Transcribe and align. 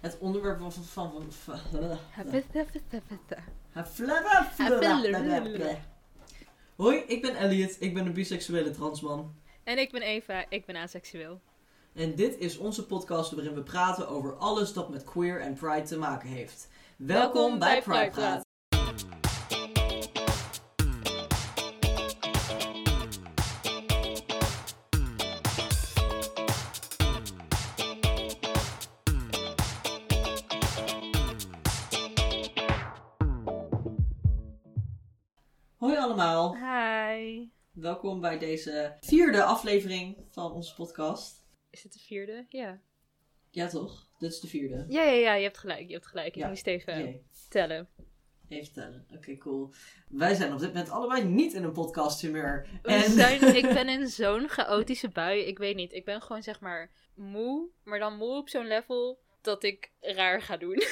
Het 0.00 0.18
onderwerp 0.18 0.58
van... 0.58 0.72
van, 0.72 0.82
van, 0.82 1.32
van, 1.32 1.58
van 1.58 1.98
Hoi, 6.76 6.98
ik 6.98 7.22
ben 7.22 7.36
Elliot. 7.36 7.76
Ik 7.80 7.94
ben 7.94 8.06
een 8.06 8.12
biseksuele 8.12 8.70
transman. 8.70 9.34
En 9.64 9.78
ik 9.78 9.90
ben 9.90 10.02
Eva, 10.02 10.44
ik 10.48 10.66
ben 10.66 10.76
aseksueel. 10.76 11.40
En 11.94 12.14
dit 12.14 12.38
is 12.38 12.56
onze 12.56 12.86
podcast 12.86 13.30
waarin 13.32 13.54
we 13.54 13.62
praten 13.62 14.08
over 14.08 14.36
alles 14.36 14.72
dat 14.72 14.88
met 14.88 15.04
queer 15.04 15.40
en 15.40 15.54
pride 15.54 15.86
te 15.86 15.98
maken 15.98 16.28
heeft. 16.28 16.68
Welkom, 16.96 17.58
bij 17.58 17.82
Pride 17.82 18.10
Praat. 18.10 18.47
Welkom 38.02 38.20
bij 38.20 38.38
deze 38.38 38.96
vierde 39.00 39.42
aflevering 39.44 40.16
van 40.30 40.52
onze 40.52 40.74
podcast. 40.74 41.44
Is 41.70 41.82
het 41.82 41.92
de 41.92 41.98
vierde? 41.98 42.46
Ja. 42.48 42.80
Ja 43.50 43.68
toch? 43.68 44.06
Dit 44.18 44.32
is 44.32 44.40
de 44.40 44.46
vierde. 44.48 44.84
Ja, 44.88 45.02
ja, 45.02 45.10
ja, 45.12 45.34
je 45.34 45.42
hebt 45.42 45.58
gelijk, 45.58 45.86
je 45.86 45.92
hebt 45.92 46.06
gelijk. 46.06 46.26
Ik 46.28 46.34
Ja. 46.34 46.48
moest 46.48 46.66
even 46.66 46.98
Jee. 46.98 47.26
tellen. 47.48 47.88
Even 48.48 48.72
tellen. 48.72 49.06
Oké, 49.14 49.36
cool. 49.36 49.72
Wij 50.08 50.34
zijn 50.34 50.52
op 50.52 50.58
dit 50.58 50.68
moment 50.68 50.90
allebei 50.90 51.24
niet 51.24 51.52
in 51.52 51.62
een 51.64 51.72
podcasthumeur. 51.72 52.68
We 52.82 52.88
En 52.88 53.10
zijn, 53.10 53.56
ik 53.64 53.68
ben 53.74 53.88
in 53.88 54.06
zo'n 54.06 54.48
chaotische 54.48 55.08
bui. 55.08 55.40
Ik 55.40 55.58
weet 55.58 55.76
niet, 55.76 55.92
ik 55.92 56.04
ben 56.04 56.22
gewoon 56.22 56.42
zeg 56.42 56.60
maar 56.60 56.90
moe, 57.14 57.68
maar 57.84 57.98
dan 57.98 58.16
moe 58.16 58.36
op 58.36 58.48
zo'n 58.48 58.66
level 58.66 59.20
dat 59.40 59.62
ik 59.62 59.92
raar 60.00 60.42
ga 60.42 60.56
doen. 60.56 60.82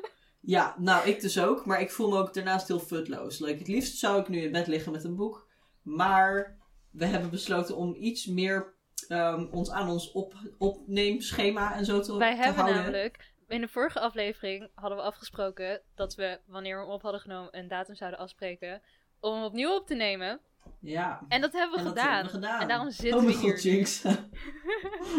ja, 0.40 0.74
nou 0.78 1.08
ik 1.08 1.20
dus 1.20 1.38
ook. 1.40 1.66
Maar 1.66 1.80
ik 1.80 1.90
voel 1.90 2.10
me 2.10 2.18
ook 2.18 2.34
daarnaast 2.34 2.68
heel 2.68 2.80
futloos. 2.80 3.38
Like, 3.38 3.58
het 3.58 3.68
liefst 3.68 3.98
zou 3.98 4.20
ik 4.20 4.28
nu 4.28 4.40
in 4.40 4.52
bed 4.52 4.66
liggen 4.66 4.92
met 4.92 5.04
een 5.04 5.16
boek. 5.16 5.45
Maar 5.86 6.58
we 6.90 7.06
hebben 7.06 7.30
besloten 7.30 7.76
om 7.76 7.94
iets 7.98 8.26
meer 8.26 8.74
ehm, 9.08 9.46
ons 9.50 9.70
aan 9.70 9.88
ons 9.88 10.12
op, 10.12 10.34
opneemschema 10.58 11.74
en 11.74 11.84
zo 11.84 12.00
te, 12.00 12.16
Wij 12.16 12.34
te 12.34 12.42
hebben 12.42 12.62
houden. 12.62 12.82
namelijk, 12.82 13.32
in 13.48 13.60
de 13.60 13.68
vorige 13.68 14.00
aflevering 14.00 14.70
hadden 14.74 14.98
we 14.98 15.04
afgesproken 15.04 15.80
dat 15.94 16.14
we, 16.14 16.40
wanneer 16.46 16.76
we 16.76 16.82
hem 16.82 16.92
op 16.92 17.02
hadden 17.02 17.20
genomen, 17.20 17.58
een 17.58 17.68
datum 17.68 17.94
zouden 17.94 18.18
afspreken 18.20 18.82
om 19.20 19.34
hem 19.34 19.44
opnieuw 19.44 19.74
op 19.74 19.86
te 19.86 19.94
nemen. 19.94 20.40
Ja. 20.80 21.24
En 21.28 21.40
dat 21.40 21.52
hebben 21.52 21.72
we, 21.72 21.78
En 21.78 21.84
dat 21.84 21.98
gedaan. 21.98 22.14
hebben 22.14 22.32
we 22.32 22.38
gedaan. 22.38 22.60
En 22.60 22.68
daarom 22.68 22.90
zitten 22.90 23.20
oh 23.20 23.26
we 23.26 23.32
hier. 23.32 23.50
god, 23.50 23.62
Jinx. 23.62 24.04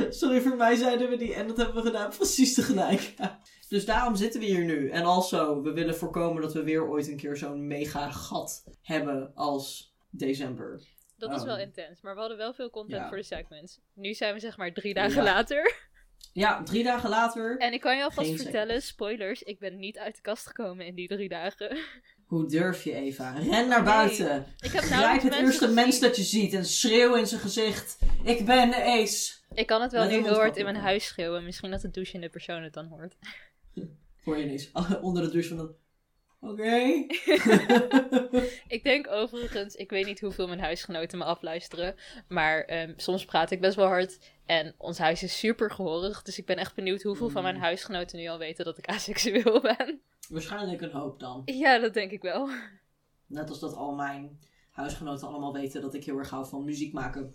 Sorry, 0.20 0.42
voor 0.42 0.56
mij 0.56 0.76
zeiden 0.76 1.10
we 1.10 1.18
die. 1.18 1.34
En 1.34 1.48
dat 1.48 1.58
hebben 1.58 1.76
we 1.76 1.82
gedaan. 1.82 2.10
Precies 2.10 2.54
tegelijk. 2.54 3.14
dus 3.70 3.86
daarom 3.86 4.16
zitten 4.16 4.40
we 4.40 4.46
hier 4.46 4.66
nu. 4.66 4.90
En 4.90 5.04
also, 5.04 5.62
we 5.62 5.72
willen 5.72 5.96
voorkomen 5.96 6.42
dat 6.42 6.54
we 6.54 6.64
weer 6.64 6.88
ooit 6.88 7.08
een 7.08 7.18
keer 7.18 7.38
zo'n 7.38 7.68
mega 7.68 8.12
gat 8.12 8.64
hebben 8.82 9.32
als 9.36 9.87
december. 10.20 10.82
Dat 11.18 11.32
is 11.36 11.44
wel 11.44 11.58
intens, 11.60 12.02
maar 12.02 12.14
we 12.14 12.20
hadden 12.20 12.38
wel 12.38 12.54
veel 12.54 12.70
content 12.70 13.02
Ja. 13.02 13.08
voor 13.08 13.18
de 13.18 13.24
segments. 13.24 13.80
Nu 13.94 14.14
zijn 14.14 14.34
we 14.34 14.40
zeg 14.40 14.58
maar 14.58 14.74
drie 14.74 14.94
dagen 14.94 15.16
Ja. 15.18 15.24
later. 15.24 15.76
Ja, 16.34 16.64
drie 16.64 16.84
dagen 16.84 17.10
later. 17.10 17.58
En 17.58 17.74
ik 17.74 17.82
kan 17.82 17.98
je 17.98 18.04
alvast 18.04 18.42
vertellen, 18.42 18.82
spoilers, 18.82 19.44
ik 19.44 19.60
ben 19.60 19.80
niet 19.80 19.98
uit 19.98 20.16
de 20.16 20.22
kast 20.22 20.48
gekomen 20.48 20.86
in 20.86 20.96
die 20.96 21.08
drie 21.08 21.30
dagen. 21.30 21.78
Hoe 22.26 22.48
durf 22.48 22.84
je, 22.84 22.94
Eva? 22.94 23.32
Ren 23.32 23.68
naar 23.68 23.84
Nee. 23.84 23.94
buiten. 23.94 24.46
Ik 24.60 24.72
heb 24.72 24.84
Grijp 24.84 25.22
het 25.22 25.34
eerste 25.34 25.68
mens 25.68 26.00
dat 26.00 26.16
je 26.16 26.24
ziet 26.24 26.54
en 26.54 26.66
schreeuw 26.66 27.16
in 27.16 27.28
zijn 27.28 27.42
gezicht. 27.42 27.98
Ik 28.24 28.46
ben 28.46 28.74
Ace. 28.74 29.34
Ik 29.54 29.68
kan 29.68 29.82
het 29.82 29.92
wel 29.92 30.04
heel 30.08 30.28
hard 30.34 30.58
in 30.58 30.64
mijn 30.64 30.76
huis 30.76 31.06
schreeuwen. 31.06 31.44
Misschien 31.44 31.72
dat 31.72 31.82
de 31.82 31.92
douchende 31.92 32.30
persoon 32.30 32.64
het 32.64 32.74
dan 32.74 32.86
hoort. 32.86 33.16
Hoor 34.24 34.38
je 34.38 34.44
ineens 34.44 34.72
onder 35.02 35.24
de 35.24 35.30
douche 35.32 35.50
van 35.56 35.60
een... 35.60 35.76
Oké. 36.40 37.06
Ik 38.68 38.84
denk 38.84 39.08
overigens, 39.10 39.76
ik 39.76 39.90
weet 39.90 40.06
niet 40.06 40.20
hoeveel 40.20 40.48
mijn 40.48 40.60
huisgenoten 40.60 41.18
me 41.18 41.24
afluisteren. 41.24 41.96
Maar 42.28 42.62
ehm, 42.64 42.94
soms 42.96 43.26
praat 43.26 43.52
ik 43.52 43.62
best 43.62 43.76
wel 43.76 43.88
hard. 43.88 44.20
En 44.46 44.74
ons 44.78 44.98
huis 44.98 45.24
is 45.24 45.40
super 45.40 45.72
gehoorig. 45.72 46.22
Dus 46.22 46.38
ik 46.38 46.46
ben 46.46 46.58
echt 46.58 46.76
benieuwd 46.76 47.02
hoeveel 47.02 47.30
van 47.30 47.42
Mm. 47.44 47.48
mijn 47.48 47.62
huisgenoten 47.62 48.18
nu 48.20 48.28
al 48.28 48.38
weten 48.38 48.66
dat 48.66 48.78
ik 48.78 48.86
aseksueel 48.88 49.62
ben. 49.78 50.02
Waarschijnlijk 50.30 50.82
een 50.82 50.92
hoop 50.92 51.20
dan. 51.20 51.42
Ja, 51.46 51.80
dat 51.80 51.94
denk 51.94 52.12
ik 52.12 52.22
wel. 52.22 52.50
Net 53.26 53.50
als 53.50 53.60
dat 53.60 53.74
al 53.74 53.92
mijn 53.96 54.40
huisgenoten 54.78 55.28
allemaal 55.28 55.54
weten 55.54 55.82
dat 55.82 55.94
ik 55.94 56.06
heel 56.06 56.18
erg 56.18 56.30
hou 56.30 56.48
van 56.48 56.64
muziek 56.64 56.94
maken. 56.94 57.34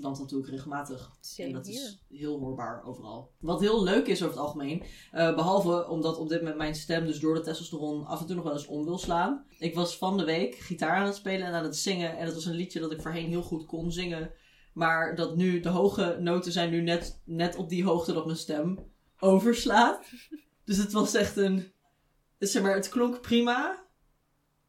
Want 0.00 0.18
dat 0.18 0.28
doe 0.28 0.40
ik 0.40 0.48
regelmatig. 0.48 1.10
en 1.36 1.52
dat 1.52 1.66
is 1.66 1.98
heel 2.08 2.38
hoorbaar 2.38 2.84
overal. 2.84 3.30
Wat 3.40 3.60
heel 3.60 3.82
leuk 3.82 4.06
is 4.06 4.22
over 4.22 4.36
het 4.36 4.44
algemeen. 4.44 4.82
eh, 5.12 5.34
behalve 5.34 5.88
omdat 5.88 6.18
op 6.18 6.28
dit 6.28 6.38
moment 6.38 6.58
mijn 6.58 6.74
stem 6.74 7.06
dus 7.06 7.20
door 7.20 7.34
de 7.34 7.40
testosteron 7.40 8.06
af 8.06 8.20
en 8.20 8.26
toe 8.26 8.34
nog 8.34 8.44
wel 8.44 8.52
eens 8.52 8.66
om 8.66 8.84
wil 8.84 8.98
slaan. 8.98 9.44
Ik 9.58 9.74
was 9.74 9.96
van 9.96 10.16
de 10.16 10.24
week 10.24 10.54
gitaar 10.54 10.96
aan 10.96 11.06
het 11.06 11.14
spelen 11.14 11.46
en 11.46 11.52
aan 11.52 11.64
het 11.64 11.76
zingen. 11.76 12.16
En 12.16 12.24
het 12.24 12.34
was 12.34 12.44
een 12.44 12.54
liedje 12.54 12.80
dat 12.80 12.92
ik 12.92 13.02
voorheen 13.02 13.28
heel 13.28 13.42
goed 13.42 13.66
kon 13.66 13.92
zingen. 13.92 14.30
Maar 14.72 15.16
dat 15.16 15.36
nu, 15.36 15.60
de 15.60 15.68
hoge 15.68 16.16
noten 16.20 16.52
zijn 16.52 16.70
nu 16.70 16.80
net, 16.80 17.20
net 17.24 17.56
op 17.56 17.68
die 17.68 17.84
hoogte 17.84 18.12
dat 18.12 18.24
mijn 18.24 18.38
stem 18.38 18.78
overslaat. 19.18 20.06
Dus 20.64 20.76
het 20.76 20.92
was 20.92 21.14
echt 21.14 21.36
een... 21.36 21.72
Zeg 22.38 22.62
maar, 22.62 22.74
het 22.74 22.88
klonk 22.88 23.20
prima. 23.20 23.86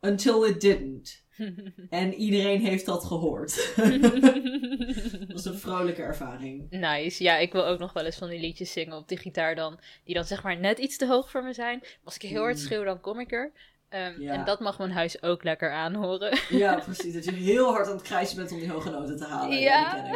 Until 0.01 0.45
it 0.45 0.61
didn't. 0.61 1.23
En 1.89 2.13
iedereen 2.13 2.61
heeft 2.61 2.85
dat 2.85 3.03
gehoord. 3.05 3.73
dat 4.01 5.31
was 5.33 5.45
een 5.45 5.57
vrolijke 5.59 6.01
ervaring. 6.01 6.69
Nice. 6.69 7.23
Ja, 7.23 7.37
ik 7.37 7.51
wil 7.51 7.65
ook 7.65 7.79
nog 7.79 7.93
wel 7.93 8.05
eens 8.05 8.17
van 8.17 8.29
die 8.29 8.39
liedjes 8.39 8.71
zingen 8.71 8.97
op 8.97 9.07
die 9.07 9.17
gitaar 9.17 9.55
dan. 9.55 9.79
Die 10.03 10.15
dan 10.15 10.25
zeg 10.25 10.43
maar 10.43 10.59
net 10.59 10.77
iets 10.79 10.97
te 10.97 11.07
hoog 11.07 11.29
voor 11.29 11.43
me 11.43 11.53
zijn. 11.53 11.81
Als 12.03 12.15
ik 12.15 12.21
heel 12.21 12.41
hard 12.41 12.55
Mm. 12.55 12.61
schreeuw, 12.61 12.83
dan 12.83 13.01
kom 13.01 13.19
ik 13.19 13.31
er. 13.31 13.51
Ehm, 13.89 14.21
Ja. 14.21 14.33
En 14.33 14.45
dat 14.45 14.59
mag 14.59 14.77
mijn 14.77 14.91
huis 14.91 15.21
ook 15.21 15.43
lekker 15.43 15.71
aanhoren. 15.71 16.37
Ja, 16.49 16.79
precies. 16.85 17.13
Dat 17.13 17.25
je 17.25 17.31
heel 17.31 17.71
hard 17.71 17.87
aan 17.87 17.93
het 17.93 18.01
krijsen 18.01 18.35
bent 18.37 18.51
om 18.51 18.59
die 18.59 18.71
hoge 18.71 18.89
noten 18.89 19.17
te 19.17 19.25
halen. 19.25 19.59
Ja. 19.59 20.15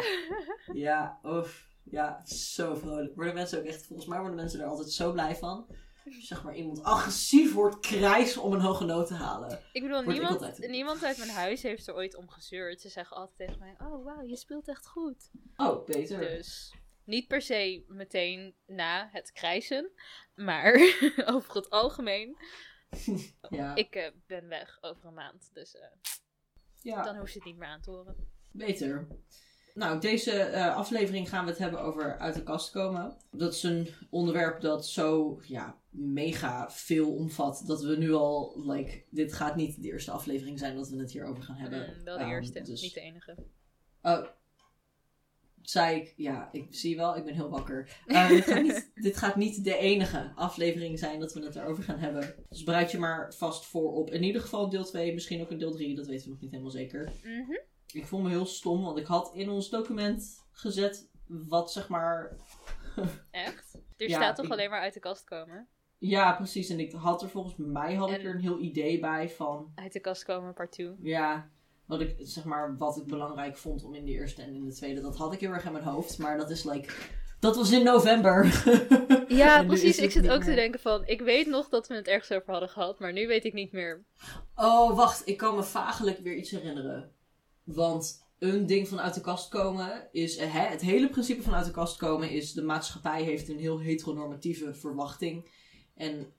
Ja, 0.72 1.18
oef. 1.24 1.66
Ja, 1.90 2.20
zo 2.26 2.74
vrolijk. 2.74 3.14
Worden 3.14 3.34
mensen 3.34 3.58
ook 3.58 3.64
echt, 3.64 3.86
volgens 3.86 4.08
mij 4.08 4.18
worden 4.18 4.36
mensen 4.36 4.60
er 4.60 4.66
altijd 4.66 4.90
zo 4.90 5.12
blij 5.12 5.34
van. 5.36 5.66
Zeg 6.04 6.44
maar 6.44 6.54
iemand 6.54 6.82
agressief 6.82 7.52
wordt 7.52 7.80
krijsen 7.80 8.42
om 8.42 8.52
een 8.52 8.60
hoge 8.60 8.84
noot 8.84 9.06
te 9.06 9.14
halen. 9.14 9.60
Ik 9.72 9.82
bedoel, 9.82 10.00
ik 10.00 10.06
niemand, 10.06 10.42
altijd. 10.42 10.70
niemand 10.70 11.04
uit 11.04 11.18
mijn 11.18 11.30
huis 11.30 11.62
heeft 11.62 11.88
er 11.88 11.94
ooit 11.94 12.16
om 12.16 12.28
gezeurd. 12.28 12.80
Ze 12.80 12.88
zeggen 12.88 13.16
altijd 13.16 13.36
tegen 13.36 13.58
mij, 13.58 13.74
oh 13.78 14.04
wauw, 14.04 14.22
je 14.22 14.36
speelt 14.36 14.68
echt 14.68 14.86
goed. 14.86 15.30
Oh, 15.56 15.84
beter. 15.84 16.20
Dus 16.20 16.74
niet 17.04 17.28
per 17.28 17.42
se 17.42 17.84
meteen 17.88 18.54
na 18.66 19.08
het 19.12 19.32
krijsen. 19.32 19.90
Maar 20.34 20.72
over 21.34 21.54
het 21.54 21.70
algemeen, 21.70 22.36
Ja, 23.50 23.74
ik 23.74 23.94
eh, 23.94 24.10
ben 24.26 24.48
weg 24.48 24.78
over 24.80 25.04
een 25.04 25.14
maand. 25.14 25.50
Dus 25.52 25.76
eh, 25.76 25.88
ja. 26.80 27.02
dan 27.02 27.16
hoef 27.16 27.28
je 27.28 27.38
het 27.38 27.44
niet 27.44 27.56
meer 27.56 27.68
aan 27.68 27.80
te 27.80 27.90
horen. 27.90 28.16
Beter. 28.52 29.06
Nou, 29.74 30.00
deze 30.00 30.30
eh, 30.32 30.76
aflevering 30.76 31.28
gaan 31.28 31.44
we 31.44 31.50
het 31.50 31.58
hebben 31.60 31.80
over 31.80 32.18
uit 32.18 32.34
de 32.34 32.42
kast 32.42 32.70
komen. 32.70 33.16
Dat 33.30 33.54
is 33.54 33.62
een 33.62 33.88
onderwerp 34.10 34.60
dat 34.60 34.86
zo 34.86 35.38
ja, 35.46 35.78
mega 35.90 36.70
veel 36.70 37.14
omvat. 37.14 37.62
Dat 37.66 37.82
we 37.82 37.96
nu 37.96 38.12
al, 38.12 38.62
like, 38.66 39.04
dit 39.10 39.32
gaat 39.32 39.56
niet 39.56 39.82
de 39.82 39.88
eerste 39.88 40.10
aflevering 40.10 40.58
zijn 40.58 40.76
dat 40.76 40.88
we 40.88 40.98
het 40.98 41.12
hierover 41.12 41.42
gaan 41.42 41.56
hebben. 41.56 41.94
Mm, 41.98 42.04
wel 42.04 42.16
de 42.16 42.22
Ehm, 42.22 42.30
eerste, 42.32 42.60
dus- 42.62 42.82
niet 42.82 42.94
de 42.94 43.00
enige. 43.00 43.36
Oh, 44.02 44.26
zei 45.62 46.00
ik, 46.00 46.14
ja, 46.16 46.48
ik 46.52 46.66
zie 46.70 46.96
wel, 46.96 47.16
ik 47.16 47.24
ben 47.24 47.34
heel 47.34 47.50
wakker. 47.50 48.00
Eh, 48.06 48.28
dit, 48.28 48.44
gaat 48.44 48.62
niet, 48.62 48.90
dit 49.02 49.16
gaat 49.16 49.36
niet 49.36 49.64
de 49.64 49.76
enige 49.76 50.32
aflevering 50.34 50.98
zijn 50.98 51.20
dat 51.20 51.32
we 51.32 51.44
het 51.44 51.56
erover 51.56 51.82
gaan 51.84 51.98
hebben. 51.98 52.34
Dus 52.48 52.64
bereid 52.64 52.90
je 52.90 52.98
maar 52.98 53.34
vast 53.34 53.66
voor 53.66 53.92
op 53.92 54.10
in 54.10 54.22
ieder 54.22 54.40
geval 54.40 54.68
deel 54.68 54.84
2, 54.84 55.14
misschien 55.14 55.40
ook 55.40 55.50
een 55.50 55.58
deel 55.58 55.72
3, 55.72 55.94
dat 55.96 56.06
weten 56.06 56.24
we 56.24 56.30
nog 56.30 56.40
niet 56.40 56.50
helemaal 56.50 56.72
zeker. 56.72 57.12
Mhm. 57.22 57.52
Ik 57.92 58.06
voel 58.06 58.20
me 58.20 58.28
heel 58.28 58.46
stom, 58.46 58.82
want 58.82 58.98
ik 58.98 59.06
had 59.06 59.30
in 59.34 59.48
ons 59.50 59.70
document 59.70 60.44
gezet 60.52 61.08
wat 61.26 61.72
zeg 61.72 61.88
maar. 61.88 62.36
Echt? 63.30 63.74
Er 63.96 64.08
Ja, 64.08 64.16
staat 64.16 64.36
toch 64.36 64.44
ik- 64.44 64.50
alleen 64.52 64.70
maar 64.70 64.80
uit 64.80 64.94
de 64.94 65.00
kast 65.00 65.24
komen? 65.24 65.68
Ja, 65.98 66.32
precies. 66.32 66.68
En 66.68 66.80
ik 66.80 66.92
had 66.92 67.22
er 67.22 67.28
volgens 67.28 67.54
mij 67.56 67.94
had 67.94 68.10
ik 68.10 68.24
er 68.24 68.34
een 68.34 68.40
heel 68.40 68.58
idee 68.60 69.00
bij 69.00 69.30
van. 69.30 69.72
Uit 69.74 69.92
de 69.92 70.00
kast 70.00 70.24
komen, 70.24 70.54
part 70.54 70.72
2. 70.72 70.94
Ja, 71.02 71.48
wat 71.86 72.00
ik 72.00 72.14
zeg 72.18 72.44
maar 72.44 72.76
wat 72.76 72.96
ik 72.96 73.06
belangrijk 73.06 73.56
vond 73.56 73.84
om 73.84 73.94
in 73.94 74.04
de 74.04 74.10
eerste 74.10 74.42
en 74.42 74.54
in 74.54 74.64
de 74.64 74.72
tweede. 74.74 75.00
Dat 75.00 75.16
had 75.16 75.32
ik 75.32 75.40
heel 75.40 75.50
erg 75.52 75.64
in 75.64 75.72
mijn 75.72 75.84
hoofd, 75.84 76.18
maar 76.18 76.36
dat 76.36 76.50
is 76.50 76.64
like. 76.64 76.92
Dat 77.40 77.56
was 77.56 77.70
in 77.72 77.84
november. 77.84 78.44
Ja, 79.28 79.64
precies. 79.64 79.98
Ik 79.98 80.10
zit 80.10 80.28
ook 80.28 80.42
te 80.42 80.54
denken 80.54 80.80
van, 80.80 81.06
ik 81.06 81.20
weet 81.20 81.46
nog 81.46 81.68
dat 81.68 81.86
we 81.88 81.94
het 81.94 82.06
ergens 82.08 82.32
over 82.32 82.50
hadden 82.50 82.68
gehad, 82.68 82.98
maar 82.98 83.12
nu 83.12 83.26
weet 83.26 83.44
ik 83.44 83.52
niet 83.52 83.72
meer. 83.72 84.04
Oh, 84.56 84.96
wacht. 84.96 85.28
Ik 85.28 85.36
kan 85.36 85.54
me 85.54 85.62
vagelijk 85.62 86.18
weer 86.18 86.34
iets 86.34 86.50
herinneren. 86.50 87.12
Want 87.64 88.22
een 88.38 88.66
ding 88.66 88.88
van 88.88 89.00
uit 89.00 89.14
de 89.14 89.20
kast 89.20 89.48
komen 89.48 90.08
is... 90.12 90.36
eh, 90.36 90.52
Hè, 90.52 90.60
het 90.66 90.80
hele 90.80 91.10
principe 91.10 91.42
van 91.42 91.54
uit 91.54 91.64
de 91.66 91.70
kast 91.70 91.96
komen 91.96 92.30
is... 92.30 92.52
De 92.52 92.62
maatschappij 92.62 93.22
heeft 93.22 93.48
een 93.48 93.58
heel 93.58 93.78
heteronormatieve 93.80 94.74
verwachting. 94.74 95.50
En 95.94 96.32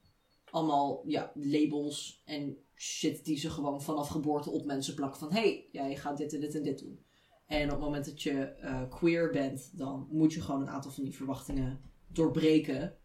allemaal 0.50 1.02
ja, 1.06 1.30
labels 1.34 2.22
en 2.24 2.56
shit 2.74 3.24
die 3.24 3.38
ze 3.38 3.50
gewoon 3.50 3.82
vanaf 3.82 4.08
geboorte 4.08 4.50
op 4.50 4.64
mensen 4.64 4.94
plakken. 4.94 5.18
Van, 5.18 5.32
hé, 5.32 5.40
hey, 5.40 5.68
jij 5.72 5.96
gaat 5.96 6.16
dit 6.16 6.34
en 6.34 6.40
dit 6.40 6.54
en 6.54 6.62
dit 6.62 6.78
doen. 6.78 7.04
En 7.46 7.64
op 7.64 7.70
het 7.70 7.80
moment 7.80 8.04
dat 8.04 8.22
je 8.22 8.40
eh, 8.44 8.82
queer 8.90 9.30
bent... 9.30 9.78
dan 9.78 10.06
moet 10.10 10.32
je 10.32 10.40
gewoon 10.40 10.60
een 10.60 10.70
aantal 10.70 10.90
van 10.90 11.04
die 11.04 11.16
verwachtingen 11.16 11.80
doorbreken. 12.08 12.96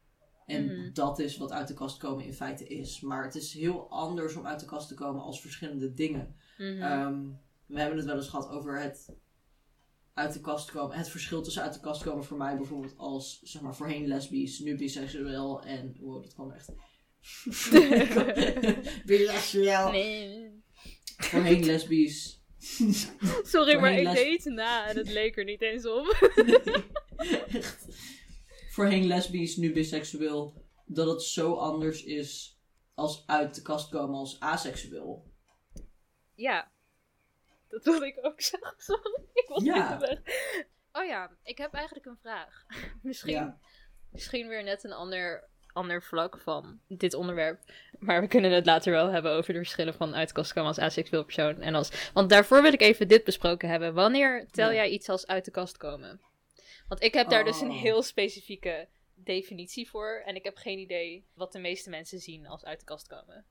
En 0.45 0.65
Mhm. 0.65 0.93
dat 0.93 1.19
is 1.19 1.37
wat 1.37 1.51
uit 1.51 1.67
de 1.67 1.73
kast 1.73 1.97
komen 1.97 2.25
in 2.25 2.33
feite 2.33 2.67
is. 2.67 3.01
Maar 3.01 3.23
het 3.23 3.35
is 3.35 3.53
heel 3.53 3.89
anders 3.89 4.35
om 4.35 4.45
uit 4.45 4.59
de 4.59 4.65
kast 4.65 4.87
te 4.87 4.93
komen 4.93 5.21
als 5.21 5.41
verschillende 5.41 5.93
dingen. 5.93 6.35
Ehm, 6.81 7.19
we 7.71 7.79
hebben 7.79 7.97
het 7.97 8.07
wel 8.07 8.15
eens 8.15 8.29
gehad 8.29 8.49
over 8.49 8.79
het 8.81 9.15
uit 10.13 10.33
de 10.33 10.41
kast 10.41 10.71
komen. 10.71 10.97
Het 10.97 11.09
verschil 11.09 11.41
tussen 11.41 11.63
uit 11.63 11.73
de 11.73 11.79
kast 11.79 12.03
komen 12.03 12.23
voor 12.23 12.37
mij 12.37 12.57
bijvoorbeeld 12.57 12.97
als, 12.97 13.39
zeg 13.43 13.61
maar, 13.61 13.75
voorheen 13.75 14.07
lesbisch, 14.07 14.59
nu 14.59 14.77
biseksueel 14.77 15.61
en... 15.61 15.95
Wow, 15.99 16.23
dat 16.23 16.33
kwam 16.33 16.51
echt... 16.51 16.69
biseksueel. 19.05 19.91
nee. 19.91 20.63
Voorheen 21.17 21.65
lesbisch. 21.65 22.41
Sorry, 23.43 23.79
maar 23.79 23.93
ik 23.93 24.03
les- 24.03 24.15
deed 24.15 24.43
het 24.43 24.53
na 24.53 24.87
en 24.87 24.97
het 24.97 25.09
leek 25.09 25.37
er 25.37 25.43
niet 25.43 25.61
eens 25.61 25.85
op. 25.85 26.05
Echt. 27.51 27.85
Voorheen 28.71 29.05
lesbisch, 29.07 29.55
nu 29.55 29.73
biseksueel. 29.73 30.65
Dat 30.85 31.07
het 31.07 31.21
zo 31.21 31.53
anders 31.53 32.03
is 32.03 32.59
als 32.93 33.23
uit 33.25 33.55
de 33.55 33.61
kast 33.61 33.89
komen 33.89 34.15
als 34.15 34.39
aseksueel. 34.39 35.31
Ja, 36.35 36.70
dat 37.71 37.83
wilde 37.83 38.05
ik 38.07 38.17
ook 38.21 38.41
zeggen. 38.41 38.73
Sorry, 38.77 39.11
ik 39.33 39.47
was 39.47 39.63
Ja. 39.63 39.99
weg. 39.99 40.19
Oh 40.91 41.05
ja, 41.05 41.31
ik 41.43 41.57
heb 41.57 41.73
eigenlijk 41.73 42.05
een 42.05 42.17
vraag. 42.21 42.65
Misschien, 43.01 43.33
Ja. 43.33 43.57
misschien 44.11 44.47
weer 44.47 44.63
net 44.63 44.83
een 44.83 44.91
ander, 44.93 45.49
ander 45.73 46.03
vlak 46.03 46.37
van 46.37 46.79
dit 46.87 47.13
onderwerp. 47.13 47.59
Maar 47.99 48.21
we 48.21 48.27
kunnen 48.27 48.51
het 48.51 48.65
later 48.65 48.91
wel 48.91 49.07
hebben 49.07 49.31
over 49.31 49.53
de 49.53 49.59
verschillen 49.59 49.93
van 49.93 50.15
uit 50.15 50.27
de 50.27 50.33
kast 50.33 50.53
komen 50.53 50.67
als 50.69 50.79
aseksueel 50.79 51.23
persoon. 51.23 51.61
En 51.61 51.75
als, 51.75 52.11
want 52.13 52.29
daarvoor 52.29 52.61
wil 52.61 52.73
ik 52.73 52.81
even 52.81 53.07
dit 53.07 53.23
besproken 53.23 53.69
hebben. 53.69 53.93
Wanneer 53.93 54.47
tel 54.51 54.69
Ja. 54.69 54.75
jij 54.75 54.89
iets 54.89 55.09
als 55.09 55.27
uit 55.27 55.45
de 55.45 55.51
kast 55.51 55.77
komen? 55.77 56.21
Want 56.87 57.03
ik 57.03 57.13
heb 57.13 57.29
daar 57.29 57.43
dus 57.43 57.61
een 57.61 57.69
Oh. 57.71 57.81
heel 57.81 58.01
specifieke 58.03 58.87
definitie 59.15 59.89
voor. 59.89 60.21
En 60.25 60.35
ik 60.35 60.43
heb 60.43 60.57
geen 60.57 60.79
idee 60.79 61.27
wat 61.33 61.51
de 61.51 61.59
meeste 61.59 61.89
mensen 61.89 62.19
zien 62.19 62.47
als 62.47 62.63
uit 62.65 62.79
de 62.79 62.85
kast 62.85 63.07
komen. 63.07 63.45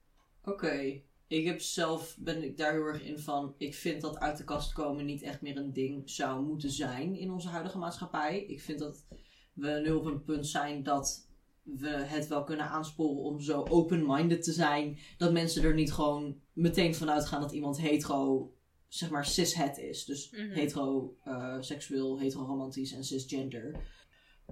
Oké. 0.45 1.01
Ik 1.31 1.45
heb 1.45 1.61
zelf, 1.61 2.17
ben 2.19 2.43
ik 2.43 2.57
daar 2.57 2.73
heel 2.73 2.85
erg 2.85 3.03
in 3.03 3.19
van, 3.19 3.55
ik 3.59 3.75
vind 3.75 4.01
dat 4.01 4.19
uit 4.19 4.37
de 4.37 4.45
kast 4.45 4.73
komen 4.73 5.05
niet 5.05 5.23
echt 5.23 5.41
meer 5.41 5.57
een 5.57 5.73
ding 5.73 6.11
zou 6.11 6.43
moeten 6.45 6.71
zijn 6.71 7.17
in 7.17 7.31
onze 7.31 7.49
huidige 7.49 7.79
maatschappij. 7.79 8.45
Ik 8.45 8.61
vind 8.61 8.79
dat 8.79 9.07
we 9.53 9.81
nu 9.85 9.91
op 9.91 10.05
een 10.05 10.23
punt 10.23 10.47
zijn 10.47 10.83
dat 10.83 11.29
we 11.63 11.89
het 11.89 12.27
wel 12.27 12.45
kunnen 12.45 12.67
aansporen 12.67 13.23
om 13.23 13.41
zo 13.41 13.63
open-minded 13.69 14.43
te 14.43 14.53
zijn. 14.53 14.99
Dat 15.19 15.33
mensen 15.33 15.63
er 15.63 15.75
niet 15.75 15.93
gewoon 15.93 16.41
meteen 16.53 16.95
vanuit 16.95 17.27
gaan 17.27 17.41
dat 17.41 17.53
iemand 17.53 17.81
hetero, 17.81 18.53
zeg 18.89 19.11
maar 19.11 19.27
cishet 19.27 19.79
is. 19.79 20.05
Dus 20.05 20.31
Mhm. 20.31 20.51
hetero, 20.51 21.17
eh, 21.25 21.57
seksueel, 21.61 22.19
hetero-romantisch 22.19 22.93
en 22.93 23.05
cisgender. 23.05 23.85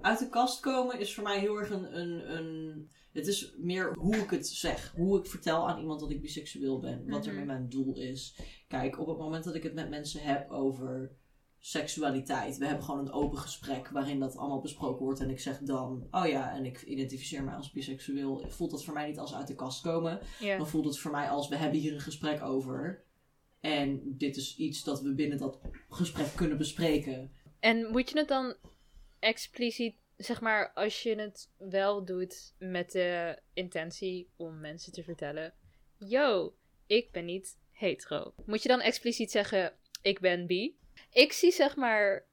Uit 0.01 0.19
de 0.19 0.29
kast 0.29 0.59
komen 0.59 0.99
is 0.99 1.13
voor 1.13 1.23
mij 1.23 1.39
heel 1.39 1.55
erg 1.59 1.69
een, 1.69 1.99
een, 1.99 2.35
een 2.37 2.89
het 3.19 3.27
is 3.27 3.53
meer 3.57 3.95
hoe 3.97 4.15
ik 4.15 4.29
het 4.29 4.47
zeg. 4.47 4.93
Hoe 4.95 5.19
ik 5.19 5.25
vertel 5.25 5.69
aan 5.69 5.79
iemand 5.79 5.99
dat 5.99 6.11
ik 6.11 6.21
biseksueel 6.21 6.79
ben. 6.79 7.09
Wat 7.09 7.25
er 7.25 7.31
Mhm. 7.31 7.37
met 7.37 7.47
mijn 7.57 7.69
doel 7.69 7.95
is. 7.97 8.39
Kijk, 8.67 8.99
op 8.99 9.07
het 9.07 9.17
moment 9.17 9.43
dat 9.43 9.55
ik 9.55 9.63
het 9.63 9.73
met 9.73 9.89
mensen 9.89 10.21
heb 10.21 10.49
over 10.51 11.11
seksualiteit. 11.61 12.57
We 12.57 12.65
hebben 12.65 12.83
gewoon 12.83 12.99
een 12.99 13.11
open 13.11 13.37
gesprek 13.37 13.87
waarin 13.89 14.19
dat 14.19 14.37
allemaal 14.37 14.61
besproken 14.61 15.05
wordt. 15.05 15.19
En 15.19 15.29
ik 15.29 15.39
zeg 15.39 15.57
dan, 15.59 16.07
oh 16.11 16.27
ja, 16.27 16.55
en 16.55 16.65
ik 16.65 16.81
identificeer 16.81 17.43
mij 17.43 17.55
als 17.55 17.71
biseksueel. 17.71 18.45
Voelt 18.49 18.71
dat 18.71 18.83
voor 18.83 18.93
mij 18.93 19.07
niet 19.07 19.19
als 19.19 19.35
uit 19.35 19.47
de 19.47 19.55
kast 19.55 19.81
komen. 19.81 20.19
Dan 20.57 20.67
voelt 20.67 20.85
het 20.85 20.97
voor 20.99 21.11
mij 21.11 21.29
als, 21.29 21.47
we 21.47 21.55
hebben 21.55 21.79
hier 21.79 21.93
een 21.93 21.99
gesprek 21.99 22.41
over. 22.41 23.03
En 23.59 24.01
dit 24.17 24.37
is 24.37 24.57
iets 24.57 24.83
dat 24.83 25.01
we 25.01 25.13
binnen 25.13 25.37
dat 25.37 25.59
gesprek 25.89 26.35
kunnen 26.35 26.57
bespreken. 26.57 27.31
En 27.59 27.91
moet 27.91 28.09
je 28.09 28.17
het 28.17 28.27
dan 28.27 28.55
expliciet, 29.19 29.95
zeg 30.19 30.41
maar, 30.41 30.73
als 30.73 31.03
je 31.03 31.15
het 31.15 31.49
wel 31.57 32.05
doet 32.05 32.53
met 32.57 32.91
de 32.91 33.39
intentie 33.53 34.29
om 34.35 34.59
mensen 34.59 34.91
te 34.91 35.03
vertellen: 35.03 35.53
Yo, 35.97 36.55
ik 36.87 37.11
ben 37.11 37.25
niet 37.25 37.57
hetero. 37.71 38.33
Moet 38.45 38.63
je 38.63 38.69
dan 38.69 38.81
expliciet 38.81 39.31
zeggen: 39.31 39.73
Ik 40.01 40.19
ben 40.19 40.47
bi? 40.47 40.77
Ik 41.11 41.33
zie 41.33 41.51
zeg 41.51 41.75
maar 41.75 42.25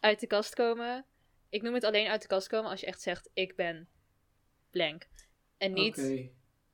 uit 0.00 0.20
de 0.20 0.26
kast 0.26 0.54
komen. 0.54 1.06
Ik 1.48 1.62
noem 1.62 1.74
het 1.74 1.84
alleen 1.84 2.08
uit 2.08 2.22
de 2.22 2.28
kast 2.28 2.48
komen 2.48 2.70
als 2.70 2.80
je 2.80 2.86
echt 2.86 3.02
zegt: 3.02 3.30
Ik 3.34 3.56
ben 3.56 3.88
blank. 4.70 5.08
En 5.58 5.72
niet. 5.72 6.30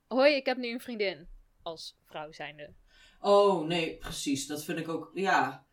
Hoi, 0.06 0.34
ik 0.34 0.46
heb 0.46 0.56
nu 0.56 0.72
een 0.72 0.80
vriendin. 0.80 1.28
Als 1.62 1.96
vrouw 2.04 2.32
zijnde. 2.32 2.74
Oh, 3.20 3.66
nee, 3.66 3.96
precies. 3.96 4.46
Dat 4.46 4.64
vind 4.64 4.78
ik 4.78 4.88
ook. 4.88 5.10
Ja. 5.14 5.66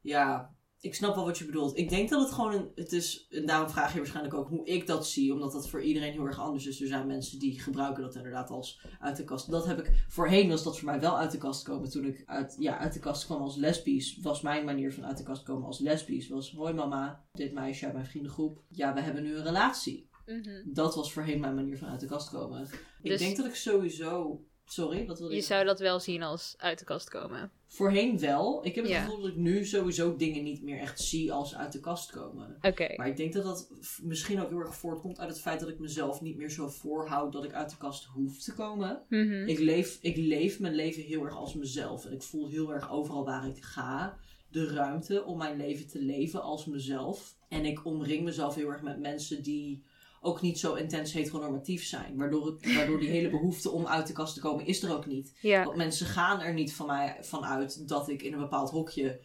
Ja. 0.00 0.56
Ik 0.84 0.94
snap 0.94 1.14
wel 1.14 1.24
wat 1.24 1.38
je 1.38 1.44
bedoelt. 1.44 1.76
Ik 1.78 1.88
denk 1.88 2.08
dat 2.08 2.20
het 2.20 2.32
gewoon 2.32 2.54
een. 2.54 2.70
Het 2.74 2.92
is. 2.92 3.26
En 3.30 3.46
daarom 3.46 3.70
vraag 3.70 3.92
je 3.92 3.98
waarschijnlijk 3.98 4.34
ook 4.34 4.48
hoe 4.48 4.66
ik 4.66 4.86
dat 4.86 5.06
zie. 5.06 5.32
Omdat 5.32 5.52
dat 5.52 5.68
voor 5.68 5.82
iedereen 5.82 6.12
heel 6.12 6.26
erg 6.26 6.40
anders 6.40 6.66
is. 6.66 6.80
Er 6.80 6.86
zijn 6.86 7.06
mensen 7.06 7.38
die 7.38 7.60
gebruiken 7.60 8.02
dat 8.02 8.14
inderdaad 8.14 8.50
als 8.50 8.80
uit 9.00 9.16
de 9.16 9.24
kast. 9.24 9.50
Dat 9.50 9.66
heb 9.66 9.78
ik. 9.78 10.04
Voorheen 10.08 10.48
was 10.48 10.62
dat 10.62 10.78
voor 10.78 10.90
mij 10.90 11.00
wel 11.00 11.18
uit 11.18 11.30
de 11.30 11.38
kast 11.38 11.62
komen. 11.62 11.90
Toen 11.90 12.04
ik 12.04 12.22
uit, 12.26 12.56
ja, 12.58 12.78
uit 12.78 12.92
de 12.92 12.98
kast 12.98 13.24
kwam 13.24 13.40
als 13.42 13.56
lesbisch. 13.56 14.18
Was 14.22 14.40
mijn 14.40 14.64
manier 14.64 14.92
van 14.92 15.04
uit 15.04 15.16
de 15.18 15.22
kast 15.24 15.42
komen 15.42 15.66
als 15.66 15.78
lesbisch. 15.78 16.28
Was 16.28 16.52
hoi 16.52 16.72
mama. 16.74 17.24
Dit 17.32 17.52
meisje 17.52 17.84
uit 17.84 17.94
mijn 17.94 18.06
vriendengroep. 18.06 18.62
Ja, 18.68 18.94
we 18.94 19.00
hebben 19.00 19.22
nu 19.22 19.36
een 19.36 19.44
relatie. 19.44 20.08
Mhm. 20.26 20.72
Dat 20.72 20.94
was 20.94 21.12
voorheen 21.12 21.40
mijn 21.40 21.54
manier 21.54 21.78
van 21.78 21.88
uit 21.88 22.00
de 22.00 22.06
kast 22.06 22.30
komen. 22.30 22.62
Ik 23.02 23.10
Dus- 23.10 23.20
denk 23.20 23.36
dat 23.36 23.46
ik 23.46 23.54
sowieso. 23.54 24.44
Sorry, 24.66 25.06
wat 25.06 25.18
wilde 25.18 25.34
Je 25.34 25.40
je 25.40 25.46
zou 25.46 25.64
dat 25.64 25.78
wel 25.80 26.00
zien 26.00 26.22
als 26.22 26.54
uit 26.58 26.78
de 26.78 26.84
kast 26.84 27.08
komen. 27.08 27.50
Voorheen 27.66 28.18
wel. 28.18 28.66
Ik 28.66 28.74
heb 28.74 28.84
het 28.84 28.92
Ja. 28.92 29.02
gevoel 29.04 29.20
dat 29.20 29.30
ik 29.30 29.36
nu 29.36 29.64
sowieso 29.64 30.16
dingen 30.16 30.42
niet 30.44 30.62
meer 30.62 30.78
echt 30.78 31.00
zie 31.00 31.32
als 31.32 31.54
uit 31.54 31.72
de 31.72 31.80
kast 31.80 32.10
komen. 32.10 32.56
Oké. 32.60 32.92
Maar 32.96 33.08
ik 33.08 33.16
denk 33.16 33.32
dat 33.32 33.44
dat 33.44 33.70
misschien 34.02 34.40
ook 34.42 34.48
heel 34.48 34.58
erg 34.58 34.74
voortkomt 34.76 35.18
uit 35.18 35.28
het 35.28 35.40
feit 35.40 35.60
dat 35.60 35.68
ik 35.68 35.78
mezelf 35.78 36.20
niet 36.20 36.36
meer 36.36 36.50
zo 36.50 36.68
voorhoud 36.68 37.32
dat 37.32 37.44
ik 37.44 37.52
uit 37.52 37.70
de 37.70 37.76
kast 37.76 38.04
hoef 38.04 38.42
te 38.42 38.54
komen. 38.54 39.02
Mhm. 39.08 39.48
Ik 39.48 39.58
leef, 39.58 39.98
ik 40.00 40.16
leef 40.16 40.60
mijn 40.60 40.74
leven 40.74 41.02
heel 41.02 41.24
erg 41.24 41.36
als 41.36 41.54
mezelf. 41.54 42.04
En 42.06 42.12
ik 42.12 42.22
voel 42.22 42.48
heel 42.48 42.72
erg 42.72 42.90
overal 42.90 43.24
waar 43.24 43.48
ik 43.48 43.62
ga 43.64 44.18
de 44.50 44.66
ruimte 44.66 45.24
om 45.24 45.38
mijn 45.38 45.56
leven 45.56 45.86
te 45.86 45.98
leven 46.02 46.42
als 46.42 46.66
mezelf. 46.66 47.36
En 47.48 47.64
ik 47.64 47.84
omring 47.84 48.24
mezelf 48.24 48.54
heel 48.54 48.68
erg 48.68 48.82
met 48.82 49.00
mensen 49.00 49.42
die 49.42 49.84
ook 50.24 50.40
niet 50.40 50.58
zo 50.58 50.74
intens 50.74 51.12
heteronormatief 51.12 51.84
zijn. 51.84 52.16
Waardoor, 52.16 52.46
het, 52.46 52.74
waardoor 52.74 53.00
die 53.00 53.08
hele 53.08 53.30
behoefte 53.30 53.70
om 53.70 53.86
uit 53.86 54.06
de 54.06 54.12
kast 54.12 54.34
te 54.34 54.40
komen 54.40 54.66
is 54.66 54.82
er 54.82 54.94
ook 54.94 55.06
niet. 55.06 55.32
Ja. 55.40 55.64
Want 55.64 55.76
mensen 55.76 56.06
gaan 56.06 56.40
er 56.40 56.54
niet 56.54 56.74
van 56.74 56.86
mij 56.86 57.16
vanuit 57.20 57.88
dat 57.88 58.08
ik 58.08 58.22
in 58.22 58.32
een 58.32 58.38
bepaald 58.38 58.70
hokje 58.70 59.20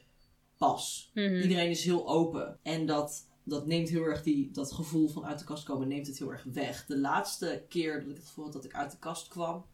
pas. 0.58 1.12
Mhm. 1.14 1.42
Iedereen 1.42 1.70
is 1.70 1.84
heel 1.84 2.08
open. 2.08 2.60
En 2.64 2.86
dat, 2.86 3.28
dat 3.44 3.66
neemt 3.66 3.90
heel 3.90 4.04
erg 4.04 4.24
die, 4.24 4.52
dat 4.52 4.72
gevoel 4.72 5.08
van 5.08 5.26
uit 5.26 5.40
de 5.40 5.46
kast 5.46 5.64
komen, 5.64 5.88
neemt 5.88 6.08
het 6.08 6.20
heel 6.20 6.32
erg 6.32 6.46
weg. 6.54 6.86
De 6.86 6.98
laatste 6.98 7.66
keer 7.70 8.00
dat 8.00 8.10
ik 8.10 8.16
het 8.16 8.28
gevoel 8.28 8.44
had 8.44 8.54
dat 8.54 8.66
ik 8.66 8.74
uit 8.74 8.92
de 8.92 9.00
kast 9.00 9.28
kwam, 9.28 9.66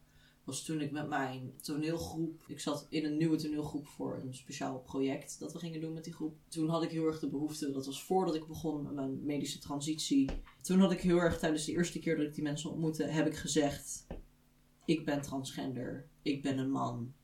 was 0.46 0.64
toen 0.64 0.80
ik 0.80 0.90
met 0.90 1.08
mijn 1.08 1.52
toneelgroep. 1.60 2.42
Ik 2.46 2.60
zat 2.60 2.86
in 2.88 3.04
een 3.04 3.16
nieuwe 3.16 3.36
toneelgroep 3.36 3.86
voor 3.86 4.20
een 4.22 4.34
speciaal 4.34 4.78
project 4.80 5.38
dat 5.38 5.52
we 5.52 5.58
gingen 5.58 5.80
doen 5.80 5.92
met 5.92 6.04
die 6.04 6.12
groep. 6.12 6.36
Toen 6.48 6.68
had 6.68 6.82
ik 6.82 6.90
heel 6.90 7.06
erg 7.06 7.20
de 7.20 7.28
behoefte, 7.28 7.70
dat 7.70 7.86
was 7.86 8.04
voordat 8.04 8.34
ik 8.34 8.46
begon 8.46 8.82
met 8.82 8.92
mijn 8.92 9.24
medische 9.24 9.58
transitie. 9.58 10.30
Toen 10.62 10.80
had 10.80 10.92
ik 10.92 11.00
heel 11.00 11.18
erg 11.18 11.38
tijdens 11.38 11.64
de 11.64 11.72
eerste 11.72 11.98
keer 11.98 12.16
dat 12.16 12.26
ik 12.26 12.34
die 12.34 12.42
mensen 12.42 12.70
ontmoette, 12.70 13.04
heb 13.04 13.26
ik 13.26 13.36
gezegd: 13.36 14.06
Ik 14.84 15.04
ben 15.04 15.22
transgender, 15.22 16.08
ik 16.22 16.42
ben 16.42 16.58
een 16.58 16.70
man. 16.70 17.14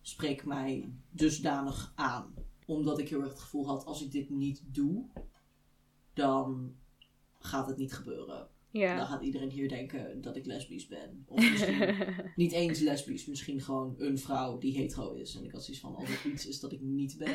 Spreek 0.00 0.44
mij 0.44 0.92
dusdanig 1.10 1.92
aan. 1.94 2.34
Omdat 2.66 2.98
ik 2.98 3.08
heel 3.08 3.20
erg 3.20 3.30
het 3.30 3.40
gevoel 3.40 3.66
had: 3.66 3.84
als 3.84 4.02
ik 4.02 4.12
dit 4.12 4.30
niet 4.30 4.62
doe, 4.64 5.06
dan 6.12 6.74
gaat 7.38 7.66
het 7.66 7.76
niet 7.76 7.94
gebeuren. 7.94 8.48
Dan 8.74 8.82
Ja. 8.82 9.04
gaat 9.04 9.22
iedereen 9.22 9.50
hier 9.50 9.68
denken 9.68 10.20
dat 10.20 10.36
ik 10.36 10.46
lesbisch 10.46 10.86
ben. 10.86 11.24
Of 11.26 11.50
misschien 11.50 11.94
niet 12.36 12.52
eens 12.52 12.80
lesbisch, 12.80 13.26
misschien 13.26 13.60
gewoon 13.60 13.94
een 13.98 14.18
vrouw 14.18 14.58
die 14.58 14.76
hetero 14.76 15.12
is. 15.14 15.34
En 15.36 15.44
ik 15.44 15.52
had 15.52 15.64
zoiets 15.64 15.82
van, 15.82 15.94
als 15.94 16.08
er 16.24 16.30
iets 16.30 16.46
is 16.46 16.60
dat 16.60 16.72
ik 16.72 16.80
niet 16.80 17.16
ben, 17.18 17.34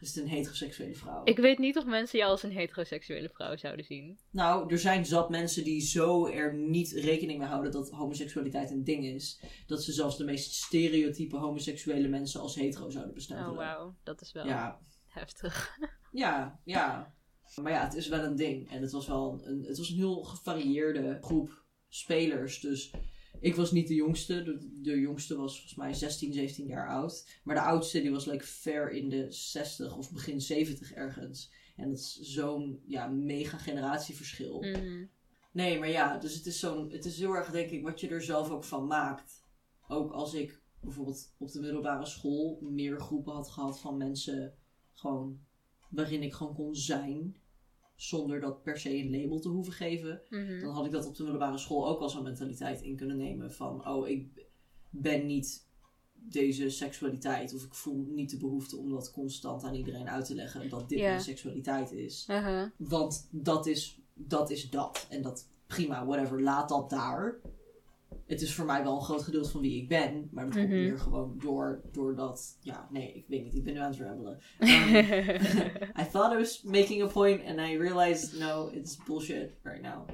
is 0.00 0.14
het 0.14 0.16
een 0.24 0.28
heteroseksuele 0.30 0.94
vrouw. 0.94 1.20
Ik 1.24 1.36
weet 1.38 1.58
niet 1.58 1.76
of 1.78 1.86
mensen 1.86 2.18
jou 2.18 2.30
als 2.30 2.42
een 2.42 2.52
heteroseksuele 2.52 3.28
vrouw 3.28 3.56
zouden 3.56 3.84
zien. 3.84 4.18
Nou, 4.30 4.72
er 4.72 4.78
zijn 4.78 5.06
zat 5.06 5.30
mensen 5.30 5.64
die 5.64 5.80
zo 5.80 6.26
er 6.26 6.54
niet 6.54 6.90
rekening 6.92 7.38
mee 7.38 7.48
houden 7.48 7.72
dat 7.72 7.90
homoseksualiteit 7.90 8.70
een 8.70 8.84
ding 8.84 9.04
is. 9.04 9.40
Dat 9.66 9.82
ze 9.84 9.92
zelfs 9.92 10.16
de 10.16 10.24
meest 10.24 10.54
stereotype 10.54 11.36
homoseksuele 11.36 12.08
mensen 12.08 12.40
als 12.40 12.54
hetero 12.54 12.90
zouden 12.90 13.14
bestempelen. 13.14 13.50
Oh, 13.50 13.56
wauw. 13.56 13.94
Dat 14.02 14.20
is 14.20 14.32
wel 14.32 14.46
Ja, 14.46 14.78
heftig. 15.06 15.78
ja, 16.12 16.60
ja. 16.64 17.14
Maar 17.62 17.72
ja, 17.72 17.84
het 17.84 17.94
is 17.94 18.08
wel 18.08 18.24
een 18.24 18.36
ding. 18.36 18.70
En 18.70 18.82
het 18.82 18.92
was 18.92 19.06
wel 19.06 19.40
een, 19.44 19.64
het 19.64 19.78
was 19.78 19.88
een 19.88 19.96
heel 19.96 20.22
gevarieerde 20.22 21.18
groep 21.20 21.64
spelers. 21.88 22.60
Dus 22.60 22.90
ik 23.40 23.54
was 23.54 23.72
niet 23.72 23.88
de 23.88 23.94
jongste. 23.94 24.42
De, 24.42 24.80
de 24.82 25.00
jongste 25.00 25.36
was 25.36 25.52
volgens 25.52 25.74
mij 25.74 25.94
16, 25.94 26.32
17 26.32 26.66
jaar 26.66 26.88
oud. 26.88 27.26
Maar 27.44 27.54
de 27.54 27.60
oudste 27.60 28.00
die 28.00 28.10
was 28.10 28.26
like 28.26 28.44
ver 28.44 28.90
in 28.90 29.08
de 29.08 29.26
60 29.30 29.96
of 29.96 30.12
begin 30.12 30.40
70 30.40 30.92
ergens. 30.92 31.52
En 31.76 31.88
dat 31.88 31.98
is 31.98 32.18
zo'n 32.20 32.82
ja, 32.86 33.06
mega 33.06 33.58
generatieverschil. 33.58 34.60
Mhm. 34.60 35.04
Nee, 35.52 35.78
maar 35.78 35.90
ja, 35.90 36.18
dus 36.18 36.34
het 36.34 36.46
is, 36.46 36.58
zo'n, 36.58 36.90
het 36.90 37.04
is 37.04 37.18
heel 37.18 37.32
erg, 37.32 37.50
denk 37.50 37.70
ik, 37.70 37.82
wat 37.82 38.00
je 38.00 38.08
er 38.08 38.22
zelf 38.22 38.50
ook 38.50 38.64
van 38.64 38.86
maakt. 38.86 39.42
Ook 39.88 40.10
als 40.12 40.34
ik 40.34 40.62
bijvoorbeeld 40.80 41.34
op 41.38 41.52
de 41.52 41.60
middelbare 41.60 42.06
school 42.06 42.58
meer 42.60 43.00
groepen 43.00 43.32
had 43.32 43.50
gehad 43.50 43.80
van 43.80 43.96
mensen, 43.96 44.54
gewoon, 44.92 45.40
waarin 45.88 46.22
ik 46.22 46.32
gewoon 46.32 46.54
kon 46.54 46.74
zijn. 46.74 47.36
Zonder 48.08 48.40
dat 48.40 48.62
per 48.62 48.78
se 48.78 48.96
een 48.96 49.10
label 49.10 49.40
te 49.40 49.48
hoeven 49.48 49.72
geven. 49.72 50.22
Mhm. 50.30 50.60
Dan 50.60 50.74
had 50.74 50.86
ik 50.86 50.92
dat 50.92 51.06
op 51.06 51.16
de 51.16 51.22
middelbare 51.22 51.58
school 51.58 51.88
ook 51.88 52.00
al 52.00 52.10
zo'n 52.10 52.22
mentaliteit 52.22 52.82
in 52.82 52.96
kunnen 52.96 53.16
nemen 53.16 53.52
van, 53.52 53.88
oh, 53.88 54.08
ik 54.08 54.46
ben 54.90 55.26
niet 55.26 55.66
deze 56.12 56.70
seksualiteit 56.70 57.54
of 57.54 57.64
ik 57.64 57.74
voel 57.74 58.06
niet 58.08 58.30
de 58.30 58.36
behoefte 58.36 58.76
om 58.76 58.90
dat 58.90 59.10
constant 59.10 59.64
aan 59.64 59.74
iedereen 59.74 60.08
uit 60.08 60.26
te 60.26 60.34
leggen 60.34 60.68
dat 60.68 60.88
dit 60.88 61.00
mijn 61.00 61.20
seksualiteit 61.20 61.92
is. 61.92 62.26
Uh-huh. 62.30 62.70
Want 62.76 63.28
dat 63.30 63.66
is, 63.66 64.00
dat 64.14 64.50
is 64.50 64.70
dat. 64.70 65.06
En 65.10 65.22
dat, 65.22 65.48
prima, 65.66 66.06
whatever, 66.06 66.42
laat 66.42 66.68
dat 66.68 66.90
daar. 66.90 67.40
Het 68.26 68.42
is 68.42 68.54
voor 68.54 68.64
mij 68.64 68.82
wel 68.82 68.96
een 68.96 69.02
groot 69.02 69.22
gedeelte 69.22 69.50
van 69.50 69.60
wie 69.60 69.82
ik 69.82 69.88
ben. 69.88 70.28
Maar 70.32 70.44
dat 70.44 70.54
komt 70.54 70.68
Mhm. 70.68 70.74
meer 70.82 70.98
gewoon 70.98 71.38
door, 71.38 71.82
door 71.92 72.14
dat... 72.16 72.58
Ja, 72.60 72.88
nee, 72.90 73.12
ik 73.14 73.24
weet 73.28 73.44
niet. 73.44 73.54
Ik 73.54 73.64
ben 73.64 73.74
nu 73.74 73.80
aan 73.80 73.90
het 73.90 74.00
rebellen. 74.00 74.38
Um, 74.60 76.00
I 76.04 76.10
thought 76.10 76.32
I 76.32 76.36
was 76.36 76.62
making 76.62 77.02
a 77.02 77.06
point 77.06 77.44
and 77.44 77.58
I 77.58 77.76
realized, 77.78 78.38
no, 78.38 78.68
it's 78.72 78.96
bullshit 79.06 79.50
right 79.62 79.82
now. 79.82 80.08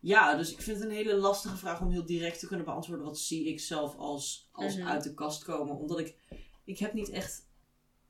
Ja, 0.00 0.36
dus 0.36 0.52
ik 0.52 0.62
vind 0.62 0.78
het 0.78 0.88
een 0.88 0.94
hele 0.94 1.14
lastige 1.16 1.56
vraag 1.56 1.80
om 1.80 1.90
heel 1.90 2.06
direct 2.06 2.38
te 2.38 2.46
kunnen 2.46 2.64
beantwoorden. 2.66 3.04
Wat 3.06 3.18
zie 3.18 3.46
ik 3.48 3.60
zelf 3.60 3.96
als, 3.96 4.48
als 4.52 4.76
Mhm. 4.76 4.86
uit 4.88 5.02
de 5.02 5.14
kast 5.14 5.44
komen? 5.44 5.76
Omdat 5.78 5.98
ik, 5.98 6.16
ik 6.64 6.78
heb 6.78 6.92
niet 6.92 7.08
echt... 7.10 7.46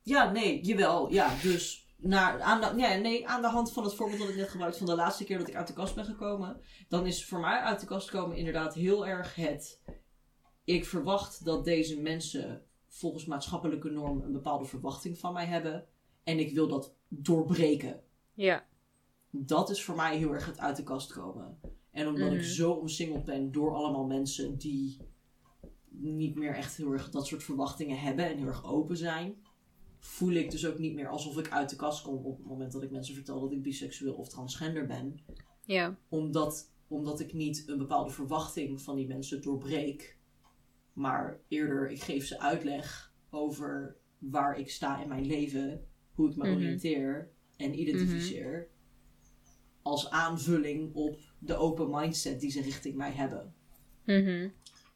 Ja, 0.01 0.31
nee, 0.31 0.61
jawel. 0.61 1.11
Ja, 1.11 1.35
dus 1.41 1.87
naar, 2.01 2.41
aan, 2.41 2.61
de, 2.61 2.81
ja, 2.81 2.95
nee, 2.95 3.27
aan 3.27 3.41
de 3.41 3.47
hand 3.47 3.71
van 3.71 3.83
het 3.83 3.95
voorbeeld 3.95 4.19
dat 4.19 4.29
ik 4.29 4.35
net 4.35 4.49
gebruikte 4.49 4.77
van 4.77 4.87
de 4.87 4.95
laatste 4.95 5.23
keer 5.23 5.37
dat 5.37 5.47
ik 5.47 5.55
uit 5.55 5.67
de 5.67 5.73
kast 5.73 5.95
ben 5.95 6.05
gekomen. 6.05 6.61
Dan 6.87 7.05
is 7.05 7.25
voor 7.25 7.39
mij 7.39 7.59
uit 7.59 7.79
de 7.79 7.85
kast 7.85 8.09
komen 8.09 8.37
inderdaad 8.37 8.73
heel 8.73 9.07
erg 9.07 9.35
het... 9.35 9.81
Ik 10.63 10.85
verwacht 10.85 11.45
dat 11.45 11.65
deze 11.65 12.01
mensen 12.01 12.63
volgens 12.87 13.25
maatschappelijke 13.25 13.89
norm 13.89 14.21
een 14.21 14.31
bepaalde 14.31 14.65
verwachting 14.65 15.17
van 15.19 15.33
mij 15.33 15.45
hebben. 15.45 15.87
En 16.23 16.39
ik 16.39 16.53
wil 16.53 16.67
dat 16.67 16.95
doorbreken. 17.07 18.01
ja. 18.33 18.67
Dat 19.31 19.69
is 19.69 19.83
voor 19.83 19.95
mij 19.95 20.17
heel 20.17 20.33
erg 20.33 20.45
het 20.45 20.59
uit 20.59 20.75
de 20.75 20.83
kast 20.83 21.13
komen. 21.13 21.59
En 21.91 22.07
omdat 22.07 22.31
ik 22.31 22.39
Mhm. 22.39 22.49
zo 22.49 22.71
omsingeld 22.71 23.25
ben 23.25 23.51
door 23.51 23.75
allemaal 23.75 24.05
mensen 24.05 24.57
die 24.57 24.97
niet 25.89 26.35
meer 26.35 26.55
echt 26.55 26.77
heel 26.77 26.91
erg 26.91 27.09
dat 27.09 27.27
soort 27.27 27.43
verwachtingen 27.43 27.99
hebben 27.99 28.25
en 28.25 28.37
heel 28.37 28.47
erg 28.47 28.65
open 28.65 28.97
zijn, 28.97 29.35
voel 29.99 30.31
ik 30.33 30.51
dus 30.51 30.65
ook 30.65 30.77
niet 30.79 30.93
meer 30.93 31.07
alsof 31.07 31.37
ik 31.37 31.49
uit 31.51 31.69
de 31.69 31.75
kast 31.75 32.03
kom 32.03 32.25
op 32.25 32.37
het 32.37 32.45
moment 32.47 32.71
dat 32.71 32.83
ik 32.83 32.91
mensen 32.91 33.15
vertel 33.15 33.39
dat 33.39 33.51
ik 33.51 33.61
biseksueel 33.61 34.13
of 34.13 34.29
transgender 34.29 34.85
ben. 34.85 35.19
Ja. 35.65 35.97
Omdat, 36.09 36.71
omdat 36.87 37.19
ik 37.19 37.33
niet 37.33 37.63
een 37.67 37.77
bepaalde 37.77 38.11
verwachting 38.11 38.81
van 38.81 38.95
die 38.95 39.07
mensen 39.07 39.41
doorbreek, 39.41 40.17
maar 40.93 41.39
eerder 41.47 41.89
ik 41.89 42.01
geef 42.01 42.25
ze 42.25 42.39
uitleg 42.39 43.13
over 43.29 43.97
waar 44.17 44.59
ik 44.59 44.69
sta 44.69 45.01
in 45.01 45.07
mijn 45.07 45.25
leven, 45.25 45.87
hoe 46.13 46.29
ik 46.29 46.35
me 46.35 46.43
Mhm. 46.47 46.55
oriënteer 46.55 47.31
en 47.57 47.79
identificeer. 47.79 48.67
Als 49.81 50.09
aanvulling 50.09 50.93
op 50.93 51.19
de 51.39 51.55
open 51.55 51.89
mindset 51.89 52.39
die 52.39 52.51
ze 52.51 52.61
richting 52.61 52.95
mij 52.95 53.11
hebben. 53.11 53.53
Mhm. 54.05 54.49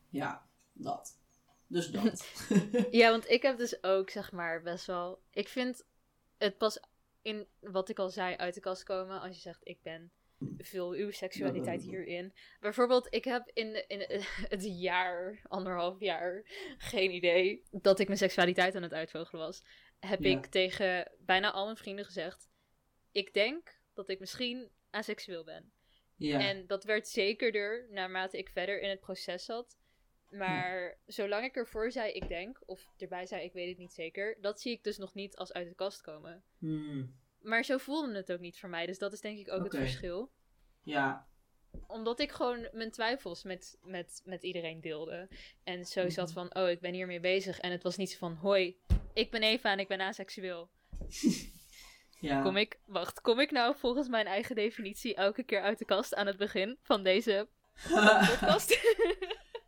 Ja, 0.09 0.45
dat. 0.73 1.21
Dus 1.73 1.91
dat. 2.01 2.45
Ja, 2.91 3.09
want 3.09 3.29
ik 3.29 3.41
heb 3.41 3.57
dus 3.57 3.83
ook, 3.83 4.09
zeg 4.09 4.31
maar, 4.31 4.61
best 4.61 4.85
wel... 4.85 5.21
Ik 5.31 5.47
vind 5.47 5.85
het 6.37 6.57
pas 6.57 6.79
in, 7.21 7.47
wat 7.59 7.89
ik 7.89 7.99
al 7.99 8.09
zei, 8.09 8.35
uit 8.35 8.53
de 8.53 8.59
kast 8.59 8.83
komen 8.83 9.21
als 9.21 9.35
je 9.35 9.41
zegt, 9.41 9.59
ik 9.63 9.81
ben 9.81 10.11
vul 10.57 10.91
uw 10.91 11.11
seksualiteit 11.11 11.81
hierin. 11.81 12.33
Bijvoorbeeld, 12.59 13.07
ik 13.09 13.23
heb 13.23 13.49
in, 13.53 13.87
in 13.87 14.05
het 14.55 14.79
jaar, 14.79 15.39
anderhalf 15.47 15.99
jaar, 15.99 16.43
geen 16.77 17.11
idee 17.11 17.63
dat 17.71 17.99
ik 17.99 18.07
mijn 18.07 18.19
seksualiteit 18.19 18.75
aan 18.75 18.81
het 18.83 18.93
uitvogelen 18.93 19.41
was. 19.45 19.63
Heb 19.99 20.23
Ja. 20.23 20.29
ik 20.37 20.45
tegen 20.45 21.11
bijna 21.19 21.51
al 21.51 21.65
mijn 21.65 21.77
vrienden 21.77 22.05
gezegd, 22.05 22.49
ik 23.11 23.33
denk 23.33 23.79
dat 23.93 24.09
ik 24.09 24.19
misschien 24.19 24.69
aseksueel 24.89 25.43
ben. 25.43 25.71
ja. 26.15 26.39
En 26.39 26.67
dat 26.67 26.83
werd 26.83 27.07
zekerder 27.07 27.87
naarmate 27.91 28.37
ik 28.37 28.49
verder 28.49 28.81
in 28.81 28.89
het 28.89 28.99
proces 28.99 29.45
zat. 29.45 29.77
Maar 30.37 30.97
zolang 31.05 31.45
ik 31.45 31.55
ervoor 31.55 31.91
zei, 31.91 32.11
ik 32.11 32.27
denk, 32.27 32.59
of 32.65 32.91
erbij 32.97 33.25
zei, 33.25 33.43
ik 33.43 33.53
weet 33.53 33.69
het 33.69 33.77
niet 33.77 33.93
zeker, 33.93 34.37
dat 34.41 34.61
zie 34.61 34.71
ik 34.71 34.83
dus 34.83 34.97
nog 34.97 35.13
niet 35.13 35.35
als 35.35 35.53
uit 35.53 35.67
de 35.67 35.75
kast 35.75 36.01
komen. 36.01 36.43
Hmm. 36.57 37.15
Maar 37.41 37.63
zo 37.63 37.77
voelde 37.77 38.15
het 38.15 38.31
ook 38.31 38.39
niet 38.39 38.59
voor 38.59 38.69
mij, 38.69 38.85
dus 38.85 38.97
dat 38.97 39.13
is 39.13 39.21
denk 39.21 39.39
ik 39.39 39.51
ook 39.51 39.63
het 39.63 39.75
verschil. 39.75 40.31
ja. 40.83 41.27
Omdat 41.87 42.19
ik 42.19 42.31
gewoon 42.31 42.67
mijn 42.71 42.91
twijfels 42.91 43.43
met, 43.43 43.77
met, 43.83 44.21
met 44.25 44.43
iedereen 44.43 44.81
deelde. 44.81 45.27
En 45.63 45.85
zo 45.85 46.09
zat 46.09 46.25
Mhm. 46.27 46.33
van, 46.33 46.55
oh, 46.63 46.69
ik 46.69 46.79
ben 46.79 46.93
hiermee 46.93 47.19
bezig. 47.19 47.59
En 47.59 47.71
het 47.71 47.83
was 47.83 47.97
niet 47.97 48.11
zo 48.11 48.17
van, 48.17 48.33
hoi, 48.35 48.77
ik 49.13 49.31
ben 49.31 49.43
Eva 49.43 49.71
en 49.71 49.79
ik 49.79 49.87
ben 49.87 50.01
aseksueel. 50.01 50.69
ja. 52.19 52.41
Kom 52.41 52.57
ik, 52.57 52.79
wacht, 52.85 53.21
kom 53.21 53.39
ik 53.39 53.51
nou 53.51 53.75
volgens 53.75 54.07
mijn 54.07 54.25
eigen 54.25 54.55
definitie 54.55 55.15
elke 55.15 55.43
keer 55.43 55.61
uit 55.61 55.79
de 55.79 55.85
kast 55.85 56.15
aan 56.15 56.27
het 56.27 56.37
begin 56.37 56.77
van 56.81 57.03
deze 57.03 57.47
podcast? 58.29 58.69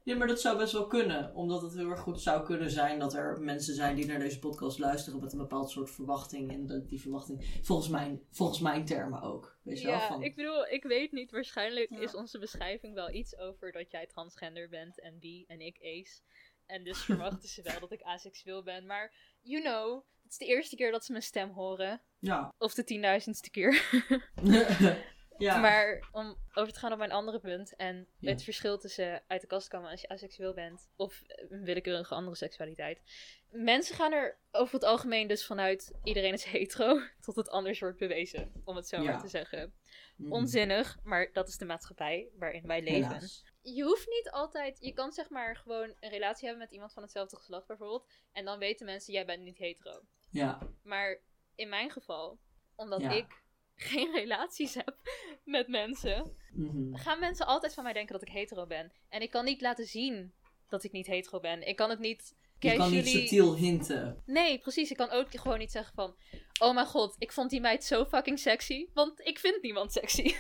Ja, 0.06 0.16
maar 0.16 0.28
dat 0.28 0.42
zou 0.42 0.58
best 0.58 0.74
wel 0.74 0.88
kunnen. 0.88 1.36
Omdat 1.36 1.62
het 1.62 1.74
heel 1.74 1.90
erg 1.90 2.00
goed 2.00 2.22
zou 2.22 2.44
kunnen 2.46 2.72
zijn 2.72 3.00
dat 3.00 3.14
er 3.14 3.42
mensen 3.42 3.76
zijn 3.76 3.96
die 3.96 4.06
naar 4.06 4.20
deze 4.20 4.40
podcast 4.40 4.80
luisteren 4.80 5.20
met 5.20 5.32
een 5.32 5.38
bepaald 5.38 5.70
soort 5.70 5.92
verwachting. 5.92 6.52
En 6.52 6.68
dat 6.68 6.90
die 6.90 7.02
verwachting, 7.02 7.60
volgens 7.62 7.90
mijn, 7.90 8.22
volgens 8.32 8.60
mijn 8.60 8.86
termen 8.86 9.22
ook. 9.22 9.58
Weet 9.64 9.80
je 9.80 9.86
wel? 9.86 9.96
Ja, 9.96 10.08
Van, 10.08 10.24
ik 10.24 10.36
bedoel, 10.36 10.66
ik 10.68 10.84
weet 10.84 11.12
niet. 11.12 11.32
Waarschijnlijk 11.32 11.90
Ja. 11.90 12.00
is 12.00 12.16
onze 12.16 12.40
beschrijving 12.40 12.94
wel 12.94 13.14
iets 13.14 13.38
over 13.38 13.72
dat 13.72 13.92
jij 13.92 14.06
transgender 14.06 14.70
bent 14.70 15.00
en 15.00 15.20
bi 15.20 15.46
en 15.48 15.62
ik 15.62 15.78
ace. 15.82 16.22
En 16.66 16.84
dus 16.84 16.98
verwachten 17.06 17.50
ze 17.50 17.62
wel 17.62 17.80
dat 17.80 17.92
ik 17.92 18.02
aseksueel 18.02 18.64
ben. 18.64 18.86
Maar, 18.86 19.14
you 19.42 19.62
know, 19.64 20.04
het 20.24 20.32
is 20.32 20.38
de 20.38 20.46
eerste 20.46 20.76
keer 20.76 20.92
dat 20.92 21.06
ze 21.06 21.12
mijn 21.12 21.24
stem 21.24 21.50
horen. 21.50 22.02
Ja. 22.20 22.54
Of 22.58 22.74
de 22.74 22.84
tienduizendste 22.84 23.50
keer. 23.50 23.82
ja. 25.38 25.58
Maar 25.60 26.08
om 26.12 26.36
over 26.54 26.74
te 26.74 26.80
gaan 26.80 26.92
op 26.92 26.98
mijn 26.98 27.12
andere 27.12 27.40
punt. 27.40 27.76
En 27.76 28.08
Ja. 28.20 28.32
het 28.32 28.44
verschil 28.44 28.78
tussen 28.78 29.24
uit 29.28 29.42
de 29.42 29.48
kast 29.48 29.68
komen 29.68 29.90
als 29.90 30.02
je 30.02 30.08
aseksueel 30.08 30.54
bent. 30.54 30.90
Of 30.96 31.22
een 31.50 31.64
willekeurige 31.64 32.16
andere 32.16 32.36
seksualiteit. 32.36 33.02
Mensen 33.50 33.96
gaan 33.96 34.12
er 34.12 34.38
over 34.52 34.74
het 34.74 34.84
algemeen 34.84 35.28
dus 35.28 35.46
vanuit 35.46 35.92
iedereen 36.04 36.34
is 36.34 36.44
hetero. 36.44 37.00
Tot 37.26 37.36
het 37.36 37.50
anders 37.50 37.80
wordt 37.80 37.98
bewezen. 37.98 38.52
Om 38.64 38.76
het 38.76 38.88
zo 38.88 39.04
maar 39.04 39.22
te 39.22 39.28
zeggen. 39.28 39.74
Mm. 40.16 40.32
Onzinnig, 40.32 40.98
maar 41.04 41.30
dat 41.34 41.48
is 41.48 41.58
de 41.58 41.66
maatschappij 41.66 42.30
waarin 42.38 42.68
wij 42.68 42.82
leven. 42.82 43.08
Helaas. 43.08 43.44
Je 43.62 43.84
hoeft 43.84 44.08
niet 44.10 44.30
altijd, 44.32 44.78
je 44.80 44.94
kan 44.94 45.12
zeg 45.12 45.30
maar 45.30 45.56
gewoon 45.56 45.96
een 46.00 46.10
relatie 46.10 46.48
hebben 46.48 46.64
met 46.64 46.74
iemand 46.74 46.94
van 46.94 47.04
hetzelfde 47.04 47.36
geslacht 47.36 47.68
bijvoorbeeld. 47.68 48.08
En 48.32 48.46
dan 48.46 48.60
weten 48.60 48.86
mensen, 48.86 49.14
jij 49.14 49.26
bent 49.26 49.44
niet 49.44 49.58
hetero. 49.58 50.02
Ja. 50.30 50.60
Maar 50.84 51.22
in 51.56 51.70
mijn 51.70 51.92
geval, 51.92 52.40
omdat 52.76 53.02
ik 53.02 53.44
geen 53.92 54.12
relaties 54.14 54.74
heb 54.74 54.96
met 55.44 55.68
mensen, 55.68 56.36
Mhm. 56.52 56.96
gaan 56.96 57.20
mensen 57.20 57.46
altijd 57.46 57.74
van 57.74 57.84
mij 57.84 57.94
denken 57.94 58.14
dat 58.14 58.28
ik 58.28 58.34
hetero 58.34 58.66
ben. 58.68 58.92
En 59.10 59.22
ik 59.22 59.30
kan 59.32 59.46
niet 59.46 59.62
laten 59.62 59.86
zien 59.86 60.34
dat 60.70 60.84
ik 60.84 60.92
niet 60.92 61.08
hetero 61.08 61.40
ben. 61.40 61.68
Ik 61.68 61.76
kan 61.76 61.90
het 61.90 62.00
niet 62.00 62.36
Je 62.60 62.76
kan 62.76 62.92
niet 62.92 63.04
casually- 63.04 63.20
subtiel 63.20 63.56
hinten. 63.56 64.22
Nee, 64.26 64.58
precies. 64.60 64.92
Ik 64.92 64.98
kan 64.98 65.10
ook 65.12 65.28
gewoon 65.32 65.58
niet 65.60 65.72
zeggen 65.72 65.94
van... 65.96 66.16
Oh 66.60 66.74
mijn 66.74 66.86
god, 66.88 67.16
ik 67.20 67.32
vond 67.32 67.50
die 67.50 67.62
meid 67.62 67.84
zo 67.84 68.06
fucking 68.06 68.40
sexy. 68.40 68.88
Want 68.94 69.20
ik 69.28 69.40
vind 69.40 69.62
niemand 69.62 69.92
sexy. 69.92 70.26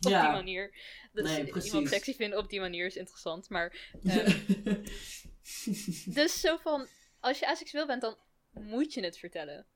op 0.00 0.10
Ja. 0.10 0.22
die 0.22 0.30
manier. 0.30 0.74
Dus 1.12 1.24
Nee, 1.24 1.36
iemand 1.36 1.50
precies. 1.50 1.88
sexy 1.88 2.14
vinden 2.14 2.38
op 2.38 2.48
die 2.50 2.60
manier 2.60 2.86
is 2.86 2.96
interessant. 2.96 3.48
Maar 3.48 3.90
eh, 4.04 4.34
dus 6.06 6.40
zo 6.40 6.56
van... 6.56 6.86
Als 7.20 7.38
je 7.38 7.46
aseksueel 7.46 7.86
bent, 7.86 8.00
dan 8.00 8.16
moet 8.52 8.94
je 8.94 9.00
het 9.04 9.18
vertellen. 9.18 9.66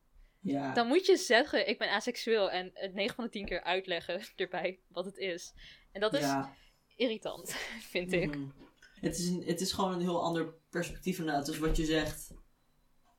Ja. 0.43 0.75
Dan 0.75 0.87
moet 0.87 1.07
je 1.07 1.17
zeggen, 1.17 1.69
ik 1.69 1.79
ben 1.79 1.91
aseksueel. 1.91 2.51
En 2.51 2.71
het 2.75 2.95
9 2.95 3.15
van 3.15 3.25
de 3.25 3.31
10 3.31 3.47
keer 3.47 3.63
uitleggen 3.63 4.21
erbij 4.37 4.81
wat 4.89 5.05
het 5.05 5.17
is. 5.17 5.53
En 5.93 6.01
dat 6.01 6.15
is 6.15 6.21
ja. 6.21 6.55
irritant, 6.97 7.51
vind 7.93 8.13
ik. 8.13 8.37
Mhm. 8.37 8.49
Het, 9.01 9.19
is 9.19 9.29
een, 9.29 9.43
het 9.47 9.61
is 9.61 9.73
gewoon 9.73 9.93
een 9.93 10.01
heel 10.01 10.23
ander 10.23 10.55
perspectief 10.71 11.19
inderdaad. 11.19 11.47
Dus 11.47 11.59
wat 11.59 11.77
je 11.77 11.85
zegt, 11.85 12.31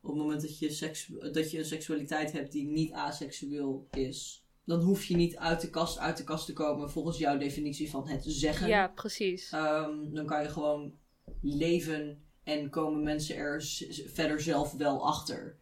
op 0.01 0.09
het 0.09 0.17
moment 0.17 0.41
dat 0.41 0.59
je, 0.59 0.69
seks, 0.69 1.11
dat 1.31 1.51
je 1.51 1.57
een 1.57 1.65
seksualiteit 1.65 2.31
hebt 2.31 2.51
die 2.51 2.67
niet 2.67 2.91
aseksueel 2.91 3.87
is, 3.91 4.45
dan 4.65 4.81
hoef 4.81 5.05
je 5.05 5.15
niet 5.15 5.37
uit 5.37 5.61
de 5.61 5.69
kast 5.69 5.97
uit 5.97 6.17
de 6.17 6.23
kast 6.23 6.45
te 6.45 6.53
komen 6.53 6.91
volgens 6.91 7.17
jouw 7.17 7.37
definitie 7.37 7.89
van 7.89 8.07
het 8.07 8.23
zeggen. 8.25 8.67
Ja, 8.67 8.87
precies. 8.87 9.51
Ehm, 9.51 10.13
dan 10.13 10.25
kan 10.25 10.41
je 10.41 10.49
gewoon 10.49 10.97
leven 11.41 12.23
en 12.43 12.69
komen 12.69 13.03
mensen 13.03 13.35
er 13.35 13.63
verder 14.07 14.41
zelf 14.41 14.73
wel 14.73 15.05
achter. 15.05 15.61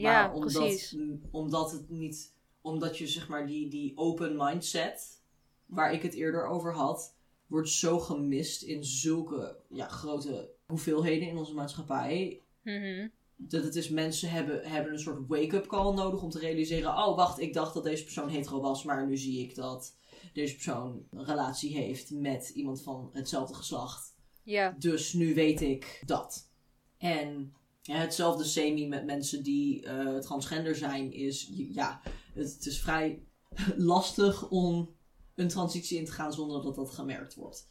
Ja, 0.00 0.26
maar 0.26 0.34
omdat, 0.34 0.52
precies. 0.52 0.96
omdat 1.30 1.72
het 1.72 1.90
niet, 1.90 2.34
omdat 2.60 2.98
je 2.98 3.06
zeg 3.06 3.28
maar 3.28 3.46
die, 3.46 3.68
die 3.68 3.96
open 3.96 4.36
mindset, 4.36 5.22
waar 5.66 5.92
ik 5.92 6.02
het 6.02 6.14
eerder 6.14 6.46
over 6.46 6.74
had, 6.74 7.16
wordt 7.46 7.68
zo 7.68 7.98
gemist 7.98 8.62
in 8.62 8.84
zulke 8.84 9.56
ja, 9.68 9.88
grote 9.88 10.50
hoeveelheden 10.66 11.28
in 11.28 11.36
onze 11.36 11.54
maatschappij. 11.54 12.42
Mhm. 12.62 13.08
Dat 13.36 13.64
het 13.64 13.76
is 13.76 13.88
mensen 13.88 14.30
hebben, 14.30 14.64
hebben 14.64 14.92
een 14.92 14.98
soort 14.98 15.26
wake-up 15.26 15.66
call 15.66 15.94
nodig 15.94 16.22
om 16.22 16.30
te 16.30 16.38
realiseren: 16.38 16.90
oh 16.90 17.16
wacht, 17.16 17.40
ik 17.40 17.52
dacht 17.52 17.74
dat 17.74 17.84
deze 17.84 18.04
persoon 18.04 18.28
hetero 18.28 18.60
was, 18.60 18.84
maar 18.84 19.06
nu 19.06 19.16
zie 19.16 19.40
ik 19.40 19.54
dat 19.54 19.96
deze 20.32 20.54
persoon 20.54 21.06
een 21.10 21.24
relatie 21.24 21.76
heeft 21.76 22.10
met 22.10 22.48
iemand 22.48 22.82
van 22.82 23.10
hetzelfde 23.12 23.54
geslacht. 23.54 24.14
Ja, 24.42 24.74
Dus 24.78 25.12
nu 25.12 25.34
weet 25.34 25.60
ik 25.60 26.02
dat. 26.06 26.50
En 26.98 27.54
ja, 27.86 27.96
hetzelfde 27.96 28.44
semi 28.44 28.88
met 28.88 29.04
mensen 29.04 29.42
die 29.42 29.82
eh, 29.82 30.18
transgender 30.18 30.76
zijn 30.76 31.12
is, 31.12 31.50
ja, 31.54 32.00
het, 32.34 32.54
het 32.54 32.66
is 32.66 32.80
vrij 32.80 33.22
lastig 33.76 34.48
om 34.50 34.94
een 35.34 35.48
transitie 35.48 35.98
in 35.98 36.04
te 36.04 36.12
gaan 36.12 36.32
zonder 36.32 36.62
dat 36.62 36.74
dat 36.74 36.90
gemerkt 36.90 37.34
wordt. 37.34 37.68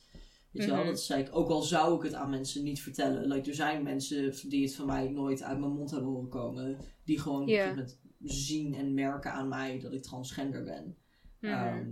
Weet 0.51 0.63
je 0.63 0.69
wel, 0.69 0.79
Mhm. 0.79 0.87
dat 0.89 1.01
zei 1.01 1.21
ik. 1.23 1.35
Ook 1.35 1.49
al 1.49 1.61
zou 1.61 1.95
ik 1.97 2.03
het 2.03 2.13
aan 2.13 2.29
mensen 2.29 2.63
niet 2.63 2.81
vertellen. 2.81 3.27
Like, 3.27 3.49
er 3.49 3.55
zijn 3.55 3.83
mensen 3.83 4.49
die 4.49 4.63
het 4.63 4.75
van 4.75 4.85
mij 4.85 5.09
nooit 5.09 5.43
uit 5.43 5.59
mijn 5.59 5.71
mond 5.71 5.91
hebben 5.91 6.09
horen 6.09 6.29
komen. 6.29 6.77
Die 7.03 7.19
gewoon 7.19 7.41
op 7.41 7.47
een 7.47 7.53
Ja. 7.53 7.61
gegeven 7.61 7.77
moment 7.77 7.99
zien 8.23 8.73
en 8.73 8.93
merken 8.93 9.31
aan 9.31 9.47
mij 9.47 9.79
dat 9.79 9.93
ik 9.93 10.03
transgender 10.03 10.63
ben. 10.63 10.97
Mhm. 11.39 11.53
Ehm, 11.53 11.89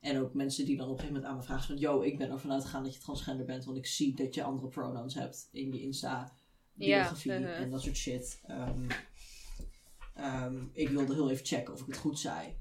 en 0.00 0.20
ook 0.20 0.34
mensen 0.34 0.64
die 0.64 0.76
dan 0.76 0.86
op 0.86 0.92
een 0.92 0.98
gegeven 0.98 1.14
moment 1.20 1.32
aan 1.32 1.38
me 1.40 1.46
vragen 1.46 1.66
van... 1.66 1.76
Yo, 1.76 2.00
ik 2.02 2.18
ben 2.18 2.30
ervan 2.30 2.52
uitgegaan 2.52 2.82
dat 2.84 2.94
je 2.94 3.00
transgender 3.00 3.46
bent. 3.46 3.64
Want 3.64 3.76
ik 3.76 3.86
zie 3.86 4.16
dat 4.16 4.34
je 4.34 4.42
andere 4.42 4.68
pronouns 4.68 5.14
hebt 5.14 5.48
in 5.52 5.72
je 5.72 5.80
Insta 5.80 6.32
biografie 6.76 7.32
Ja, 7.32 7.38
uh-huh. 7.38 7.60
en 7.60 7.70
dat 7.70 7.82
soort 7.82 7.96
shit. 7.96 8.40
Ehm, 8.46 8.88
ehm, 10.14 10.64
ik 10.72 10.88
wilde 10.88 11.14
heel 11.14 11.30
even 11.30 11.46
checken 11.46 11.72
of 11.74 11.80
ik 11.80 11.86
het 11.86 11.96
goed 11.96 12.18
zei. 12.18 12.56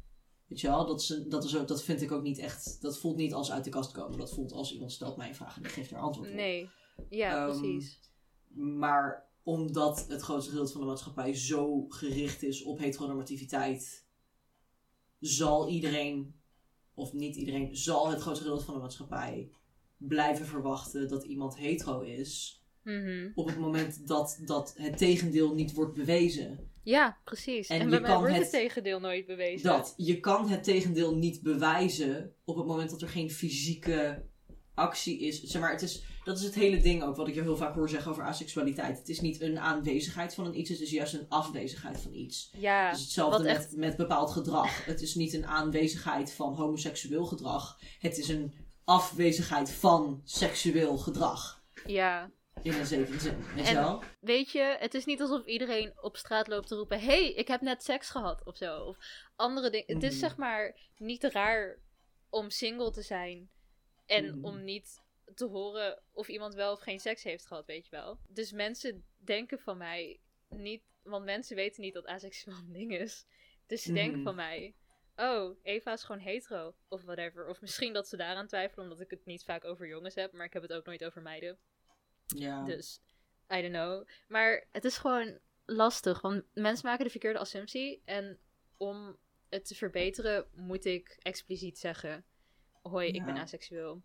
Weet 0.47 0.59
je 0.59 0.67
wel, 0.67 0.85
dat, 0.85 1.01
is 1.01 1.23
dat, 1.27 1.43
is 1.43 1.57
ook, 1.57 1.67
dat 1.67 1.83
vind 1.83 2.01
ik 2.01 2.11
ook 2.11 2.23
niet 2.23 2.37
echt... 2.37 2.81
Dat 2.81 2.99
voelt 2.99 3.15
niet 3.15 3.33
als 3.33 3.51
uit 3.51 3.63
de 3.63 3.69
kast 3.69 3.91
komen. 3.91 4.17
Dat 4.17 4.33
voelt 4.33 4.51
als 4.51 4.73
iemand 4.73 4.91
stelt 4.91 5.17
mij 5.17 5.27
een 5.27 5.35
vraag 5.35 5.55
en 5.55 5.61
die 5.61 5.71
geeft 5.71 5.91
er 5.91 5.97
antwoord 5.97 6.29
op. 6.29 6.35
Nee. 6.35 6.69
Ja, 7.09 7.47
Ehm, 7.47 7.59
precies. 7.59 7.99
Maar 8.53 9.29
omdat 9.43 10.05
het 10.07 10.21
grootste 10.21 10.49
gedeelte 10.49 10.71
van 10.71 10.81
de 10.81 10.87
maatschappij 10.87 11.35
zo 11.35 11.85
gericht 11.89 12.43
is 12.43 12.63
op 12.63 12.79
heteronormativiteit, 12.79 14.05
zal 15.19 15.69
iedereen, 15.69 16.35
of 16.93 17.13
niet 17.13 17.35
iedereen, 17.35 17.75
zal 17.75 18.09
het 18.09 18.21
grootste 18.21 18.43
gedeelte 18.43 18.65
van 18.65 18.73
de 18.73 18.79
maatschappij 18.79 19.51
blijven 19.97 20.45
verwachten 20.45 21.07
dat 21.07 21.23
iemand 21.23 21.57
hetero 21.57 22.01
is. 22.01 22.63
Mhm. 22.85 23.29
Op 23.35 23.47
het 23.47 23.57
moment 23.57 24.07
dat, 24.07 24.39
dat 24.45 24.73
het 24.77 24.97
tegendeel 24.97 25.53
niet 25.53 25.73
wordt 25.73 25.93
bewezen. 25.93 26.69
Ja, 26.83 27.17
precies. 27.23 27.67
En 27.67 27.79
En, 27.79 27.89
bij 27.89 28.01
kan 28.01 28.17
wordt 28.19 28.33
het- 28.33 28.41
het 28.41 28.51
tegendeel 28.51 28.99
nooit 28.99 29.25
bewezen. 29.25 29.67
Dat 29.69 29.93
je 29.97 30.19
kan 30.19 30.49
het 30.49 30.63
tegendeel 30.63 31.15
niet 31.15 31.41
bewijzen 31.41 32.33
op 32.43 32.55
het 32.55 32.65
moment 32.65 32.89
dat 32.89 33.01
er 33.01 33.09
geen 33.09 33.31
fysieke 33.31 34.25
actie 34.73 35.19
is. 35.19 35.43
Zeg 35.43 35.61
maar, 35.61 35.71
het 35.71 35.81
is, 35.81 36.03
dat 36.23 36.37
is 36.37 36.43
het 36.43 36.55
hele 36.55 36.81
ding 36.81 37.03
ook 37.03 37.15
wat 37.15 37.27
ik 37.27 37.33
je 37.35 37.41
heel 37.41 37.57
vaak 37.57 37.75
hoor 37.75 37.89
zeggen 37.89 38.11
over 38.11 38.23
asexualiteit. 38.23 38.97
Het 38.97 39.09
is 39.09 39.21
niet 39.21 39.41
een 39.41 39.59
aanwezigheid 39.59 40.33
van 40.33 40.45
een 40.45 40.59
iets, 40.59 40.69
het 40.69 40.79
is 40.81 40.91
juist 40.91 41.13
een 41.13 41.25
afwezigheid 41.29 41.99
van 42.01 42.13
iets. 42.13 42.51
Ja, 42.59 42.87
Het 42.87 42.95
is 42.97 43.01
hetzelfde 43.03 43.43
met, 43.43 43.55
echt- 43.55 43.75
met 43.75 43.97
bepaald 43.97 44.31
gedrag. 44.31 44.85
Het 44.85 45.01
is 45.01 45.15
niet 45.15 45.33
een 45.33 45.45
aanwezigheid 45.47 46.31
van 46.33 46.53
homoseksueel 46.53 47.25
gedrag. 47.25 47.79
Het 47.99 48.17
is 48.17 48.27
een 48.29 48.53
afwezigheid 48.83 49.69
van 49.71 50.21
seksueel 50.23 50.97
gedrag. 50.97 51.63
ja. 51.85 52.31
In 52.61 52.73
een 52.73 52.85
zekere 52.85 53.19
zin. 53.19 53.43
Weet 53.55 53.67
je 53.67 53.73
wel? 53.73 54.03
Weet 54.19 54.51
je, 54.51 54.75
het 54.79 54.93
is 54.93 55.05
niet 55.05 55.21
alsof 55.21 55.45
iedereen 55.45 55.93
op 56.01 56.17
straat 56.17 56.47
loopt 56.47 56.67
te 56.67 56.75
roepen: 56.75 56.99
hey, 56.99 57.33
ik 57.33 57.47
heb 57.47 57.61
net 57.61 57.83
seks 57.83 58.09
gehad 58.09 58.45
of 58.45 58.57
zo. 58.57 58.79
Of 58.83 58.97
andere 59.35 59.69
dingen. 59.69 59.93
Het 59.93 60.03
is 60.03 60.09
Mhm. 60.11 60.19
zeg 60.19 60.37
maar 60.37 60.79
niet 60.97 61.23
raar 61.23 61.79
om 62.29 62.49
single 62.49 62.91
te 62.91 63.01
zijn 63.01 63.49
en 64.05 64.25
Mhm. 64.25 64.45
om 64.45 64.63
niet 64.63 65.03
te 65.35 65.45
horen 65.45 66.01
of 66.11 66.27
iemand 66.27 66.53
wel 66.53 66.71
of 66.71 66.79
geen 66.79 66.99
seks 66.99 67.23
heeft 67.23 67.45
gehad, 67.45 67.65
weet 67.65 67.83
je 67.85 67.91
wel. 67.91 68.19
Dus 68.27 68.51
mensen 68.51 69.05
denken 69.17 69.59
van 69.59 69.77
mij 69.77 70.19
niet, 70.49 70.83
want 71.03 71.25
mensen 71.25 71.55
weten 71.55 71.81
niet 71.81 71.93
dat 71.93 72.05
asexueel 72.05 72.57
een 72.57 72.73
ding 72.73 72.97
is. 72.97 73.25
Dus 73.67 73.81
ze 73.81 73.93
denken 73.93 74.15
Mhm. 74.15 74.23
van 74.23 74.35
mij. 74.35 74.75
Oh, 75.15 75.57
Eva 75.63 75.93
is 75.93 76.03
gewoon 76.03 76.21
hetero. 76.21 76.75
Of 76.87 77.03
whatever. 77.03 77.47
Of 77.47 77.61
misschien 77.61 77.93
dat 77.93 78.07
ze 78.07 78.17
daaraan 78.17 78.47
twijfelen, 78.47 78.83
omdat 78.83 78.99
ik 78.99 79.09
het 79.09 79.25
niet 79.25 79.43
vaak 79.43 79.63
over 79.65 79.87
jongens 79.87 80.15
heb. 80.15 80.31
Maar 80.31 80.45
ik 80.45 80.53
heb 80.53 80.61
het 80.61 80.73
ook 80.73 80.85
nooit 80.85 81.03
over 81.05 81.21
meiden. 81.21 81.57
Ja. 82.25 82.63
Dus, 82.63 83.01
I 83.53 83.61
don't 83.61 83.73
know. 83.73 84.07
Maar 84.27 84.67
het 84.71 84.85
is 84.85 84.97
gewoon 84.97 85.39
lastig, 85.65 86.21
want 86.21 86.43
mensen 86.53 86.87
maken 86.87 87.03
de 87.05 87.11
verkeerde 87.11 87.39
assumptie. 87.39 88.01
En 88.05 88.39
om 88.77 89.17
het 89.49 89.65
te 89.67 89.75
verbeteren, 89.75 90.47
moet 90.53 90.85
ik 90.85 91.17
expliciet 91.19 91.79
zeggen: 91.79 92.25
Hoi, 92.81 93.07
ik 93.11 93.25
ben 93.25 93.35
Ja. 93.35 93.41
asexueel. 93.41 94.01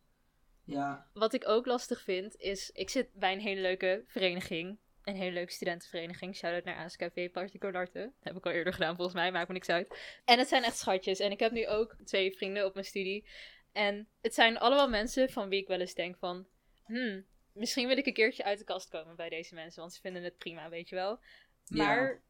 ja. 0.65 1.11
Wat 1.13 1.33
ik 1.35 1.49
ook 1.49 1.67
lastig 1.67 2.01
vind, 2.03 2.37
is: 2.37 2.71
ik 2.71 2.91
zit 2.91 3.13
bij 3.15 3.33
een 3.33 3.41
hele 3.41 3.61
leuke 3.61 4.05
vereniging. 4.07 4.79
Een 5.05 5.15
hele 5.17 5.33
leuke 5.33 5.53
studentenvereniging. 5.53 6.37
Shout-out 6.37 6.65
naar 6.65 6.77
ASKV 6.77 7.31
Particolarte. 7.31 7.99
Dat 7.99 8.13
heb 8.21 8.37
ik 8.37 8.47
al 8.47 8.53
eerder 8.53 8.73
gedaan, 8.73 8.95
volgens 8.97 9.17
mij. 9.17 9.33
Maakt 9.33 9.49
me 9.49 9.55
niks 9.55 9.69
uit. 9.69 9.99
En 10.25 10.39
het 10.39 10.49
zijn 10.49 10.63
echt 10.63 10.77
schatjes. 10.79 11.19
En 11.19 11.31
ik 11.31 11.41
heb 11.41 11.53
nu 11.53 11.69
ook 11.69 11.97
twee 12.05 12.37
vrienden 12.37 12.65
op 12.65 12.75
mijn 12.75 12.87
studie. 12.87 13.27
En 13.73 14.09
het 14.21 14.35
zijn 14.35 14.59
allemaal 14.59 14.89
mensen 14.89 15.31
van 15.31 15.49
wie 15.49 15.61
ik 15.61 15.69
wel 15.69 15.81
eens 15.81 15.95
denk 15.95 16.17
van... 16.17 16.47
Hmm, 16.85 17.25
misschien 17.53 17.89
wil 17.89 17.97
ik 17.97 18.07
een 18.07 18.13
keertje 18.13 18.45
uit 18.45 18.59
de 18.59 18.65
kast 18.65 18.89
komen 18.89 19.17
bij 19.17 19.29
deze 19.29 19.55
mensen. 19.55 19.81
Want 19.81 19.93
ze 19.95 20.01
vinden 20.01 20.23
het 20.23 20.39
prima, 20.39 20.69
weet 20.69 20.89
je 20.89 20.95
wel. 20.95 21.21
Ja. 21.65 21.85
Maar 21.87 22.23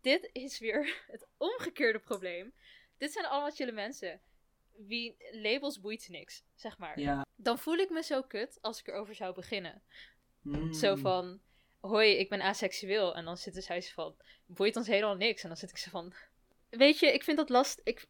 dit 0.00 0.30
is 0.32 0.58
weer 0.58 0.96
het 1.12 1.26
omgekeerde 1.36 1.98
probleem. 1.98 2.54
Dit 2.98 3.12
zijn 3.12 3.26
allemaal 3.26 3.50
chille 3.50 3.72
mensen. 3.72 4.20
Wie 4.76 5.16
labels 5.30 5.80
boeit 5.80 6.02
ze 6.02 6.10
niks, 6.10 6.44
zeg 6.54 6.78
maar. 6.78 7.00
Ja. 7.00 7.26
Dan 7.36 7.58
voel 7.58 7.76
ik 7.76 7.90
me 7.90 8.02
zo 8.02 8.22
kut 8.22 8.58
als 8.60 8.80
ik 8.80 8.86
erover 8.88 9.14
zou 9.14 9.34
beginnen. 9.34 9.82
Mm. 10.42 10.72
Zo 10.72 10.96
van, 10.96 11.40
hoi, 11.80 12.10
ik 12.16 12.28
ben 12.28 12.40
asexueel. 12.40 13.14
En 13.14 13.24
dan 13.24 13.36
zitten 13.36 13.62
zij 13.62 13.80
zo 13.80 13.92
van, 13.94 14.16
boeit 14.46 14.76
ons 14.76 14.86
helemaal 14.86 15.16
niks. 15.16 15.42
En 15.42 15.48
dan 15.48 15.56
zit 15.56 15.70
ik 15.70 15.76
zo 15.76 15.90
van, 15.90 16.14
weet 16.70 16.98
je, 16.98 17.06
ik 17.12 17.24
vind 17.24 17.36
dat 17.36 17.48
last... 17.48 17.80
Ik, 17.84 18.06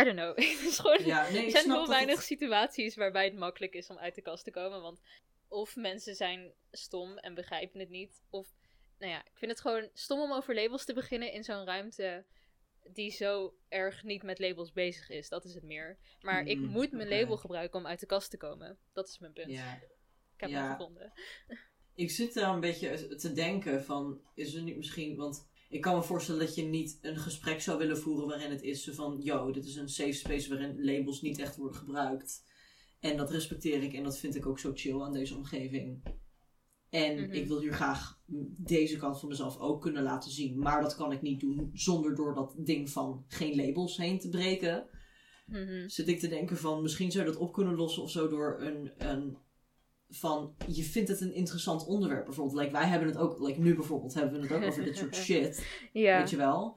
I 0.00 0.04
don't 0.04 0.16
know. 0.16 0.36
Het 0.38 0.60
is 0.60 0.78
gewoon, 0.78 1.04
Ja, 1.04 1.30
nee, 1.30 1.44
er 1.44 1.50
zijn 1.50 1.70
heel 1.70 1.88
weinig 1.88 2.16
het- 2.16 2.24
situaties 2.24 2.96
waarbij 2.96 3.24
het 3.24 3.34
makkelijk 3.34 3.74
is 3.74 3.88
om 3.88 3.98
uit 3.98 4.14
de 4.14 4.22
kast 4.22 4.44
te 4.44 4.50
komen. 4.50 4.82
Want 4.82 5.00
of 5.50 5.76
mensen 5.76 6.14
zijn 6.14 6.52
stom 6.70 7.16
en 7.18 7.34
begrijpen 7.34 7.80
het 7.80 7.88
niet. 7.88 8.22
Of, 8.30 8.48
nou 8.98 9.12
ja, 9.12 9.24
ik 9.24 9.38
vind 9.38 9.50
het 9.50 9.60
gewoon 9.60 9.88
stom 9.92 10.20
om 10.20 10.32
over 10.32 10.54
labels 10.54 10.84
te 10.84 10.94
beginnen 10.94 11.32
in 11.32 11.44
zo'n 11.44 11.64
ruimte 11.64 12.24
die 12.92 13.10
zo 13.10 13.54
erg 13.68 14.02
niet 14.02 14.22
met 14.22 14.38
labels 14.38 14.72
bezig 14.72 15.08
is. 15.08 15.28
Dat 15.28 15.44
is 15.44 15.54
het 15.54 15.62
meer. 15.64 15.98
Maar 16.20 16.44
ik 16.44 16.58
Mm, 16.58 16.64
moet 16.66 16.92
mijn 16.92 17.08
label 17.08 17.36
gebruiken 17.36 17.78
om 17.78 17.86
uit 17.86 18.00
de 18.00 18.06
kast 18.06 18.30
te 18.30 18.36
komen. 18.36 18.78
Dat 18.92 19.08
is 19.08 19.18
mijn 19.18 19.32
punt. 19.32 19.48
Ik 19.50 19.56
heb 20.36 20.50
Ja. 20.50 20.62
hem 20.62 20.70
gevonden. 20.76 21.12
Ik 21.94 22.10
zit 22.10 22.34
daar 22.34 22.54
een 22.54 22.60
beetje 22.60 23.14
te 23.16 23.32
denken 23.32 23.84
van, 23.84 24.20
is 24.34 24.54
er 24.54 24.62
niet 24.62 24.76
misschien, 24.76 25.16
want 25.16 25.48
ik 25.68 25.80
kan 25.80 25.96
me 25.96 26.02
voorstellen 26.02 26.40
dat 26.46 26.54
je 26.54 26.62
niet 26.62 26.98
een 27.02 27.16
gesprek 27.16 27.60
zou 27.60 27.78
willen 27.78 27.98
voeren 27.98 28.28
waarin 28.28 28.50
het 28.50 28.62
is 28.62 28.88
van, 28.92 29.20
yo, 29.22 29.50
dit 29.50 29.64
is 29.64 29.76
een 29.76 29.88
safe 29.88 30.12
space 30.12 30.48
waarin 30.48 30.84
labels 30.84 31.20
niet 31.20 31.38
echt 31.38 31.56
worden 31.56 31.76
gebruikt. 31.78 32.44
En 33.00 33.16
dat 33.16 33.30
respecteer 33.30 33.82
ik 33.82 33.92
en 33.92 34.02
dat 34.02 34.18
vind 34.18 34.34
ik 34.36 34.46
ook 34.46 34.58
zo 34.58 34.70
chill 34.74 35.00
aan 35.00 35.12
deze 35.12 35.36
omgeving. 35.36 36.02
En 36.90 37.14
Mhm. 37.22 37.32
ik 37.32 37.46
wil 37.48 37.60
hier 37.60 37.72
graag 37.72 38.20
deze 38.56 38.96
kant 38.96 39.20
van 39.20 39.28
mezelf 39.28 39.58
ook 39.58 39.82
kunnen 39.82 40.02
laten 40.02 40.30
zien. 40.30 40.58
Maar 40.58 40.82
dat 40.82 40.96
kan 40.96 41.12
ik 41.12 41.22
niet 41.22 41.40
doen 41.40 41.70
zonder 41.72 42.14
door 42.14 42.34
dat 42.34 42.54
ding 42.58 42.90
van 42.90 43.24
geen 43.28 43.56
labels 43.56 43.96
heen 43.96 44.18
te 44.18 44.28
breken 44.28 44.88
Mhm. 45.46 45.88
zit 45.88 46.08
ik 46.08 46.18
te 46.18 46.28
denken 46.28 46.56
van 46.56 46.82
misschien 46.82 47.10
zou 47.10 47.24
je 47.26 47.30
dat 47.32 47.40
op 47.40 47.52
kunnen 47.52 47.74
lossen 47.74 48.02
of 48.02 48.10
zo 48.10 48.28
door 48.28 48.60
een, 48.60 48.92
een 48.98 49.36
van 50.08 50.54
je 50.66 50.82
vindt 50.82 51.08
het 51.08 51.20
een 51.20 51.34
interessant 51.34 51.86
onderwerp 51.86 52.24
bijvoorbeeld. 52.24 52.58
Like, 52.58 52.72
wij 52.72 52.86
hebben 52.86 53.08
het 53.08 53.16
ook, 53.16 53.38
like, 53.40 53.60
nu 53.60 53.74
bijvoorbeeld 53.74 54.14
hebben 54.14 54.40
we 54.40 54.46
het 54.46 54.52
ook 54.56 54.62
over 54.68 54.84
dit 54.84 54.96
soort 54.96 55.16
shit. 55.26 55.66
Ja. 55.92 56.18
Weet 56.18 56.30
je 56.30 56.36
wel? 56.36 56.76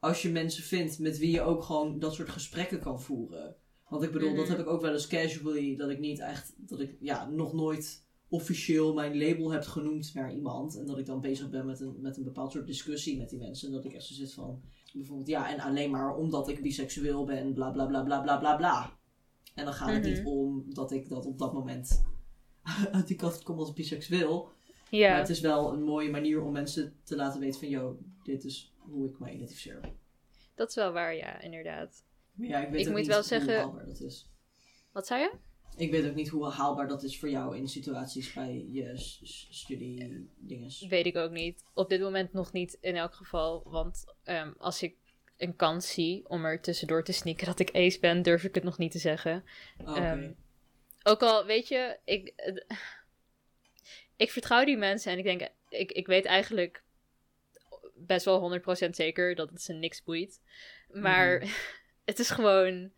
Als 0.00 0.22
je 0.22 0.28
mensen 0.30 0.62
vindt 0.62 0.98
met 0.98 1.18
wie 1.18 1.30
je 1.30 1.40
ook 1.42 1.62
gewoon 1.62 1.98
dat 1.98 2.14
soort 2.14 2.28
gesprekken 2.28 2.80
kan 2.80 3.00
voeren. 3.00 3.56
Want 3.92 4.04
ik 4.04 4.12
bedoel, 4.12 4.34
dat 4.34 4.44
Mhm. 4.46 4.50
heb 4.56 4.60
ik 4.60 4.66
ook 4.72 4.80
wel 4.80 4.92
eens 4.92 5.06
casually, 5.06 5.76
dat 5.76 5.90
ik 5.90 5.98
niet 5.98 6.18
echt, 6.20 6.52
dat 6.56 6.80
ik 6.80 6.96
ja, 7.00 7.28
nog 7.28 7.52
nooit 7.52 8.04
officieel 8.28 8.94
mijn 8.94 9.18
label 9.18 9.50
heb 9.52 9.62
genoemd 9.64 10.14
naar 10.14 10.32
iemand. 10.34 10.76
En 10.78 10.86
dat 10.86 10.98
ik 10.98 11.06
dan 11.06 11.20
bezig 11.20 11.50
ben 11.50 11.66
met 11.66 11.80
een, 11.80 11.96
met 12.00 12.16
een 12.16 12.22
bepaald 12.24 12.52
soort 12.52 12.66
discussie 12.66 13.18
met 13.18 13.28
die 13.30 13.38
mensen. 13.38 13.68
En 13.68 13.74
dat 13.74 13.84
ik 13.84 13.92
echt 13.92 14.04
zo 14.04 14.14
zit 14.14 14.32
van, 14.34 14.62
bijvoorbeeld, 14.92 15.28
ja, 15.28 15.50
en 15.52 15.60
alleen 15.60 15.90
maar 15.90 16.16
omdat 16.16 16.48
ik 16.48 16.62
biseksueel 16.62 17.24
ben, 17.24 17.52
bla 17.52 17.70
bla 17.70 17.86
bla 17.86 18.02
bla 18.02 18.20
bla 18.20 18.36
bla 18.38 18.56
bla. 18.56 18.98
En 19.54 19.64
dan 19.64 19.74
gaat 19.74 19.92
het 19.92 20.04
niet 20.04 20.18
Mhm. 20.18 20.26
om 20.26 20.64
dat 20.74 20.92
ik 20.92 21.08
dat 21.08 21.26
op 21.26 21.38
dat 21.38 21.52
moment 21.52 22.04
uit 22.92 23.06
die 23.06 23.16
kast 23.16 23.42
kom 23.42 23.58
als 23.58 23.72
biseksueel. 23.72 24.50
Maar 24.90 25.18
het 25.18 25.28
is 25.28 25.40
wel 25.40 25.72
een 25.72 25.82
mooie 25.82 26.10
manier 26.10 26.42
om 26.42 26.52
mensen 26.52 26.94
te 27.04 27.16
laten 27.16 27.40
weten 27.40 27.60
van, 27.60 27.68
yo, 27.68 27.98
dit 28.22 28.44
is 28.44 28.74
hoe 28.78 29.08
ik 29.08 29.18
me 29.18 29.32
identificeer. 29.32 29.80
Dat 30.54 30.68
is 30.68 30.74
wel 30.74 30.92
waar, 30.92 31.14
ja, 31.16 31.40
inderdaad. 31.40 32.04
Maar 32.32 32.46
ja, 32.48 32.58
ik 32.60 32.70
weet 32.70 32.80
Ik 32.80 32.86
ook 32.86 32.92
moet 32.92 33.00
niet 33.00 33.08
wel 33.10 33.18
hoe 33.18 33.26
zeggen- 33.28 33.56
haalbaar 33.58 33.86
dat 33.86 34.00
is. 34.00 34.28
Wat 34.92 35.06
zei 35.06 35.20
je? 35.20 35.32
Ik 35.76 35.90
weet 35.90 36.06
ook 36.06 36.14
niet 36.14 36.28
hoe 36.28 36.50
haalbaar 36.50 36.88
dat 36.88 37.02
is 37.02 37.18
voor 37.18 37.28
jou 37.30 37.56
in 37.56 37.68
situaties 37.68 38.32
bij 38.32 38.66
je 38.70 38.92
studie 39.50 40.30
dinges. 40.38 40.86
Weet 40.86 41.06
ik 41.06 41.16
ook 41.16 41.30
niet. 41.30 41.64
Op 41.74 41.88
dit 41.88 42.00
moment 42.00 42.32
nog 42.32 42.52
niet 42.52 42.78
in 42.80 42.96
elk 42.96 43.14
geval. 43.14 43.62
Want 43.64 44.04
ehm, 44.24 44.52
als 44.58 44.82
ik 44.82 44.96
een 45.36 45.56
kans 45.56 45.92
zie 45.92 46.28
om 46.28 46.44
er 46.44 46.60
tussendoor 46.60 47.04
te 47.04 47.12
sneaken 47.12 47.46
dat 47.46 47.58
ik 47.58 47.70
ace 47.74 48.00
ben, 48.00 48.22
durf 48.22 48.44
ik 48.44 48.54
het 48.54 48.64
nog 48.64 48.78
niet 48.78 48.92
te 48.92 48.98
zeggen. 48.98 49.44
Oh, 49.80 49.88
Oké. 49.90 50.00
Ehm, 50.00 50.32
Ook 51.02 51.22
al, 51.22 51.44
weet 51.46 51.68
je, 51.68 51.98
ik, 52.04 52.28
eh, 52.36 52.54
ik 54.16 54.30
vertrouw 54.30 54.64
die 54.64 54.76
mensen 54.76 55.12
en 55.12 55.18
ik 55.18 55.24
denk, 55.24 55.48
ik, 55.68 55.92
ik 55.92 56.06
weet 56.06 56.24
eigenlijk 56.24 56.82
best 57.94 58.24
wel 58.24 58.40
100% 58.40 58.96
zeker 58.96 59.34
dat 59.34 59.50
het 59.50 59.62
ze 59.62 59.72
niks 59.72 60.02
boeit. 60.02 60.40
Maar 60.92 61.38
Mhm. 61.38 61.50
het 62.04 62.18
is 62.18 62.30
gewoon, 62.30 62.92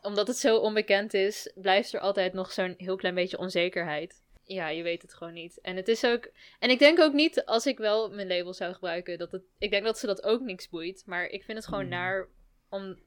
omdat 0.00 0.26
het 0.26 0.36
zo 0.36 0.56
onbekend 0.56 1.14
is, 1.14 1.52
blijft 1.54 1.92
er 1.92 2.00
altijd 2.00 2.32
nog 2.32 2.52
zo'n 2.52 2.74
heel 2.76 2.96
klein 2.96 3.14
beetje 3.14 3.38
onzekerheid. 3.38 4.22
Ja, 4.46 4.68
je 4.68 4.82
weet 4.82 5.02
het 5.02 5.14
gewoon 5.14 5.32
niet. 5.32 5.60
En 5.60 5.76
het 5.76 5.88
is 5.88 6.04
ook. 6.04 6.30
En 6.58 6.70
ik 6.70 6.78
denk 6.78 7.00
ook 7.00 7.12
niet, 7.12 7.44
als 7.44 7.66
ik 7.66 7.78
wel 7.78 8.10
mijn 8.10 8.26
label 8.26 8.52
zou 8.54 8.72
gebruiken, 8.74 9.18
dat 9.18 9.32
het. 9.32 9.42
Ik 9.58 9.70
denk 9.70 9.84
dat 9.84 9.98
ze 9.98 10.06
dat 10.06 10.22
ook 10.22 10.40
niks 10.40 10.68
boeit. 10.68 11.02
Maar 11.06 11.26
ik 11.26 11.44
vind 11.44 11.58
het 11.58 11.66
gewoon 11.66 11.84
Mhm. 11.86 11.94
naar 11.94 12.28
om 12.68 12.98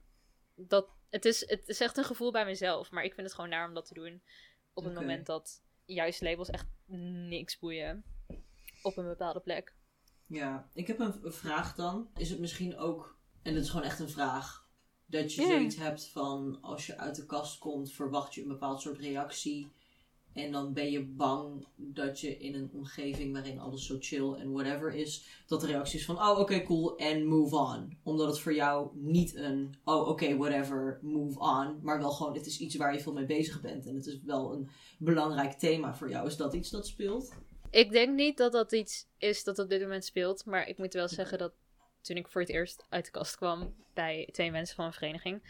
dat 0.55 0.87
het 1.09 1.25
is, 1.25 1.49
het 1.49 1.67
is 1.67 1.79
echt 1.79 1.97
een 1.97 2.03
gevoel 2.03 2.31
bij 2.31 2.45
mezelf. 2.45 2.91
Maar 2.91 3.03
ik 3.03 3.13
vind 3.13 3.27
het 3.27 3.35
gewoon 3.35 3.49
naar 3.49 3.67
om 3.67 3.73
dat 3.73 3.85
te 3.85 3.93
doen. 3.93 4.21
Op 4.73 4.83
het 4.83 4.93
moment 4.93 5.25
dat 5.25 5.61
juist 5.85 6.21
labels 6.21 6.49
echt 6.49 6.67
niks 7.27 7.59
boeien. 7.59 8.03
Op 8.81 8.97
een 8.97 9.07
bepaalde 9.07 9.39
plek. 9.39 9.73
Ja, 10.27 10.69
ik 10.73 10.87
heb 10.87 10.99
een, 10.99 11.13
vraag 11.23 11.75
dan. 11.75 12.09
Is 12.15 12.29
het 12.29 12.39
misschien 12.39 12.77
ook, 12.77 13.17
en 13.43 13.53
het 13.55 13.63
is 13.63 13.69
gewoon 13.69 13.85
echt 13.85 13.99
een 13.99 14.09
vraag. 14.09 14.66
Dat 15.09 15.33
je 15.33 15.41
zoiets 15.41 15.75
hebt 15.75 16.07
van 16.07 16.57
als 16.61 16.85
je 16.85 16.97
uit 16.97 17.15
de 17.15 17.25
kast 17.25 17.59
komt, 17.59 17.91
verwacht 17.91 18.33
je 18.33 18.41
een 18.41 18.47
bepaald 18.47 18.81
soort 18.81 18.99
reactie. 18.99 19.67
En 20.33 20.51
dan 20.51 20.73
ben 20.73 20.91
je 20.91 21.05
bang 21.05 21.65
dat 21.75 22.19
je 22.19 22.37
in 22.37 22.55
een 22.55 22.69
omgeving 22.73 23.33
waarin 23.33 23.59
alles 23.59 23.85
zo 23.85 23.95
chill 23.99 24.33
en 24.33 24.51
whatever 24.51 24.93
is, 24.93 25.43
dat 25.47 25.61
de 25.61 25.67
reactie 25.67 25.99
is 25.99 26.05
van, 26.05 26.15
oh 26.15 26.39
oké, 26.39 26.63
cool, 26.63 26.97
en 26.97 27.25
move 27.25 27.55
on. 27.55 27.97
Omdat 28.03 28.27
het 28.27 28.39
voor 28.39 28.53
jou 28.53 28.89
niet 28.93 29.35
een, 29.35 29.75
oh 29.83 30.07
oké, 30.07 30.37
whatever, 30.37 30.99
move 31.01 31.39
on. 31.39 31.79
Maar 31.81 31.99
wel 31.99 32.11
gewoon, 32.11 32.33
het 32.33 32.45
is 32.45 32.59
iets 32.59 32.75
waar 32.75 32.93
je 32.93 32.99
veel 32.99 33.13
mee 33.13 33.25
bezig 33.25 33.61
bent. 33.61 33.85
En 33.85 33.95
het 33.95 34.05
is 34.05 34.19
wel 34.25 34.53
een 34.53 34.69
belangrijk 34.99 35.53
thema 35.53 35.95
voor 35.95 36.09
jou. 36.09 36.27
Is 36.27 36.37
dat 36.37 36.53
iets 36.53 36.69
dat 36.69 36.87
speelt? 36.87 37.33
Ik 37.69 37.91
denk 37.91 38.15
niet 38.15 38.37
dat 38.37 38.51
dat 38.51 38.71
iets 38.71 39.07
is 39.17 39.43
dat 39.43 39.59
op 39.59 39.69
dit 39.69 39.81
moment 39.81 40.05
speelt. 40.05 40.45
Maar 40.45 40.67
ik 40.67 40.77
moet 40.77 40.93
wel 40.93 41.07
zeggen 41.07 41.37
dat 41.37 41.53
toen 42.01 42.17
ik 42.17 42.27
voor 42.27 42.41
het 42.41 42.49
eerst 42.49 42.86
uit 42.89 43.05
de 43.05 43.12
kast 43.12 43.36
kwam 43.36 43.75
bij 43.93 44.29
twee 44.31 44.51
mensen 44.51 44.75
van 44.75 44.86
een 44.86 44.93
vereniging, 44.93 45.43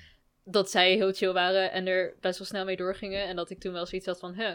dat 0.44 0.72
zij 0.72 0.94
heel 0.94 1.14
chill 1.14 1.32
waren 1.32 1.72
en 1.72 1.88
er 1.88 2.16
best 2.20 2.38
wel 2.38 2.48
snel 2.48 2.66
mee 2.66 2.76
doorgingen. 2.76 3.28
En 3.28 3.36
dat 3.36 3.50
ik 3.50 3.60
toen 3.60 3.74
wel 3.74 3.86
zoiets 3.86 4.08
had 4.08 4.20
van, 4.20 4.34
huh, 4.34 4.54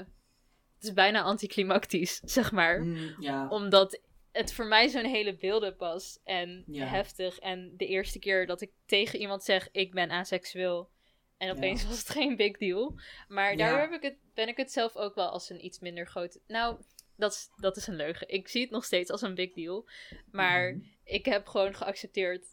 het 0.74 0.90
is 0.90 0.92
bijna 0.92 1.22
anticlimactisch, 1.22 2.20
zeg 2.36 2.52
maar. 2.52 2.80
Mm, 2.80 3.14
ja. 3.18 3.48
Omdat 3.48 4.00
het 4.32 4.52
voor 4.52 4.66
mij 4.66 4.88
zo'n 4.88 5.04
hele 5.04 5.36
beelden 5.36 5.74
was 5.78 6.18
en 6.24 6.64
heftig. 6.72 7.38
En 7.38 7.74
de 7.76 7.86
eerste 7.86 8.18
keer 8.18 8.46
dat 8.46 8.60
ik 8.60 8.70
tegen 8.86 9.18
iemand 9.18 9.44
zeg, 9.44 9.68
ik 9.72 9.92
ben 9.92 10.10
aseksueel. 10.10 10.90
En 11.38 11.50
opeens 11.50 11.86
was 11.86 11.98
het 11.98 12.08
geen 12.08 12.36
big 12.36 12.56
deal. 12.56 12.98
Maar 13.28 13.56
daar 13.56 13.80
heb 13.80 13.92
ik 13.92 14.02
het, 14.02 14.16
ben 14.34 14.48
ik 14.48 14.56
het 14.56 14.72
zelf 14.72 14.96
ook 14.96 15.14
wel 15.14 15.28
als 15.28 15.50
een 15.50 15.64
iets 15.64 15.78
minder 15.78 16.06
groot... 16.06 16.38
Nou, 16.46 16.76
dat 17.22 17.32
is, 17.32 17.50
dat 17.56 17.76
is 17.76 17.86
een 17.86 17.96
leugen. 17.96 18.28
Ik 18.28 18.48
zie 18.48 18.60
het 18.60 18.70
nog 18.70 18.84
steeds 18.84 19.10
als 19.10 19.22
een 19.22 19.34
big 19.34 19.52
deal. 19.52 19.88
Maar 20.30 20.74
mhm. 20.74 20.84
ik 21.04 21.24
heb 21.24 21.46
gewoon 21.46 21.74
geaccepteerd... 21.74 22.44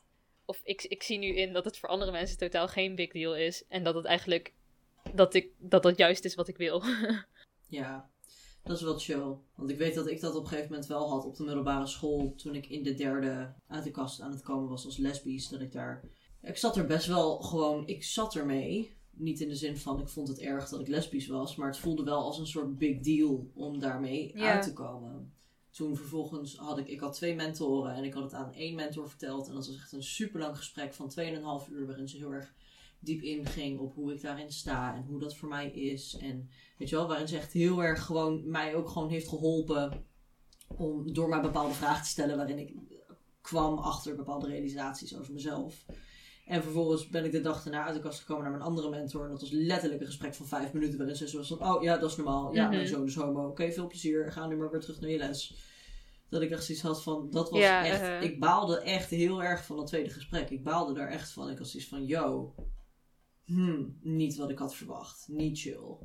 Of 0.46 0.62
ik, 0.64 0.84
ik 0.84 1.04
zie 1.04 1.18
nu 1.18 1.36
in 1.36 1.54
dat 1.54 1.66
het 1.66 1.78
voor 1.78 1.90
andere 1.90 2.12
mensen 2.12 2.38
totaal 2.38 2.68
geen 2.68 2.96
big 2.96 3.12
deal 3.12 3.36
is. 3.36 3.64
En 3.68 3.84
dat 3.84 3.96
het 3.96 4.06
eigenlijk... 4.06 4.54
Dat, 5.14 5.34
ik, 5.34 5.52
dat 5.58 5.84
dat 5.84 5.98
juist 5.98 6.26
is 6.26 6.36
wat 6.36 6.48
ik 6.48 6.58
wil. 6.58 6.84
ja, 7.80 8.10
dat 8.64 8.78
is 8.78 8.84
wel 8.84 9.00
chill. 9.00 9.38
Want 9.56 9.70
ik 9.70 9.78
weet 9.78 9.96
dat 9.96 10.08
ik 10.08 10.22
dat 10.22 10.36
op 10.36 10.42
een 10.42 10.48
gegeven 10.48 10.70
moment 10.70 10.88
wel 10.88 11.10
had 11.10 11.26
op 11.26 11.36
de 11.36 11.44
middelbare 11.44 11.88
school. 11.88 12.34
Toen 12.36 12.56
ik 12.56 12.68
in 12.68 12.84
de 12.84 12.94
derde 12.94 13.54
uit 13.68 13.84
de 13.84 13.92
kast 13.92 14.22
aan 14.22 14.32
het 14.32 14.42
komen 14.42 14.70
was 14.70 14.86
als 14.86 14.98
lesbisch. 14.98 15.48
Dat 15.48 15.62
ik 15.62 15.72
daar. 15.72 16.04
Ik 16.42 16.58
zat 16.58 16.78
er 16.78 16.86
best 16.86 17.08
wel 17.08 17.42
gewoon. 17.42 17.88
Ik 17.88 18.04
zat 18.04 18.36
ermee. 18.36 18.98
Niet 19.20 19.40
in 19.40 19.48
de 19.48 19.56
zin 19.56 19.78
van 19.78 20.00
ik 20.00 20.08
vond 20.08 20.28
het 20.28 20.40
erg 20.40 20.70
dat 20.70 20.80
ik 20.80 20.88
lesbisch 20.88 21.28
was. 21.28 21.56
Maar 21.56 21.68
het 21.68 21.78
voelde 21.78 22.04
wel 22.04 22.24
als 22.24 22.40
een 22.40 22.48
soort 22.48 22.78
big 22.78 23.00
deal 23.00 23.52
om 23.54 23.80
daarmee 23.80 24.38
uit 24.42 24.64
te 24.64 24.74
komen. 24.74 25.34
Toen 25.70 25.96
vervolgens 25.96 26.56
had 26.56 26.78
ik, 26.78 26.88
ik 26.88 27.00
had 27.00 27.14
twee 27.14 27.36
mentoren 27.36 27.94
en 27.94 28.04
ik 28.04 28.14
had 28.14 28.24
het 28.24 28.34
aan 28.34 28.54
één 28.54 28.76
mentor 28.76 29.10
verteld. 29.10 29.48
En 29.48 29.54
dat 29.54 29.68
was 29.68 29.76
echt 29.76 29.92
een 29.92 30.04
super 30.04 30.40
lang 30.40 30.58
gesprek 30.58 30.94
van 30.94 31.12
2,5 31.20 31.72
uur 31.72 31.86
waarin 31.86 32.08
ze 32.08 32.18
heel 32.18 32.34
erg 32.34 32.54
diep 33.00 33.22
inging 33.22 33.80
op 33.80 33.94
hoe 33.94 34.14
ik 34.14 34.22
daarin 34.22 34.52
sta 34.52 34.96
en 34.96 35.04
hoe 35.04 35.20
dat 35.20 35.36
voor 35.36 35.50
mij 35.50 35.72
is. 35.72 36.18
En 36.18 36.50
weet 36.78 36.90
je 36.90 36.96
wel, 36.96 37.08
waarin 37.08 37.28
ze 37.28 37.38
echt 37.38 37.54
heel 37.54 37.84
erg 37.84 38.06
gewoon 38.06 38.50
mij 38.50 38.76
ook 38.76 38.90
gewoon 38.90 39.10
heeft 39.10 39.28
geholpen 39.28 40.06
om 40.68 41.14
door 41.14 41.30
mij 41.30 41.42
bepaalde 41.42 41.74
vragen 41.74 42.04
te 42.04 42.10
stellen 42.10 42.38
waarin 42.38 42.60
ik 42.60 42.76
kwam 43.42 43.78
achter 43.78 44.16
bepaalde 44.16 44.48
realisaties 44.48 45.18
over 45.18 45.34
mezelf. 45.34 45.86
En 46.50 46.64
vervolgens 46.64 47.08
ben 47.08 47.26
ik 47.26 47.32
de 47.32 47.42
dag 47.42 47.64
daarna 47.64 47.86
uit 47.86 47.96
de 47.96 48.02
kast 48.02 48.20
gekomen 48.20 48.44
naar 48.44 48.52
mijn 48.52 48.64
andere 48.64 48.90
mentor. 48.90 49.24
En 49.24 49.30
dat 49.30 49.42
was 49.42 49.52
letterlijk 49.52 50.02
een 50.02 50.08
gesprek 50.08 50.36
van 50.36 50.48
vijf 50.48 50.74
minuten. 50.74 50.98
Waarin 50.98 51.16
ze 51.16 51.38
was 51.38 51.48
van, 51.48 51.64
oh 51.64 51.84
ja, 51.84 51.98
dat 51.98 52.10
is 52.10 52.16
normaal. 52.16 52.54
Ja, 52.54 52.68
mijn 52.68 52.82
mhm. 52.82 52.90
zoon 52.90 53.06
is 53.06 53.16
homo. 53.16 53.48
Oké, 53.48 53.72
veel 53.72 53.88
plezier. 53.88 54.32
Ga 54.32 54.48
nu 54.48 54.56
maar 54.56 54.72
weer 54.72 54.80
terug 54.80 55.00
naar 55.00 55.10
je 55.10 55.18
les. 55.18 55.56
Dat 56.30 56.42
ik 56.42 56.50
echt 56.50 56.64
zoiets 56.64 56.84
had 56.84 57.04
van, 57.04 57.30
dat 57.30 57.50
was 57.50 57.60
echt... 57.62 58.02
Uh-huh. 58.02 58.24
Ik 58.24 58.40
baalde 58.40 58.82
echt 58.82 59.10
heel 59.10 59.44
erg 59.44 59.66
van 59.66 59.78
dat 59.78 59.88
tweede 59.88 60.10
gesprek. 60.10 60.50
Ik 60.50 60.64
baalde 60.64 60.94
daar 60.94 61.08
echt 61.08 61.32
van. 61.32 61.50
Ik 61.50 61.58
had 61.58 61.68
zoiets 61.68 61.90
van, 61.90 62.06
yo, 62.06 62.56
hmm, 63.44 63.98
niet 64.02 64.36
wat 64.36 64.50
ik 64.50 64.60
had 64.60 64.76
verwacht. 64.76 65.26
Niet 65.28 65.60
chill. 65.60 65.98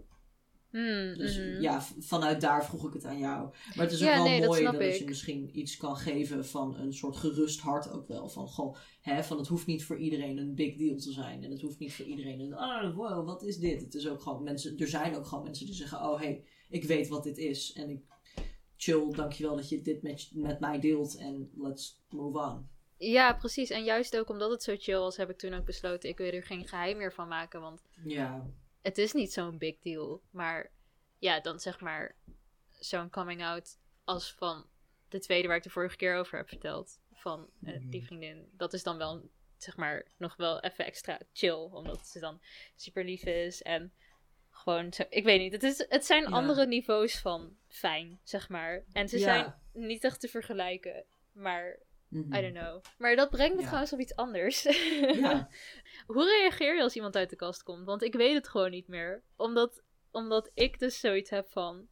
Hmm, 0.75 1.19
dus 1.19 1.39
mhm. 1.39 1.61
ja, 1.61 1.83
vanuit 1.99 2.41
daar 2.41 2.65
vroeg 2.65 2.87
ik 2.87 2.93
het 2.93 3.05
aan 3.05 3.19
jou. 3.19 3.55
Maar 3.75 3.85
het 3.85 3.93
is 3.93 4.03
ook 4.03 4.09
wel 4.09 4.25
mooi 4.25 4.65
dat, 4.65 4.79
dat 4.79 4.99
je 4.99 5.05
misschien 5.05 5.59
iets 5.59 5.77
kan 5.77 5.97
geven 5.97 6.47
van 6.47 6.77
een 6.77 6.93
soort 6.93 7.17
gerust 7.17 7.61
hart 7.61 7.91
ook 7.91 8.09
wel. 8.09 8.29
Van, 8.29 8.49
goh, 8.49 8.77
hè, 9.01 9.25
van 9.25 9.39
het 9.39 9.47
hoeft 9.47 9.67
niet 9.67 9.85
voor 9.85 9.99
iedereen 9.99 10.39
een 10.39 10.55
big 10.55 10.77
deal 10.77 10.97
te 10.97 11.13
zijn. 11.13 11.45
En 11.45 11.51
het 11.51 11.61
hoeft 11.61 11.79
niet 11.79 11.95
voor 11.95 12.05
iedereen 12.05 12.41
een, 12.41 12.55
oh 12.55 12.97
wow, 12.97 13.27
wat 13.27 13.43
is 13.43 13.57
dit? 13.57 13.81
Het 13.81 13.95
is 13.95 14.09
ook 14.09 14.21
gewoon 14.21 14.43
mensen, 14.43 14.79
er 14.79 14.89
zijn 14.89 15.17
ook 15.17 15.27
gewoon 15.27 15.45
mensen 15.45 15.67
die 15.67 15.75
zeggen, 15.75 15.99
oh 15.99 16.21
hey, 16.21 16.45
ik 16.69 16.85
weet 16.85 17.09
wat 17.09 17.23
dit 17.23 17.39
is. 17.39 17.73
En 17.73 17.91
ik 17.91 18.03
chill, 18.77 19.11
dankjewel 19.11 19.57
dat 19.57 19.69
je 19.69 19.83
dit 19.83 20.03
met, 20.03 20.31
met 20.33 20.61
mij 20.61 20.81
deelt. 20.81 21.17
En 21.17 21.51
let's 21.57 22.05
move 22.09 22.39
on. 22.39 22.69
Ja, 22.97 23.33
precies. 23.35 23.71
En 23.71 23.85
juist 23.85 24.17
ook 24.17 24.29
omdat 24.29 24.51
het 24.51 24.63
zo 24.63 24.75
chill 24.79 24.99
was, 24.99 25.17
heb 25.17 25.31
ik 25.31 25.39
toen 25.39 25.55
ook 25.55 25.65
besloten, 25.65 26.09
ik 26.09 26.19
wil 26.19 26.33
er 26.33 26.43
geen 26.43 26.69
geheim 26.69 26.97
meer 26.97 27.13
van 27.13 27.29
maken. 27.29 27.61
Want 27.61 27.83
ja. 28.05 28.47
Het 28.85 28.99
is 28.99 29.13
niet 29.13 29.33
zo'n 29.33 29.59
big 29.59 29.79
deal. 29.79 30.23
Maar 30.31 30.71
ja, 31.19 31.41
dan 31.41 31.61
zeg 31.61 31.81
maar 31.81 32.17
zo'n 32.73 33.11
coming 33.11 33.43
out 33.45 33.79
als 34.05 34.33
van 34.33 34.67
de 35.09 35.19
tweede 35.19 35.49
waar 35.49 35.57
ik 35.57 35.63
de 35.63 35.71
vorige 35.71 35.97
keer 35.97 36.17
over 36.17 36.39
heb 36.39 36.49
verteld. 36.49 37.01
Van 37.13 37.51
uh, 37.63 37.77
die 37.83 38.05
vriendin. 38.05 38.49
Dat 38.53 38.73
is 38.73 38.83
dan 38.83 38.99
wel, 38.99 39.31
zeg 39.57 39.77
maar, 39.77 40.07
nog 40.17 40.37
wel 40.37 40.61
even 40.61 40.85
extra 40.85 41.21
chill. 41.33 41.69
Omdat 41.71 42.07
ze 42.07 42.21
dan 42.21 42.41
super 42.77 43.05
lief 43.05 43.23
is. 43.25 43.63
En 43.63 43.93
gewoon, 44.51 44.93
zo, 44.93 45.03
ik 45.09 45.25
weet 45.25 45.41
niet. 45.41 45.53
Het, 45.53 45.63
is, 45.63 45.85
het 45.89 46.05
zijn 46.05 46.27
andere 46.27 46.67
niveaus 46.67 47.19
van 47.19 47.57
fijn, 47.69 48.21
zeg 48.23 48.49
maar. 48.49 48.85
En 48.93 49.09
ze 49.09 49.19
zijn 49.19 49.55
niet 49.73 50.05
echt 50.05 50.21
te 50.21 50.29
vergelijken. 50.29 51.05
Maar 51.33 51.79
I 52.13 52.41
don't 52.41 52.55
know. 52.55 52.83
Maar 52.99 53.17
dat 53.17 53.31
brengt 53.31 53.57
me 53.57 53.63
trouwens 53.63 53.93
op 53.93 53.99
iets 53.99 54.17
anders. 54.17 54.63
Ja. 54.63 55.49
Hoe 56.07 56.25
reageer 56.25 56.77
je 56.77 56.83
als 56.83 56.95
iemand 56.95 57.17
uit 57.17 57.31
de 57.31 57.37
kast 57.37 57.63
komt? 57.63 57.85
Want 57.85 58.03
ik 58.03 58.15
weet 58.15 58.35
het 58.35 58.49
gewoon 58.49 58.71
niet 58.71 58.89
meer. 58.89 59.23
Omdat, 59.37 59.83
omdat 60.11 60.51
ik 60.55 60.79
dus 60.79 61.01
zoiets 61.01 61.31
heb 61.31 61.49
van... 61.51 61.87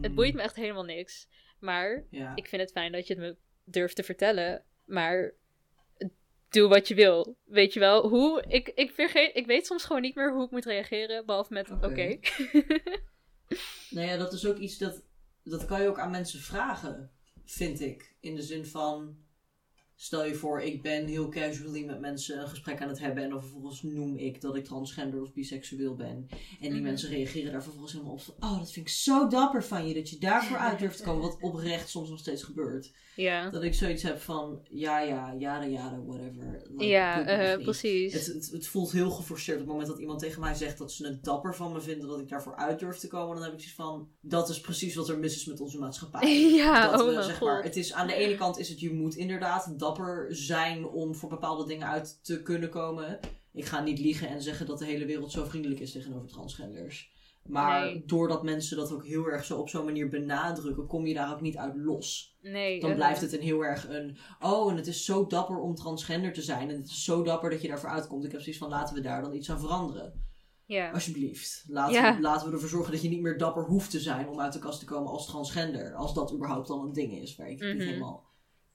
Het 0.00 0.14
boeit 0.14 0.32
me 0.32 0.38
hmm. 0.38 0.48
echt 0.48 0.56
helemaal 0.56 0.84
niks. 0.84 1.28
Maar 1.58 2.04
ik 2.34 2.46
vind 2.46 2.62
het 2.62 2.72
fijn 2.72 2.92
dat 2.92 3.06
je 3.06 3.14
het 3.14 3.22
me 3.22 3.36
durft 3.64 3.96
te 3.96 4.02
vertellen. 4.02 4.64
Maar 4.84 5.34
doe 6.48 6.68
wat 6.68 6.88
je 6.88 6.94
wil. 6.94 7.36
Weet 7.44 7.72
je 7.72 7.80
wel? 7.80 8.08
Hoe? 8.08 8.44
Ik, 8.48 8.68
ik, 8.68 8.90
vergeet, 8.90 9.36
ik 9.36 9.46
weet 9.46 9.66
soms 9.66 9.84
gewoon 9.84 10.02
niet 10.02 10.14
meer 10.14 10.32
hoe 10.32 10.44
ik 10.44 10.50
moet 10.50 10.64
reageren. 10.64 11.26
Behalve 11.26 11.52
met 11.52 11.70
oké. 11.70 11.86
Okay. 11.86 12.20
nou 13.90 14.06
ja, 14.06 14.16
dat 14.16 14.32
is 14.32 14.46
ook 14.46 14.58
iets 14.58 14.78
dat... 14.78 15.02
Dat 15.42 15.64
kan 15.64 15.82
je 15.82 15.88
ook 15.88 15.98
aan 15.98 16.10
mensen 16.10 16.40
vragen, 16.40 17.10
vind 17.44 17.80
ik. 17.80 18.16
In 18.20 18.34
de 18.34 18.42
zin 18.42 18.66
van 18.66 19.18
Stel 20.02 20.24
je 20.24 20.34
voor, 20.34 20.62
ik 20.62 20.82
ben 20.82 21.06
heel 21.06 21.28
casually 21.28 21.84
met 21.84 22.00
mensen 22.00 22.40
een 22.40 22.48
gesprek 22.48 22.82
aan 22.82 22.88
het 22.88 22.98
hebben. 22.98 23.22
En 23.24 23.30
dan 23.30 23.40
vervolgens 23.40 23.82
noem 23.82 24.16
ik 24.16 24.40
dat 24.40 24.56
ik 24.56 24.64
transgender 24.64 25.22
of 25.22 25.32
biseksueel 25.32 25.94
ben. 25.94 26.26
En 26.28 26.38
die 26.60 26.70
mhm. 26.70 26.82
mensen 26.82 27.10
reageren 27.10 27.52
daar 27.52 27.62
vervolgens 27.62 27.92
helemaal 27.92 28.12
op. 28.12 28.20
Van, 28.20 28.34
oh, 28.40 28.58
dat 28.58 28.72
vind 28.72 28.86
ik 28.86 28.92
zo 28.92 29.28
dapper 29.28 29.64
van 29.64 29.88
je. 29.88 29.94
Dat 29.94 30.10
je 30.10 30.18
daarvoor 30.18 30.56
uit 30.68 30.78
durft 30.78 30.96
te 30.96 31.02
komen. 31.02 31.22
Wat 31.22 31.38
oprecht 31.40 31.88
soms 31.88 32.08
nog 32.08 32.18
steeds 32.18 32.42
gebeurt. 32.42 32.92
Ja. 33.20 33.50
Dat 33.50 33.62
ik 33.62 33.74
zoiets 33.74 34.02
heb 34.02 34.20
van, 34.20 34.60
ja, 34.70 35.00
ja, 35.00 35.34
jada, 35.38 35.66
jada, 35.66 36.02
whatever. 36.06 36.62
ja, 36.78 37.56
uh, 37.56 37.64
precies. 37.64 38.12
Het, 38.12 38.26
het, 38.26 38.50
het, 38.50 38.66
voelt 38.66 38.92
heel 38.92 39.10
geforceerd 39.10 39.60
op 39.60 39.62
het 39.62 39.72
moment 39.72 39.88
dat 39.90 40.00
iemand 40.00 40.18
tegen 40.18 40.40
mij 40.40 40.54
zegt 40.54 40.78
dat 40.78 40.92
ze 40.92 41.06
het 41.06 41.24
dapper 41.24 41.54
van 41.54 41.72
me 41.72 41.80
vinden. 41.80 42.08
Dat 42.08 42.20
ik 42.20 42.28
daarvoor 42.28 42.56
uit 42.56 42.78
durf 42.78 42.98
te 42.98 43.08
komen. 43.08 43.34
Dan 43.34 43.44
heb 43.44 43.52
ik 43.52 43.58
zoiets 43.58 43.76
van, 43.76 44.08
dat 44.20 44.48
is 44.48 44.60
precies 44.60 44.94
wat 44.94 45.08
er 45.08 45.18
mis 45.18 45.36
is 45.36 45.44
met 45.44 45.60
onze 45.60 45.78
maatschappij. 45.78 46.40
ja, 46.64 46.90
dat 46.90 47.00
oh 47.00 47.22
zeg 47.22 47.40
maar, 47.40 47.62
het 47.62 47.76
is 47.76 47.92
aan 47.92 48.06
de 48.06 48.14
ene 48.14 48.34
kant 48.34 48.58
is 48.58 48.68
het, 48.68 48.80
je 48.80 48.92
moet 48.92 49.14
inderdaad 49.14 49.78
dapper 49.78 50.26
zijn 50.30 50.86
om 50.86 51.14
voor 51.14 51.28
bepaalde 51.28 51.66
dingen 51.66 51.88
uit 51.88 52.24
te 52.24 52.42
kunnen 52.42 52.68
komen. 52.68 53.18
Ik 53.52 53.64
ga 53.64 53.82
niet 53.82 53.98
liegen 53.98 54.28
en 54.28 54.42
zeggen 54.42 54.66
dat 54.66 54.78
de 54.78 54.84
hele 54.84 55.04
wereld 55.04 55.32
zo 55.32 55.44
vriendelijk 55.44 55.80
is 55.80 55.92
tegenover 55.92 56.28
transgenders. 56.28 57.12
Maar 57.50 58.00
doordat 58.06 58.42
mensen 58.42 58.76
dat 58.76 58.92
ook 58.92 59.06
heel 59.06 59.26
erg 59.26 59.44
zo 59.44 59.58
op 59.58 59.68
zo'n 59.68 59.84
manier 59.84 60.08
benadrukken, 60.08 60.86
kom 60.86 61.06
je 61.06 61.14
daar 61.14 61.32
ook 61.32 61.40
niet 61.40 61.56
uit 61.56 61.76
los. 61.76 62.36
Nee, 62.42 62.80
dan 62.80 62.94
blijft 62.94 63.20
het 63.20 63.32
een 63.32 63.40
heel 63.40 63.64
erg 63.64 63.88
een. 63.88 64.16
Oh, 64.40 64.70
en 64.70 64.76
het 64.76 64.86
is 64.86 65.04
zo 65.04 65.26
dapper 65.26 65.58
om 65.58 65.74
transgender 65.74 66.32
te 66.32 66.42
zijn. 66.42 66.70
En 66.70 66.76
het 66.76 66.88
is 66.88 67.04
zo 67.04 67.22
dapper 67.22 67.50
dat 67.50 67.62
je 67.62 67.68
daarvoor 67.68 67.90
uitkomt. 67.90 68.24
Ik 68.24 68.32
heb 68.32 68.40
zoiets 68.40 68.60
van 68.60 68.68
laten 68.68 68.94
we 68.94 69.00
daar 69.00 69.22
dan 69.22 69.34
iets 69.34 69.50
aan 69.50 69.60
veranderen. 69.60 70.28
Ja. 70.66 70.90
Alsjeblieft. 70.90 71.64
Laten, 71.68 72.14
we, 72.14 72.20
laten 72.20 72.46
we 72.46 72.52
ervoor 72.52 72.68
zorgen 72.68 72.92
dat 72.92 73.02
je 73.02 73.08
niet 73.08 73.22
meer 73.22 73.38
dapper 73.38 73.64
hoeft 73.64 73.90
te 73.90 74.00
zijn 74.00 74.28
om 74.28 74.40
uit 74.40 74.52
de 74.52 74.58
kast 74.58 74.78
te 74.78 74.84
komen 74.84 75.10
als 75.10 75.26
transgender. 75.26 75.94
Als 75.94 76.14
dat 76.14 76.32
überhaupt 76.32 76.68
dan 76.68 76.80
een 76.80 76.92
ding 76.92 77.12
is. 77.12 77.36
Waar 77.36 77.50
ik 77.50 77.60
niet 77.60 77.74
mhm. 77.74 77.86
helemaal 77.86 78.29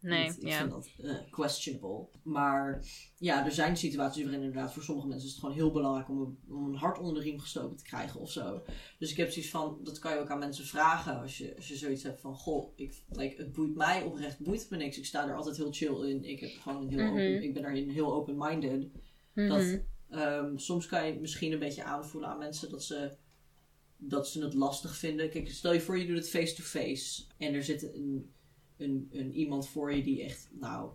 Nee, 0.06 0.28
ik 0.40 0.54
vind 0.54 0.72
dat 0.72 0.90
uh, 0.98 1.14
questionable. 1.30 2.08
Maar 2.24 2.86
ja, 3.18 3.46
er 3.46 3.52
zijn 3.52 3.78
situaties 3.78 4.24
waarin 4.24 4.44
inderdaad 4.44 4.74
voor 4.74 4.84
sommige 4.84 5.08
mensen 5.08 5.26
is 5.28 5.32
het 5.32 5.42
gewoon 5.42 5.56
heel 5.56 5.72
belangrijk 5.72 6.10
om 6.10 6.22
een, 6.22 6.38
om 6.50 6.66
een 6.66 6.76
hart 6.76 7.00
onder 7.00 7.14
de 7.14 7.30
riem 7.30 7.40
gestoken 7.40 7.78
te 7.78 7.84
krijgen 7.84 8.20
of 8.20 8.32
zo. 8.32 8.64
Dus 9.00 9.12
ik 9.12 9.18
heb 9.18 9.32
zoiets 9.32 9.52
van, 9.52 9.80
dat 9.84 10.00
kan 10.00 10.14
je 10.14 10.20
ook 10.20 10.30
aan 10.30 10.40
mensen 10.40 10.66
vragen 10.66 11.22
als 11.22 11.38
je, 11.38 11.56
als 11.56 11.68
je 11.68 11.76
zoiets 11.76 12.04
hebt 12.04 12.22
van, 12.22 12.36
goh, 12.36 12.72
ik, 12.76 13.04
like, 13.10 13.42
het 13.42 13.52
boeit 13.52 13.76
mij 13.76 14.04
oprecht, 14.04 14.40
boeit 14.40 14.68
me 14.70 14.78
niks. 14.78 14.98
Ik 14.98 15.06
sta 15.06 15.28
er 15.28 15.36
altijd 15.36 15.58
heel 15.58 15.72
chill 15.72 16.10
in. 16.10 16.24
Ik, 16.24 16.40
heb 16.40 16.52
gewoon 16.62 16.82
een 16.82 16.90
heel 16.90 17.04
mhm. 17.04 17.12
open, 17.12 17.44
ik 17.44 17.54
ben 17.54 17.62
daarin 17.62 17.90
heel 17.90 18.14
open-minded. 18.14 18.88
Dat, 19.34 19.80
Ehm, 20.10 20.58
soms 20.58 20.86
kan 20.86 21.08
je 21.08 21.20
misschien 21.20 21.52
een 21.52 21.60
beetje 21.60 21.84
aanvoelen 21.84 22.30
aan 22.30 22.38
mensen 22.38 22.70
dat 22.70 22.84
ze, 22.84 23.12
dat 23.98 24.28
ze 24.28 24.44
het 24.44 24.54
lastig 24.54 24.96
vinden. 24.96 25.30
Kijk, 25.30 25.50
stel 25.50 25.74
je 25.74 25.82
voor 25.82 25.98
je 25.98 26.06
doet 26.06 26.18
het 26.18 26.30
face-to-face. 26.30 27.24
en 27.38 27.54
er 27.54 27.64
zit 27.64 27.94
een, 27.94 28.34
een, 28.78 29.10
een 29.12 29.34
iemand 29.34 29.68
voor 29.68 29.94
je 29.94 30.04
die 30.04 30.24
echt, 30.24 30.50
nou, 30.52 30.90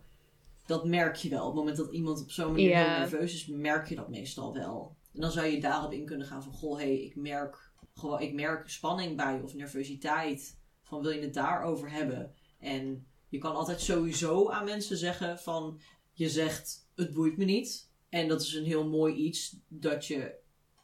dat 0.67 0.87
merk 0.87 1.17
je 1.17 1.29
wel. 1.29 1.41
Op 1.41 1.47
het 1.47 1.57
moment 1.57 1.77
dat 1.77 1.93
iemand 1.93 2.23
op 2.23 2.31
zo'n 2.31 2.53
manier 2.53 2.77
heel 2.77 2.99
nerveus 2.99 3.35
is, 3.35 3.47
merk 3.47 3.89
je 3.89 3.95
dat 3.95 4.09
meestal 4.09 4.55
wel. 4.55 4.97
En 5.13 5.21
dan 5.21 5.31
zou 5.31 5.47
je 5.47 5.61
daarop 5.61 5.93
in 5.93 6.05
kunnen 6.05 6.27
gaan 6.27 6.43
van, 6.43 6.53
goh, 6.53 6.79
hé, 6.79 6.85
hey, 6.85 7.03
ik 7.03 7.17
merk 7.17 7.73
gewoon, 7.95 8.21
ik 8.21 8.35
merk 8.35 8.69
spanning 8.69 9.17
bij 9.17 9.35
je 9.35 9.43
of 9.43 9.55
nervositeit. 9.55 10.59
Van 10.83 11.03
wil 11.03 11.11
je 11.11 11.21
het 11.21 11.35
daarover 11.35 11.91
hebben? 11.91 12.35
En 12.59 13.07
je 13.29 13.39
kan 13.39 13.55
altijd 13.55 13.81
sowieso 13.81 14.51
aan 14.51 14.65
mensen 14.65 14.97
zeggen 14.97 15.39
van, 15.39 15.81
je 16.13 16.29
zegt, 16.29 16.89
het 16.95 17.13
boeit 17.13 17.37
me 17.37 17.45
niet. 17.45 17.89
En 18.09 18.29
dat 18.29 18.41
is 18.41 18.55
een 18.55 18.65
heel 18.65 18.89
mooi 18.89 19.15
iets 19.15 19.57
dat, 19.69 20.07
je, 20.07 20.35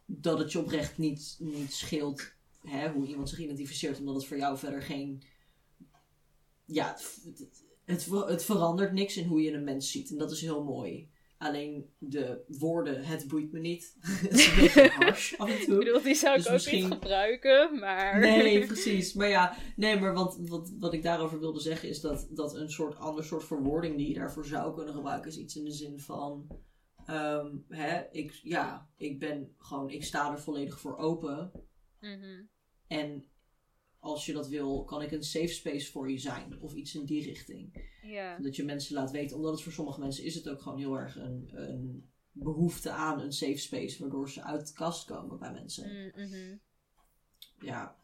dat 0.07 0.39
het 0.39 0.53
je 0.53 0.59
oprecht 0.59 0.99
niet, 0.99 1.37
niet 1.41 1.73
scheelt 1.73 2.35
hè, 2.63 2.91
hoe 2.91 3.07
iemand 3.07 3.29
zich 3.29 3.39
identificeert, 3.39 3.99
omdat 3.99 4.15
het 4.15 4.27
voor 4.27 4.37
jou 4.37 4.59
verder 4.59 4.83
geen. 4.83 5.23
Ja, 6.67 6.97
het, 7.25 7.49
het, 7.85 8.11
het, 8.27 8.45
verandert 8.45 8.93
niks 8.93 9.17
in 9.17 9.27
hoe 9.27 9.43
je 9.43 9.53
een 9.53 9.65
mens 9.65 9.91
ziet. 9.91 10.11
En 10.11 10.19
dat 10.19 10.31
is 10.31 10.41
heel 10.41 10.65
mooi. 10.65 11.11
Alleen 11.39 11.91
de 11.99 12.45
woorden, 12.47 13.05
het 13.05 13.29
boeit 13.29 13.53
me 13.53 13.59
niet. 13.59 13.97
het 14.01 14.33
is 14.33 14.47
een 14.47 14.57
beetje 14.57 14.89
harsh 14.99 15.35
af 15.35 15.51
en 15.51 15.65
toe. 15.65 15.79
Ik 15.79 15.85
bedoel, 15.85 16.03
die 16.03 16.15
zou 16.15 16.33
ik 16.33 16.39
dus 16.39 16.47
ook 16.47 16.53
misschien... 16.53 16.83
niet 16.83 16.93
gebruiken, 16.93 17.79
maar... 17.79 18.21
Nee, 18.21 18.67
precies. 18.67 19.13
Maar 19.13 19.29
ja, 19.29 19.57
nee, 19.77 20.01
maar 20.01 20.15
wat, 20.15 20.39
wat, 20.41 20.73
wat 20.79 20.93
ik 20.93 21.03
daarover 21.03 21.39
wilde 21.39 21.61
zeggen 21.61 21.89
is 21.89 22.01
dat, 22.01 22.29
dat 22.31 22.55
een 22.55 22.71
soort 22.71 22.97
ander 22.97 23.25
soort 23.25 23.45
verwoording 23.45 23.97
die 23.97 24.09
je 24.09 24.15
daarvoor 24.15 24.47
zou 24.47 24.75
kunnen 24.75 24.95
gebruiken, 24.95 25.31
is 25.31 25.39
iets 25.39 25.57
in 25.57 25.65
de 25.65 25.73
zin 25.73 26.01
van... 26.01 26.47
Um, 27.11 27.65
hè, 27.69 28.03
ik, 28.11 28.41
ja, 28.43 28.89
ik 28.97 29.19
ben 29.19 29.55
gewoon, 29.59 29.91
ik 29.91 30.05
sta 30.05 30.33
er 30.33 30.41
volledig 30.41 30.81
voor 30.81 30.97
open. 30.97 31.53
Mhm. 32.01 32.43
En 32.87 33.25
als 34.07 34.27
je 34.27 34.33
dat 34.33 34.49
wil, 34.49 34.85
kan 34.85 35.03
ik 35.03 35.13
een 35.13 35.25
safe 35.25 35.49
space 35.53 35.91
voor 35.91 36.11
je 36.11 36.19
zijn. 36.19 36.61
Of 36.61 36.75
iets 36.75 36.95
in 36.95 37.05
die 37.05 37.25
richting. 37.25 37.85
Dat 38.39 38.57
je 38.57 38.65
mensen 38.65 38.95
laat 38.95 39.11
weten. 39.11 39.37
Omdat 39.37 39.53
het 39.53 39.63
voor 39.63 39.73
sommige 39.73 40.01
mensen 40.01 40.25
is 40.25 40.35
het 40.35 40.49
ook 40.49 40.63
gewoon 40.63 40.79
heel 40.79 40.95
erg 40.95 41.17
een, 41.17 41.51
een 41.53 42.11
behoefte 42.33 42.91
aan 42.91 43.21
een 43.21 43.33
safe 43.33 43.59
space. 43.59 44.01
Waardoor 44.01 44.31
ze 44.31 44.43
uit 44.43 44.67
de 44.67 44.75
kast 44.75 45.05
komen 45.05 45.39
bij 45.39 45.53
mensen. 45.53 46.13
Mm 46.15 46.25
-hmm. 46.25 46.61
Ja. 47.61 47.97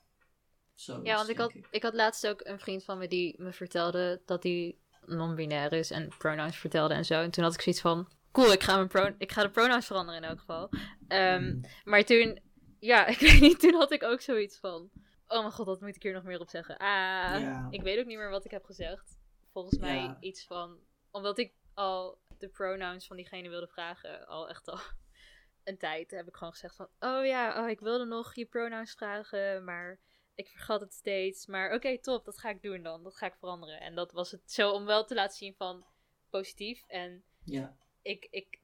Zo 0.74 1.00
ja, 1.02 1.16
want 1.16 1.28
ik 1.28 1.38
had, 1.38 1.54
ik. 1.54 1.66
ik 1.70 1.82
had 1.82 1.94
laatst 1.94 2.26
ook 2.26 2.40
een 2.44 2.58
vriend 2.58 2.84
van 2.84 2.98
me 2.98 3.08
die 3.08 3.34
me 3.38 3.52
vertelde 3.52 4.22
dat 4.24 4.42
hij 4.42 4.76
non-binair 5.06 5.72
is. 5.72 5.90
En 5.90 6.08
pronouns 6.18 6.56
vertelde 6.56 6.94
en 6.94 7.04
zo. 7.04 7.22
En 7.22 7.30
toen 7.30 7.44
had 7.44 7.54
ik 7.54 7.60
zoiets 7.60 7.80
van 7.80 8.08
cool, 8.32 8.52
ik 8.52 8.62
ga, 8.62 8.76
mijn 8.76 8.88
pro 8.88 9.14
ik 9.18 9.32
ga 9.32 9.42
de 9.42 9.50
pronouns 9.50 9.86
veranderen 9.86 10.22
in 10.22 10.28
elk 10.28 10.38
geval. 10.38 10.70
Um, 11.08 11.44
mm. 11.44 11.60
Maar 11.84 12.04
toen, 12.04 12.40
ja, 12.78 13.06
ik 13.14 13.18
weet 13.18 13.40
niet, 13.40 13.60
toen 13.60 13.74
had 13.74 13.92
ik 13.92 14.02
ook 14.02 14.20
zoiets 14.20 14.58
van, 14.58 14.90
oh 15.32 15.40
mijn 15.40 15.52
god, 15.52 15.66
wat 15.66 15.80
moet 15.80 15.96
ik 15.96 16.02
hier 16.02 16.12
nog 16.12 16.22
meer 16.22 16.40
op 16.40 16.48
zeggen? 16.48 16.76
Ah, 16.76 17.66
ik 17.70 17.82
weet 17.82 17.98
ook 17.98 18.06
niet 18.06 18.18
meer 18.18 18.30
wat 18.30 18.44
ik 18.44 18.50
heb 18.50 18.64
gezegd. 18.64 19.20
Volgens 19.52 19.78
mij 19.78 20.16
iets 20.20 20.44
van, 20.46 20.78
omdat 21.10 21.38
ik 21.38 21.52
al 21.74 22.18
de 22.38 22.48
pronouns 22.48 23.06
van 23.06 23.16
diegene 23.16 23.48
wilde 23.48 23.68
vragen, 23.68 24.26
al 24.26 24.48
echt 24.48 24.68
al 24.68 24.78
een 25.64 25.78
tijd, 25.78 26.10
heb 26.10 26.28
ik 26.28 26.36
gewoon 26.36 26.52
gezegd 26.52 26.76
van, 26.76 26.88
oh 26.98 27.26
ja, 27.26 27.62
oh, 27.62 27.68
ik 27.68 27.80
wilde 27.80 28.04
nog 28.04 28.34
je 28.34 28.46
pronouns 28.46 28.92
vragen, 28.92 29.64
maar 29.64 30.00
ik 30.34 30.48
vergat 30.48 30.80
het 30.80 30.92
steeds. 30.92 31.46
Maar 31.46 31.74
oké, 31.74 31.98
top, 31.98 32.24
dat 32.24 32.38
ga 32.38 32.48
ik 32.48 32.62
doen 32.62 32.82
dan. 32.82 33.02
Dat 33.02 33.16
ga 33.16 33.26
ik 33.26 33.34
veranderen. 33.38 33.80
En 33.80 33.94
dat 33.94 34.12
was 34.12 34.30
het 34.30 34.52
zo 34.52 34.70
om 34.70 34.84
wel 34.84 35.04
te 35.04 35.14
laten 35.14 35.36
zien 35.36 35.54
van 35.54 35.84
positief 36.30 36.84
en 36.86 37.24
ja 37.44 37.76
ik, 38.02 38.28
ik 38.30 38.60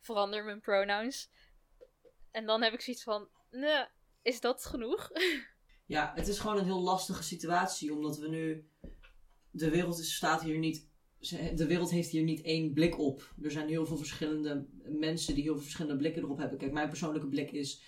verander 0.00 0.44
mijn 0.44 0.60
pronouns. 0.60 1.30
En 2.30 2.46
dan 2.46 2.62
heb 2.62 2.72
ik 2.72 2.80
zoiets 2.80 3.02
van, 3.02 3.28
nee, 3.50 3.84
is 4.22 4.40
dat 4.40 4.64
genoeg? 4.64 5.10
Ja, 5.86 6.12
het 6.14 6.28
is 6.28 6.38
gewoon 6.38 6.58
een 6.58 6.64
heel 6.64 6.82
lastige 6.82 7.22
situatie, 7.22 7.94
omdat 7.94 8.18
we 8.18 8.28
nu. 8.28 8.68
De 9.50 9.70
wereld 9.70 10.04
staat 10.04 10.42
hier 10.42 10.58
niet. 10.58 10.92
De 11.54 11.66
wereld 11.66 11.90
heeft 11.90 12.10
hier 12.10 12.22
niet 12.22 12.42
één 12.42 12.72
blik 12.72 12.98
op. 12.98 13.34
Er 13.42 13.50
zijn 13.50 13.68
heel 13.68 13.86
veel 13.86 13.96
verschillende 13.96 14.66
mensen 14.88 15.34
die 15.34 15.42
heel 15.42 15.54
veel 15.54 15.62
verschillende 15.62 15.96
blikken 15.96 16.22
erop 16.22 16.38
hebben. 16.38 16.58
Kijk, 16.58 16.72
mijn 16.72 16.88
persoonlijke 16.88 17.28
blik 17.28 17.52
is 17.52 17.82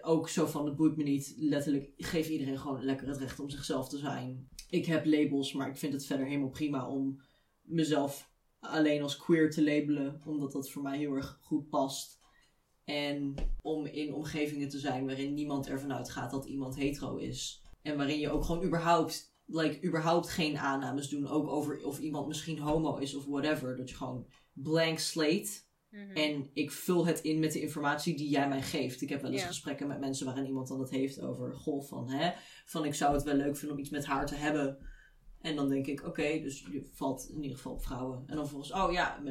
ook 0.00 0.28
zo 0.28 0.46
van: 0.46 0.66
het 0.66 0.76
boeit 0.76 0.96
me 0.96 1.02
niet. 1.02 1.34
Letterlijk, 1.36 1.92
geef 1.96 2.28
iedereen 2.28 2.58
gewoon 2.58 2.84
lekker 2.84 3.08
het 3.08 3.18
recht 3.18 3.40
om 3.40 3.50
zichzelf 3.50 3.88
te 3.88 3.98
zijn. 3.98 4.48
Ik 4.70 4.86
heb 4.86 5.06
labels, 5.06 5.52
maar 5.52 5.68
ik 5.68 5.76
vind 5.76 5.92
het 5.92 6.06
verder 6.06 6.26
helemaal 6.26 6.50
prima 6.50 6.88
om 6.88 7.22
mezelf 7.62 8.30
alleen 8.58 9.02
als 9.02 9.16
queer 9.16 9.50
te 9.50 9.64
labelen, 9.64 10.20
omdat 10.26 10.52
dat 10.52 10.70
voor 10.70 10.82
mij 10.82 10.98
heel 10.98 11.12
erg 11.12 11.38
goed 11.40 11.68
past. 11.68 12.17
En 12.88 13.34
om 13.62 13.86
in 13.86 14.14
omgevingen 14.14 14.68
te 14.68 14.78
zijn 14.78 15.06
waarin 15.06 15.34
niemand 15.34 15.68
ervan 15.68 15.92
uitgaat 15.92 16.30
dat 16.30 16.44
iemand 16.44 16.76
hetero 16.76 17.16
is. 17.16 17.62
En 17.82 17.96
waarin 17.96 18.18
je 18.18 18.30
ook 18.30 18.44
gewoon 18.44 18.64
überhaupt, 18.64 19.34
like, 19.46 19.86
überhaupt 19.86 20.28
geen 20.28 20.58
aannames 20.58 21.08
doen. 21.08 21.26
Ook 21.26 21.48
over 21.48 21.84
of 21.84 21.98
iemand 21.98 22.26
misschien 22.26 22.58
homo 22.58 22.96
is 22.96 23.14
of 23.14 23.24
whatever. 23.24 23.76
Dat 23.76 23.90
je 23.90 23.96
gewoon 23.96 24.26
blank 24.52 24.98
slate. 24.98 25.48
Mhm. 25.90 26.16
En 26.16 26.50
ik 26.52 26.70
vul 26.70 27.06
het 27.06 27.20
in 27.20 27.38
met 27.38 27.52
de 27.52 27.60
informatie 27.60 28.16
die 28.16 28.28
jij 28.28 28.48
mij 28.48 28.62
geeft. 28.62 29.00
Ik 29.00 29.08
heb 29.08 29.22
wel 29.22 29.30
eens 29.30 29.44
gesprekken 29.44 29.86
met 29.86 30.00
mensen 30.00 30.26
waarin 30.26 30.46
iemand 30.46 30.68
dan 30.68 30.80
het 30.80 30.90
heeft 30.90 31.20
over 31.20 31.54
golf 31.54 31.88
van, 31.88 32.08
hè, 32.10 32.32
van 32.64 32.84
ik 32.84 32.94
zou 32.94 33.14
het 33.14 33.22
wel 33.22 33.34
leuk 33.34 33.56
vinden 33.56 33.76
om 33.76 33.82
iets 33.82 33.90
met 33.90 34.06
haar 34.06 34.26
te 34.26 34.34
hebben. 34.34 34.78
En 35.40 35.56
dan 35.56 35.68
denk 35.68 35.86
ik, 35.86 36.06
oké, 36.06 36.40
dus 36.40 36.66
je 36.70 36.88
valt 36.92 37.28
in 37.28 37.42
ieder 37.42 37.56
geval 37.56 37.72
op 37.72 37.82
vrouwen. 37.82 38.22
En 38.26 38.36
dan 38.36 38.48
volgens, 38.48 38.72
oh 38.72 38.92
ja, 38.92 39.22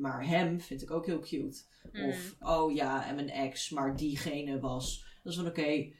maar 0.00 0.26
hem 0.26 0.60
vind 0.60 0.82
ik 0.82 0.90
ook 0.90 1.06
heel 1.06 1.18
cute. 1.18 1.62
Mm. 1.92 2.04
Of, 2.08 2.34
oh 2.40 2.74
ja, 2.74 3.06
en 3.06 3.14
mijn 3.14 3.30
ex, 3.30 3.70
maar 3.70 3.96
diegene 3.96 4.60
was. 4.60 5.06
Dat 5.22 5.32
is 5.32 5.38
van, 5.38 5.48
oké, 5.48 5.92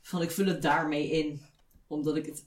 van 0.00 0.22
ik 0.22 0.30
vul 0.30 0.46
het 0.46 0.62
daarmee 0.62 1.10
in. 1.10 1.40
Omdat 1.86 2.16
ik 2.16 2.26
het, 2.26 2.44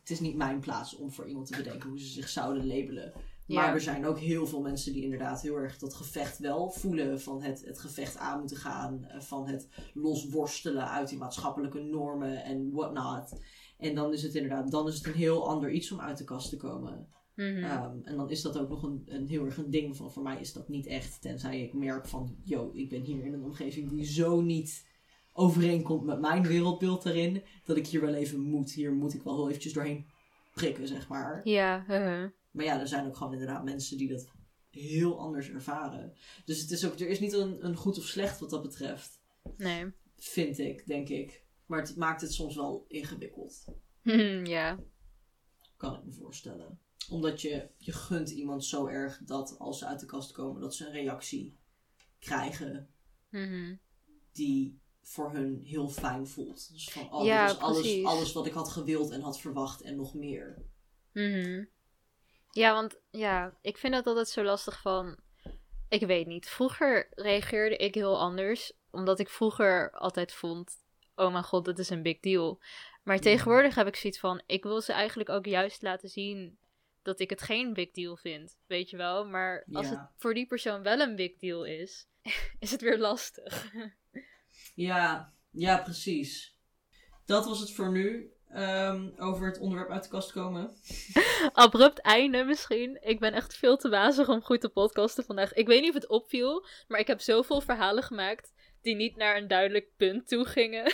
het 0.00 0.10
is 0.10 0.20
niet 0.20 0.36
mijn 0.36 0.60
plaats 0.60 0.96
om 0.96 1.12
voor 1.12 1.28
iemand 1.28 1.46
te 1.46 1.56
bedenken 1.56 1.88
hoe 1.88 1.98
ze 1.98 2.06
zich 2.06 2.28
zouden 2.28 2.66
labelen. 2.66 3.12
Maar 3.54 3.74
er 3.74 3.80
zijn 3.80 4.06
ook 4.06 4.18
heel 4.18 4.46
veel 4.46 4.60
mensen 4.60 4.92
die 4.92 5.02
inderdaad 5.02 5.42
heel 5.42 5.56
erg 5.56 5.78
dat 5.78 5.94
gevecht 5.94 6.38
wel 6.38 6.70
voelen. 6.70 7.20
Van 7.20 7.42
het, 7.42 7.64
het 7.64 7.78
gevecht 7.78 8.16
aan 8.16 8.38
moeten 8.38 8.56
gaan. 8.56 9.04
Eh, 9.04 9.20
van 9.20 9.48
het 9.48 9.68
losworstelen 9.94 10.88
uit 10.90 11.08
die 11.08 11.18
maatschappelijke 11.18 11.80
normen 11.80 12.44
en 12.44 12.70
whatnot. 12.70 13.40
En 13.80 13.94
dan 13.94 14.12
is 14.12 14.22
het 14.22 14.34
inderdaad, 14.34 14.70
dan 14.70 14.88
is 14.88 14.94
het 14.94 15.06
een 15.06 15.12
heel 15.12 15.48
ander 15.48 15.70
iets 15.70 15.92
om 15.92 16.00
uit 16.00 16.18
de 16.18 16.24
kast 16.24 16.48
te 16.48 16.56
komen. 16.56 17.08
Mhm. 17.34 17.64
Ehm, 17.64 17.98
en 18.02 18.16
dan 18.16 18.30
is 18.30 18.42
dat 18.42 18.58
ook 18.58 18.68
nog 18.68 18.82
een, 18.82 19.02
een 19.06 19.28
heel 19.28 19.44
erg 19.44 19.56
een 19.56 19.70
ding 19.70 19.96
van, 19.96 20.12
voor 20.12 20.22
mij 20.22 20.40
is 20.40 20.52
dat 20.52 20.68
niet 20.68 20.86
echt. 20.86 21.20
Tenzij 21.20 21.62
ik 21.62 21.72
merk 21.72 22.06
van, 22.06 22.36
yo, 22.44 22.70
ik 22.74 22.88
ben 22.88 23.02
hier 23.02 23.24
in 23.24 23.32
een 23.32 23.44
omgeving 23.44 23.90
die 23.90 24.04
zo 24.04 24.40
niet 24.40 24.88
overeenkomt 25.32 26.04
met 26.04 26.20
mijn 26.20 26.46
wereldbeeld 26.46 27.02
daarin. 27.02 27.42
Dat 27.64 27.76
ik 27.76 27.86
hier 27.86 28.00
wel 28.00 28.14
even 28.14 28.40
moet, 28.40 28.72
hier 28.72 28.92
moet 28.92 29.14
ik 29.14 29.22
wel 29.22 29.36
heel 29.36 29.48
eventjes 29.48 29.72
doorheen 29.72 30.06
prikken, 30.54 30.88
zeg 30.88 31.08
maar. 31.08 31.40
Ja, 31.44 31.84
uh 31.88 32.28
Maar 32.50 32.64
ja, 32.64 32.80
er 32.80 32.88
zijn 32.88 33.06
ook 33.06 33.16
gewoon 33.16 33.32
inderdaad 33.32 33.64
mensen 33.64 33.98
die 33.98 34.08
dat 34.08 34.28
heel 34.70 35.18
anders 35.18 35.50
ervaren. 35.50 36.12
Dus 36.44 36.60
het 36.60 36.70
is 36.70 36.86
ook, 36.86 36.98
er 36.98 37.08
is 37.08 37.20
niet 37.20 37.32
een, 37.32 37.64
een 37.64 37.76
goed 37.76 37.98
of 37.98 38.04
slecht 38.04 38.40
wat 38.40 38.50
dat 38.50 38.62
betreft. 38.62 39.20
Nee. 39.56 39.92
Vind 40.16 40.58
ik, 40.58 40.86
denk 40.86 41.08
ik. 41.08 41.44
Maar 41.70 41.80
het 41.80 41.96
maakt 41.96 42.20
het 42.20 42.32
soms 42.32 42.56
wel 42.56 42.84
ingewikkeld. 42.88 43.64
ja. 44.44 44.78
Kan 45.76 45.94
ik 45.94 46.04
me 46.04 46.12
voorstellen. 46.12 46.80
Omdat 47.10 47.40
je, 47.40 47.68
je 47.76 47.92
gunt 47.92 48.30
iemand 48.30 48.64
zo 48.64 48.86
erg 48.86 49.20
dat 49.24 49.58
als 49.58 49.78
ze 49.78 49.86
uit 49.86 50.00
de 50.00 50.06
kast 50.06 50.32
komen, 50.32 50.60
dat 50.60 50.74
ze 50.74 50.86
een 50.86 50.92
reactie 50.92 51.58
krijgen 52.18 52.90
mhm. 53.28 53.76
die 54.32 54.80
voor 55.02 55.32
hun 55.32 55.60
heel 55.64 55.88
fijn 55.88 56.26
voelt. 56.26 56.72
Dus 56.72 56.90
van, 56.90 57.12
oh, 57.12 57.24
ja, 57.24 57.50
alles, 57.50 58.04
alles 58.04 58.32
wat 58.32 58.46
ik 58.46 58.52
had 58.52 58.68
gewild 58.68 59.10
en 59.10 59.20
had 59.20 59.40
verwacht 59.40 59.82
en 59.82 59.96
nog 59.96 60.14
meer. 60.14 60.64
Mhm. 61.12 61.64
Ja, 62.50 62.72
want 62.72 63.00
ja, 63.10 63.58
ik 63.60 63.78
vind 63.78 63.92
dat 63.92 64.06
altijd 64.06 64.28
zo 64.28 64.42
lastig 64.42 64.80
van. 64.80 65.18
Ik 65.88 66.06
weet 66.06 66.26
niet. 66.26 66.48
Vroeger 66.48 67.08
reageerde 67.10 67.76
ik 67.76 67.94
heel 67.94 68.18
anders. 68.18 68.72
Omdat 68.90 69.18
ik 69.18 69.28
vroeger 69.28 69.90
altijd 69.92 70.32
vond 70.32 70.78
oh 71.20 71.32
mijn 71.32 71.44
god, 71.44 71.64
dit 71.64 71.78
is 71.78 71.90
een 71.90 72.02
big 72.02 72.20
deal. 72.20 72.60
Maar 73.02 73.18
tegenwoordig 73.18 73.74
heb 73.74 73.86
ik 73.86 73.96
zoiets 73.96 74.18
van, 74.18 74.42
ik 74.46 74.62
wil 74.62 74.80
ze 74.80 74.92
eigenlijk 74.92 75.28
ook 75.28 75.46
juist 75.46 75.82
laten 75.82 76.08
zien 76.08 76.58
dat 77.02 77.20
ik 77.20 77.30
het 77.30 77.42
geen 77.42 77.72
big 77.72 77.90
deal 77.90 78.16
vind, 78.16 78.58
weet 78.66 78.90
je 78.90 78.96
wel. 78.96 79.26
Maar 79.26 79.66
als 79.72 79.88
het 79.88 80.00
voor 80.16 80.34
die 80.34 80.46
persoon 80.46 80.82
wel 80.82 81.00
een 81.00 81.16
big 81.16 81.36
deal 81.36 81.64
is, 81.64 82.08
is 82.58 82.70
het 82.70 82.80
weer 82.80 82.98
lastig. 82.98 83.72
ja, 84.74 85.32
ja, 85.50 85.78
precies. 85.78 86.56
Dat 87.24 87.46
was 87.46 87.60
het 87.60 87.72
voor 87.72 87.90
nu. 87.90 88.32
Ehm, 88.48 89.10
over 89.16 89.46
het 89.46 89.58
onderwerp 89.58 89.90
uit 89.90 90.02
de 90.02 90.08
kast 90.08 90.32
komen. 90.32 90.70
Abrupt 91.52 92.00
einde 92.00 92.44
misschien. 92.44 92.98
Ik 93.02 93.20
ben 93.20 93.32
echt 93.32 93.56
veel 93.56 93.76
te 93.76 93.88
wazig 93.88 94.28
om 94.28 94.42
goed 94.42 94.60
te 94.60 94.68
podcasten 94.68 95.24
vandaag. 95.24 95.52
Ik 95.52 95.66
weet 95.66 95.80
niet 95.80 95.88
of 95.88 95.94
het 95.94 96.08
opviel, 96.08 96.66
maar 96.88 97.00
ik 97.00 97.06
heb 97.06 97.20
zoveel 97.20 97.60
verhalen 97.60 98.02
gemaakt 98.02 98.52
die 98.82 98.94
niet 98.94 99.16
naar 99.16 99.36
een 99.36 99.48
duidelijk 99.48 99.96
punt 99.96 100.28
toe 100.28 100.44
gingen. 100.44 100.84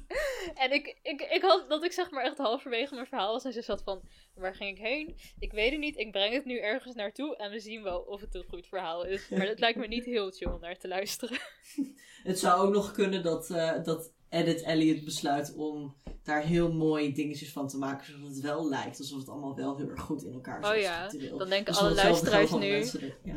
en 0.62 0.72
ik, 0.72 0.96
ik, 1.02 1.20
ik 1.20 1.42
had 1.42 1.64
dat 1.68 1.84
ik 1.84 1.92
zeg 1.92 2.10
maar 2.10 2.24
echt 2.24 2.38
halverwege 2.38 2.94
mijn 2.94 3.06
verhaal 3.06 3.32
was 3.32 3.44
en 3.44 3.52
ze 3.52 3.62
zat 3.62 3.82
van, 3.82 4.02
waar 4.34 4.54
ging 4.54 4.78
ik 4.78 4.84
heen? 4.84 5.16
Ik 5.38 5.52
weet 5.52 5.70
het 5.70 5.80
niet, 5.80 5.98
ik 5.98 6.12
breng 6.12 6.34
het 6.34 6.44
nu 6.44 6.58
ergens 6.58 6.94
naartoe 6.94 7.36
en 7.36 7.50
we 7.50 7.60
zien 7.60 7.82
wel 7.82 8.00
of 8.00 8.20
het 8.20 8.34
een 8.34 8.46
goed 8.48 8.66
verhaal 8.66 9.04
is. 9.04 9.28
Maar 9.28 9.46
het 9.46 9.58
lijkt 9.58 9.78
me 9.78 9.86
niet 9.86 10.04
heel 10.04 10.30
chill 10.30 10.52
om 10.52 10.60
naar 10.60 10.78
te 10.78 10.88
luisteren. 10.88 11.38
het 12.22 12.38
zou 12.38 12.66
ook 12.66 12.72
nog 12.72 12.92
kunnen 12.92 13.22
dat, 13.22 13.50
uh, 13.50 13.84
dat 13.84 14.12
Edit 14.28 14.62
Elliot 14.62 15.04
besluit 15.04 15.54
om 15.54 15.94
daar 16.26 16.42
heel 16.42 16.72
mooi 16.72 17.12
dingetjes 17.12 17.52
van 17.52 17.68
te 17.68 17.78
maken, 17.78 18.06
zodat 18.06 18.28
het 18.28 18.40
wel 18.40 18.68
lijkt 18.68 18.98
alsof 18.98 19.18
het 19.18 19.28
allemaal 19.28 19.54
wel 19.54 19.76
heel 19.76 19.88
erg 19.88 20.00
goed 20.00 20.22
in 20.22 20.32
elkaar 20.32 20.64
zit. 20.64 20.74
Oh 20.74 20.80
ja, 20.80 21.08
dan 21.38 21.48
denken 21.48 21.74
alle 21.74 21.94
luisteraars 21.94 22.50
nu 22.50 22.84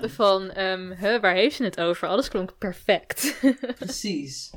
van, 0.10 0.58
um, 0.58 0.92
huh, 0.92 1.22
waar 1.22 1.34
heeft 1.34 1.56
ze 1.56 1.64
het 1.64 1.80
over? 1.80 2.08
Alles 2.08 2.28
klonk 2.28 2.58
perfect. 2.58 3.40
Precies. 3.80 4.54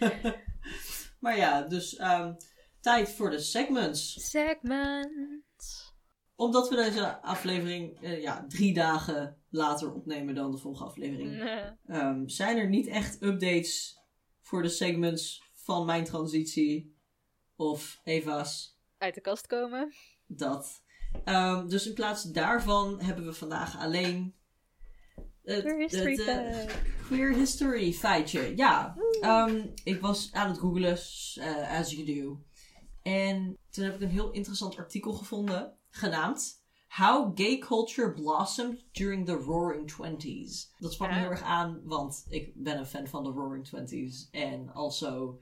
maar 1.20 1.36
ja, 1.36 1.62
dus 1.62 2.00
um, 2.00 2.36
tijd 2.80 3.10
voor 3.10 3.30
de 3.30 3.38
segments. 3.38 4.30
Segments. 4.30 5.94
Omdat 6.36 6.68
we 6.68 6.76
deze 6.76 7.22
aflevering 7.22 8.02
uh, 8.02 8.22
ja, 8.22 8.44
drie 8.48 8.74
dagen 8.74 9.36
later 9.50 9.92
opnemen 9.92 10.34
dan 10.34 10.50
de 10.50 10.58
volgende 10.58 10.90
aflevering, 10.90 11.42
um, 11.86 12.28
zijn 12.28 12.56
er 12.56 12.68
niet 12.68 12.86
echt 12.86 13.22
updates 13.22 13.98
voor 14.40 14.62
de 14.62 14.68
segments 14.68 15.48
van 15.62 15.86
mijn 15.86 16.04
transitie 16.04 16.96
of 17.56 18.00
Eva's. 18.04 18.78
Uit 18.98 19.14
de 19.14 19.20
kast 19.20 19.46
komen. 19.46 19.92
Dat. 20.26 20.82
Um, 21.24 21.68
dus 21.68 21.86
in 21.86 21.94
plaats 21.94 22.22
daarvan 22.22 23.00
hebben 23.00 23.24
we 23.24 23.32
vandaag 23.32 23.78
alleen. 23.78 24.34
Het, 25.42 25.62
queer 25.62 25.78
history 25.78 26.16
het, 26.16 26.68
uh, 26.68 26.74
queer 27.06 27.34
history 27.34 27.92
feitje. 27.92 28.56
Ja. 28.56 28.96
Um, 29.22 29.72
ik 29.84 30.00
was 30.00 30.32
aan 30.32 30.48
het 30.48 30.58
googlen, 30.58 30.98
uh, 31.38 31.78
as 31.78 31.90
you 31.90 32.04
do. 32.04 32.44
En 33.02 33.58
toen 33.70 33.84
heb 33.84 33.94
ik 33.94 34.00
een 34.00 34.08
heel 34.08 34.30
interessant 34.30 34.76
artikel 34.76 35.12
gevonden, 35.12 35.76
genaamd 35.90 36.62
How 36.88 37.38
Gay 37.38 37.58
Culture 37.58 38.12
Blossomed 38.12 38.84
During 38.92 39.26
the 39.26 39.32
Roaring 39.32 39.90
Twenties. 39.90 40.72
Dat 40.78 40.92
sprak 40.92 41.10
me 41.10 41.16
heel 41.16 41.30
erg 41.30 41.42
aan, 41.42 41.80
want 41.84 42.26
ik 42.28 42.52
ben 42.54 42.78
een 42.78 42.86
fan 42.86 43.06
van 43.06 43.24
de 43.24 43.30
Roaring 43.30 43.66
Twenties. 43.66 44.28
En 44.30 44.72
also, 44.72 45.40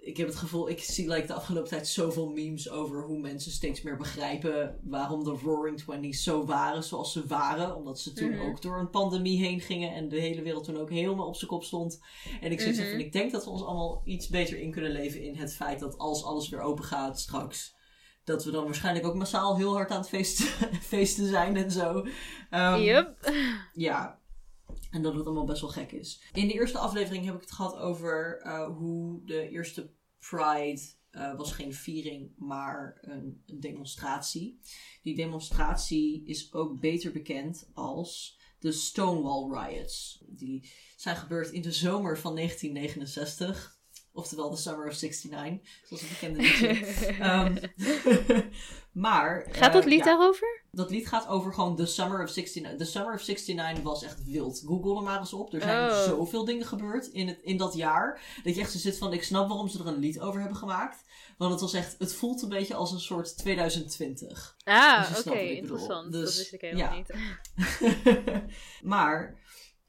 ik 0.00 0.16
heb 0.16 0.26
het 0.26 0.36
gevoel, 0.36 0.68
ik 0.68 0.82
zie 0.82 1.08
like, 1.08 1.26
de 1.26 1.32
afgelopen 1.32 1.68
tijd 1.68 1.88
zoveel 1.88 2.28
memes 2.28 2.70
over 2.70 3.02
hoe 3.02 3.18
mensen 3.18 3.52
steeds 3.52 3.82
meer 3.82 3.96
begrijpen 3.96 4.78
waarom 4.82 5.24
de 5.24 5.38
Roaring 5.42 5.78
Twenties 5.78 6.22
zo 6.22 6.44
waren 6.44 6.84
zoals 6.84 7.12
ze 7.12 7.26
waren. 7.26 7.76
Omdat 7.76 8.00
ze 8.00 8.12
toen 8.12 8.30
mhm. 8.30 8.40
ook 8.40 8.62
door 8.62 8.78
een 8.78 8.90
pandemie 8.90 9.38
heen 9.38 9.60
gingen 9.60 9.94
en 9.94 10.08
de 10.08 10.20
hele 10.20 10.42
wereld 10.42 10.64
toen 10.64 10.78
ook 10.78 10.90
helemaal 10.90 11.26
op 11.26 11.36
zijn 11.36 11.50
kop 11.50 11.64
stond. 11.64 12.00
En 12.40 12.52
ik, 12.52 12.66
mm 12.66 12.74
van, 12.74 12.84
ik 12.84 13.12
denk 13.12 13.32
dat 13.32 13.44
we 13.44 13.50
ons 13.50 13.64
allemaal 13.64 14.02
iets 14.04 14.28
beter 14.28 14.58
in 14.58 14.70
kunnen 14.70 14.90
leven 14.90 15.22
in 15.22 15.36
het 15.36 15.54
feit 15.54 15.80
dat 15.80 15.98
als 15.98 16.24
alles 16.24 16.48
weer 16.48 16.60
open 16.60 16.84
gaat 16.84 17.20
straks 17.20 17.78
dat 18.24 18.44
we 18.44 18.50
dan 18.50 18.64
waarschijnlijk 18.64 19.06
ook 19.06 19.14
massaal 19.14 19.56
heel 19.56 19.72
hard 19.72 19.90
aan 19.90 19.98
het 19.98 20.08
feesten, 20.08 20.46
feesten 20.82 21.28
zijn 21.28 21.56
en 21.56 21.70
zo. 21.70 22.06
Um, 22.50 22.80
yep. 22.80 23.32
Ja. 23.72 24.19
En 24.90 25.02
dat 25.02 25.14
het 25.14 25.24
allemaal 25.26 25.44
best 25.44 25.60
wel 25.60 25.70
gek 25.70 25.92
is. 25.92 26.22
In 26.32 26.46
de 26.46 26.52
eerste 26.52 26.78
aflevering 26.78 27.24
heb 27.24 27.34
ik 27.34 27.40
het 27.40 27.52
gehad 27.52 27.76
over 27.76 28.42
uh, 28.44 28.76
hoe 28.76 29.24
de 29.24 29.48
eerste 29.48 29.90
Pride 30.18 30.80
uh, 31.12 31.36
was 31.36 31.52
geen 31.52 31.74
viering, 31.74 32.32
maar 32.36 32.98
een, 33.00 33.42
een, 33.46 33.60
demonstratie. 33.60 34.60
Die 35.02 35.14
demonstratie 35.14 36.24
is 36.24 36.52
ook 36.52 36.80
beter 36.80 37.12
bekend 37.12 37.70
als 37.72 38.38
de 38.58 38.72
Stonewall 38.72 39.66
Riots. 39.66 40.24
Die 40.26 40.72
zijn 40.96 41.16
gebeurd 41.16 41.50
in 41.50 41.62
de 41.62 41.72
zomer 41.72 42.18
van 42.18 42.34
1969. 42.34 43.79
Oftewel 44.20 44.50
The 44.50 44.56
Summer 44.56 44.86
of 44.86 45.00
69, 45.00 45.58
zoals 45.84 46.02
het 46.02 46.10
bekende 46.10 46.38
liedje. 46.38 46.78
um, 47.22 47.58
maar... 49.06 49.46
Gaat 49.50 49.72
dat 49.72 49.82
eh, 49.82 49.88
lied 49.88 50.04
daarover? 50.04 50.62
Dat 50.70 50.90
lied 50.90 51.08
gaat 51.08 51.28
over 51.28 51.54
gewoon 51.54 51.76
The 51.76 51.86
Summer 51.86 52.22
of 52.22 52.34
69. 52.34 52.78
The 52.78 52.84
Summer 52.84 53.14
of 53.14 53.26
69 53.26 53.82
was 53.82 54.02
echt 54.02 54.24
wild. 54.24 54.62
Google 54.66 54.96
er 54.96 55.02
maar 55.02 55.18
eens 55.18 55.32
op. 55.32 55.54
Er 55.54 55.60
zijn 55.60 55.90
oh. 55.90 56.02
zoveel 56.02 56.44
dingen 56.44 56.66
gebeurd 56.66 57.06
in, 57.06 57.28
het, 57.28 57.38
in 57.42 57.56
dat 57.56 57.74
jaar. 57.74 58.20
Dat 58.42 58.54
je 58.54 58.60
echt 58.60 58.72
zo 58.72 58.78
zit 58.78 58.98
van, 58.98 59.12
ik 59.12 59.22
snap 59.22 59.48
waarom 59.48 59.68
ze 59.68 59.78
er 59.78 59.86
een 59.86 59.98
lied 59.98 60.20
over 60.20 60.40
hebben 60.40 60.58
gemaakt. 60.58 61.04
Want 61.38 61.52
het 61.52 61.60
was 61.60 61.72
echt, 61.72 61.96
het 61.98 62.14
voelt 62.14 62.42
een 62.42 62.48
beetje 62.48 62.74
als 62.74 62.92
een 62.92 63.00
soort 63.00 63.38
2020. 63.38 64.56
Ah, 64.64 65.10
oké, 65.18 65.38
interessant. 65.38 66.12
Dus, 66.12 66.24
dat 66.24 66.36
wist 66.36 66.52
ik 66.52 66.60
helemaal 66.60 66.96
niet. 66.96 67.14
maar, 68.82 69.38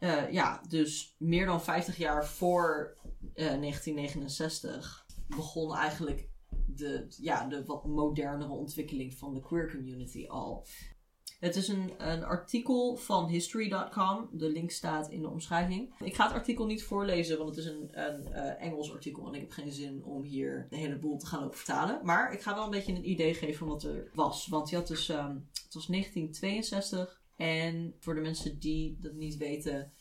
uh, 0.01 0.31
ja, 0.31 0.61
dus 0.67 1.15
meer 1.17 1.45
dan 1.45 1.63
50 1.63 1.97
jaar 1.97 2.25
voor 2.25 2.97
1969 3.33 5.05
eh, 5.07 5.37
begon 5.37 5.75
eigenlijk 5.75 6.29
de, 6.65 7.05
ja, 7.17 7.47
de 7.47 7.65
wat 7.65 7.85
modernere 7.85 8.51
ontwikkeling 8.51 9.13
van 9.13 9.33
de 9.33 9.41
queer 9.41 9.71
community 9.71 10.27
al. 10.27 10.65
Het 11.41 11.55
is 11.55 11.67
een, 11.67 11.93
een 11.97 12.23
artikel 12.23 12.95
van 12.95 13.27
history.com. 13.27 14.29
De 14.31 14.49
link 14.49 14.71
staat 14.71 15.09
in 15.09 15.21
de 15.21 15.29
omschrijving. 15.29 15.93
Ik 15.99 16.15
ga 16.15 16.25
het 16.25 16.33
artikel 16.33 16.65
niet 16.65 16.83
voorlezen, 16.83 17.37
want 17.37 17.49
het 17.49 17.65
is 17.65 17.65
een, 17.65 17.89
een 17.91 18.27
uh, 18.29 18.63
Engels 18.63 18.93
artikel. 18.93 19.27
En 19.27 19.33
ik 19.33 19.41
heb 19.41 19.51
geen 19.51 19.71
zin 19.71 20.03
om 20.03 20.23
hier 20.23 20.67
de 20.69 20.75
hele 20.75 20.99
boel 20.99 21.17
te 21.17 21.25
gaan 21.25 21.41
lopen 21.41 21.57
vertalen. 21.57 21.99
Maar 22.03 22.33
ik 22.33 22.41
ga 22.41 22.53
wel 22.53 22.63
een 22.63 22.69
beetje 22.69 22.93
een 22.93 23.09
idee 23.09 23.33
geven 23.33 23.57
van 23.57 23.67
wat 23.67 23.83
er 23.83 24.09
was. 24.13 24.47
Want 24.47 24.69
je 24.69 24.75
had 24.75 24.87
dus, 24.87 25.09
um, 25.09 25.47
het 25.63 25.73
was 25.73 25.87
1962. 25.87 27.21
En 27.35 27.95
voor 27.99 28.15
de 28.15 28.21
mensen 28.21 28.59
die 28.59 28.97
dat 28.99 29.13
niet 29.13 29.37
weten, 29.37 29.91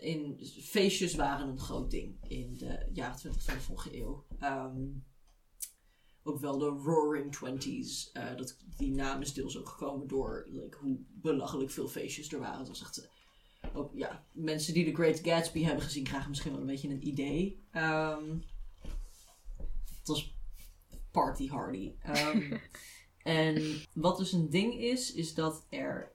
in, 0.00 0.46
feestjes 0.62 1.14
waren 1.14 1.48
een 1.48 1.58
groot 1.58 1.90
ding 1.90 2.16
in 2.28 2.54
de 2.54 2.88
jaren 2.92 3.16
20 3.16 3.42
van 3.42 3.54
de 3.54 3.60
vorige 3.60 3.96
eeuw. 3.96 4.24
Ehm, 4.38 4.86
ook 6.22 6.40
wel 6.40 6.58
de 6.58 6.66
Roaring 6.66 7.32
Twenties. 7.32 8.10
Uh, 8.12 8.36
dat, 8.36 8.56
die 8.76 8.90
naam 8.90 9.20
is 9.20 9.32
deels 9.32 9.58
ook 9.58 9.68
gekomen 9.68 10.08
door 10.08 10.46
like, 10.50 10.78
hoe 10.78 10.98
belachelijk 11.08 11.70
veel 11.70 11.88
feestjes 11.88 12.32
er 12.32 12.38
waren. 12.38 12.58
Het 12.58 12.68
was 12.68 12.80
echt, 12.80 13.08
uh, 13.64 13.76
ook, 13.76 13.92
ja, 13.94 14.24
mensen 14.32 14.74
die 14.74 14.84
The 14.84 14.94
Great 14.94 15.20
Gatsby 15.22 15.62
hebben 15.62 15.84
gezien 15.84 16.04
krijgen 16.04 16.28
misschien 16.28 16.52
wel 16.52 16.60
een 16.60 16.66
beetje 16.66 16.88
een 16.88 17.06
idee. 17.06 17.64
Um, 17.72 18.42
het 19.98 20.08
was 20.08 20.36
party 21.10 21.48
hardy. 21.48 21.94
Um, 22.06 22.60
en 23.22 23.62
wat 23.92 24.18
dus 24.18 24.32
een 24.32 24.50
ding 24.50 24.74
is, 24.74 25.12
is 25.12 25.34
dat 25.34 25.66
er 25.68 26.12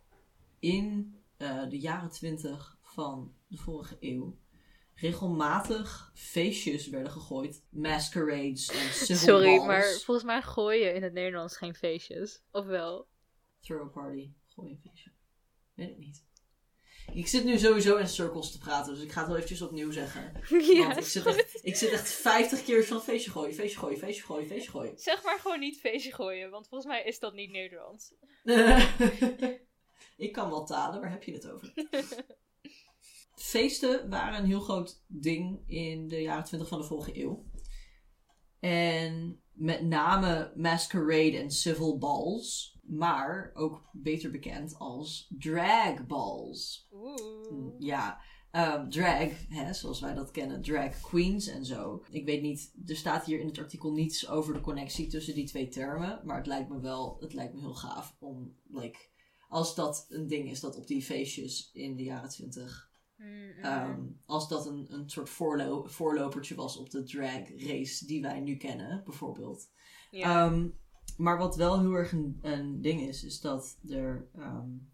in 0.60 1.15
uh, 1.38 1.70
de 1.70 1.80
jaren 1.80 2.12
20 2.12 2.77
van 2.98 3.34
de 3.48 3.58
vorige 3.58 3.98
eeuw 4.00 4.38
regelmatig 4.96 6.12
feestjes 6.14 6.88
werden 6.88 7.12
gegooid. 7.12 7.64
Masquerades 7.70 8.68
en 8.68 8.94
civil 9.06 9.18
Sorry, 9.18 9.66
maar 9.66 9.84
volgens 9.84 10.26
mij 10.26 10.42
gooien 10.42 10.96
in 10.96 11.04
het 11.04 11.14
Nederlands 11.14 11.58
geen 11.58 11.76
feestjes. 11.76 12.44
Of 12.52 12.66
wel? 12.66 13.08
Throw 13.60 13.82
a 13.82 13.86
party. 13.86 14.32
Gooi 14.46 14.72
een 14.72 14.80
feestje. 14.84 15.12
Weet 15.74 15.90
ik 15.90 15.98
niet. 15.98 16.26
Ik 17.14 17.28
zit 17.28 17.44
nu 17.44 17.58
sowieso 17.58 17.96
in 17.96 18.08
cirkels 18.08 18.52
te 18.52 18.58
praten, 18.58 18.94
dus 18.94 19.04
ik 19.04 19.12
ga 19.12 19.20
het 19.20 19.28
wel 19.28 19.36
eventjes 19.36 19.62
opnieuw 19.62 19.92
zeggen. 19.92 20.32
Ja, 20.76 20.88
Want 20.88 20.98
ik, 20.98 21.04
zit 21.04 21.26
echt, 21.26 21.60
ik 21.62 21.76
zit 21.76 21.92
echt 21.92 22.10
50 22.10 22.64
keer 22.64 22.86
van 22.86 23.02
feestje 23.02 23.32
gooien, 23.32 23.54
feestje 23.54 23.80
gooien, 23.80 23.98
feestje 23.98 24.24
gooien, 24.24 24.48
feestje 24.48 24.72
gooien. 24.72 24.98
Zeg 24.98 25.24
maar 25.24 25.40
gewoon 25.40 25.60
niet 25.60 25.80
feestje 25.80 26.14
gooien, 26.14 26.50
want 26.50 26.68
volgens 26.68 26.92
mij 26.92 27.04
is 27.04 27.20
dat 27.20 27.34
niet 27.34 27.52
Nederlands. 27.52 28.14
ik 30.28 30.32
kan 30.32 30.50
wel 30.50 30.66
talen, 30.66 31.02
waar 31.02 31.12
heb 31.12 31.24
je 31.24 31.34
het 31.34 31.52
over? 31.52 31.74
Feesten 33.38 34.10
waren 34.10 34.39
een 34.39 34.45
heel 34.45 34.60
groot 34.60 35.04
ding 35.08 35.63
in 35.67 36.08
de 36.08 36.21
jaren 36.21 36.43
20 36.43 36.67
van 36.67 36.80
de 36.80 36.86
vorige 36.86 37.21
eeuw. 37.23 37.45
En 38.60 39.41
met 39.52 39.82
name 39.82 40.52
masquerade 40.56 41.38
en 41.38 41.52
civil 41.52 41.97
balls. 41.97 42.76
Maar 42.82 43.52
ook 43.54 43.89
beter 43.93 44.32
bekend 44.32 44.76
als 44.78 45.34
drag 45.38 46.06
balls. 46.06 46.89
Ja, 47.78 48.21
um, 48.52 48.89
drag, 48.89 49.30
hè, 49.50 49.73
zoals 49.73 50.00
wij 50.00 50.13
dat 50.13 50.32
kennen, 50.32 50.62
drag 50.62 51.02
queens 51.02 51.47
en 51.47 51.65
zo. 51.65 52.04
Ik 52.10 52.26
weet 52.26 52.41
niet, 52.41 52.73
er 52.86 52.95
staat 52.95 53.26
hier 53.26 53.39
in 53.39 53.47
het 53.47 53.58
artikel 53.58 53.91
niets 53.91 54.30
over 54.30 54.54
de 54.54 54.62
connectie 54.62 55.08
tussen 55.08 55.36
die 55.36 55.47
twee 55.47 55.67
termen. 55.67 56.21
Maar 56.23 56.38
het 56.38 56.47
lijkt 56.47 56.69
me 56.69 56.80
wel, 56.80 57.17
het 57.19 57.34
lijkt 57.34 57.54
me 57.54 57.60
heel 57.60 57.76
gaaf 57.76 58.15
om, 58.19 58.56
like, 58.67 59.00
als 59.50 59.76
dat 59.76 60.06
een 60.10 60.28
ding 60.28 60.50
is 60.50 60.60
dat 60.60 60.78
op 60.78 60.88
die 60.88 61.04
feestjes 61.04 61.70
in 61.74 61.95
de 61.95 62.03
jaren 62.03 62.30
20 62.30 62.87
Um, 63.63 64.20
als 64.26 64.47
dat 64.47 64.65
een, 64.65 64.86
een 64.89 65.09
soort 65.09 65.30
voorlo 65.30 65.84
voorlopertje 65.86 66.55
was 66.55 66.78
op 66.78 66.89
de 66.89 67.03
drag 67.03 67.49
race 67.57 68.05
die 68.05 68.22
wij 68.22 68.39
nu 68.39 68.57
kennen, 68.57 69.03
bijvoorbeeld. 69.05 69.70
Ja. 70.11 70.45
Um, 70.45 70.78
maar 71.18 71.38
wat 71.38 71.55
wel 71.55 71.80
heel 71.80 71.93
erg 71.93 72.11
een, 72.11 72.39
een 72.41 72.82
ding 72.82 73.01
is, 73.01 73.24
is 73.24 73.39
dat 73.39 73.78
er 73.89 74.30
um, 74.36 74.89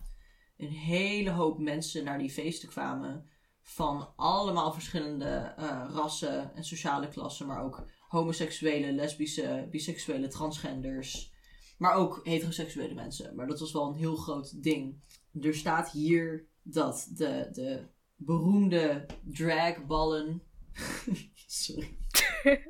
een 0.57 0.69
hele 0.69 1.29
hoop 1.29 1.59
mensen 1.59 2.03
naar 2.03 2.17
die 2.17 2.29
feesten 2.29 2.69
kwamen. 2.69 3.29
Van 3.61 4.13
allemaal 4.15 4.73
verschillende 4.73 5.55
uh, 5.59 5.89
rassen 5.89 6.55
en 6.55 6.63
sociale 6.63 7.07
klassen, 7.07 7.47
maar 7.47 7.63
ook 7.63 7.87
homoseksuele, 8.07 8.91
lesbische, 8.91 9.67
biseksuele, 9.71 10.27
transgenders. 10.27 11.33
Maar 11.77 11.95
ook 11.95 12.19
heteroseksuele 12.23 12.93
mensen. 12.93 13.35
Maar 13.35 13.47
dat 13.47 13.59
was 13.59 13.71
wel 13.71 13.87
een 13.87 13.97
heel 13.97 14.15
groot 14.15 14.63
ding. 14.63 15.01
Er 15.41 15.55
staat 15.55 15.91
hier 15.91 16.47
dat 16.61 17.09
de, 17.15 17.49
de 17.51 17.87
beroemde 18.25 19.05
dragballen. 19.23 20.41
Sorry. 21.47 21.97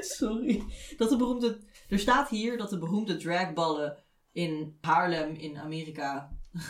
Sorry. 0.00 0.62
Dat 0.96 1.08
de 1.08 1.16
beroemde. 1.16 1.60
Er 1.88 1.98
staat 1.98 2.28
hier 2.28 2.58
dat 2.58 2.70
de 2.70 2.78
beroemde 2.78 3.16
dragballen 3.16 4.04
in 4.32 4.76
Haarlem 4.80 5.34
in 5.34 5.58
Amerika 5.58 6.38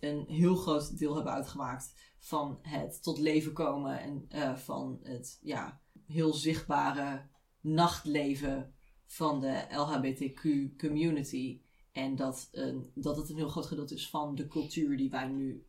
een 0.00 0.24
heel 0.28 0.56
groot 0.56 0.98
deel 0.98 1.14
hebben 1.14 1.32
uitgemaakt 1.32 1.94
van 2.18 2.58
het 2.62 3.02
tot 3.02 3.18
leven 3.18 3.52
komen 3.52 4.00
en 4.00 4.24
eh, 4.28 4.56
van 4.56 5.00
het 5.02 5.38
ja, 5.42 5.80
heel 6.06 6.34
zichtbare 6.34 7.28
nachtleven 7.60 8.74
van 9.06 9.40
de 9.40 9.66
LHBTQ 9.70 10.42
community. 10.78 11.60
En 11.92 12.16
dat, 12.16 12.50
dat 12.94 13.16
het 13.16 13.28
een 13.28 13.36
heel 13.36 13.48
groot 13.48 13.66
gedeelte 13.66 13.94
is 13.94 14.10
van 14.10 14.34
de 14.34 14.46
cultuur 14.46 14.96
die 14.96 15.10
wij 15.10 15.26
nu 15.26 15.66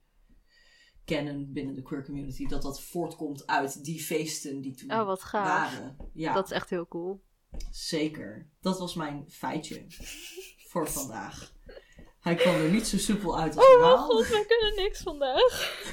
kennen 1.07 1.53
binnen 1.53 1.75
de 1.75 1.81
queer 1.81 2.05
community. 2.05 2.47
Dat 2.47 2.61
dat 2.61 2.81
voortkomt 2.81 3.47
uit 3.47 3.83
die 3.83 3.99
feesten 4.01 4.61
die 4.61 4.75
toen 4.75 4.91
Oh, 4.91 5.05
wat 5.05 5.23
gaaf. 5.23 5.47
waren. 5.73 5.97
Ja, 6.13 6.33
Dat 6.33 6.45
is 6.45 6.51
echt 6.51 6.69
heel 6.69 6.87
cool. 6.87 7.21
zeker. 7.71 8.49
Dat 8.61 8.79
was 8.79 8.95
mijn 8.95 9.25
feitje 9.29 9.85
voor 10.69 10.87
vandaag. 10.89 11.55
Hij 12.19 12.35
kwam 12.35 12.55
er 12.55 12.69
niet 12.71 12.87
zo 12.87 12.97
soepel 12.97 13.39
uit 13.39 13.57
als 13.57 13.65
Oh 13.65 13.71
mijn 13.79 13.89
normaal. 13.89 14.05
god, 14.07 14.27
we 14.27 14.45
kunnen 14.47 14.83
niks 14.83 15.01
vandaag. 15.01 15.85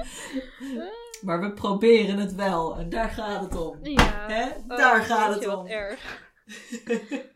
maar 1.26 1.40
we 1.40 1.52
proberen 1.52 2.18
het 2.18 2.34
wel. 2.34 2.76
En 2.78 2.88
daar 2.88 3.10
gaat 3.10 3.40
het 3.50 3.56
om. 3.60 3.78
Ja. 3.86 4.26
Hè? 4.28 4.48
Oh, 4.50 4.68
Daar 4.68 5.02
gaat 5.02 5.34
het 5.34 5.44
wat 5.44 5.58
om. 5.58 5.66
erg. 5.66 6.32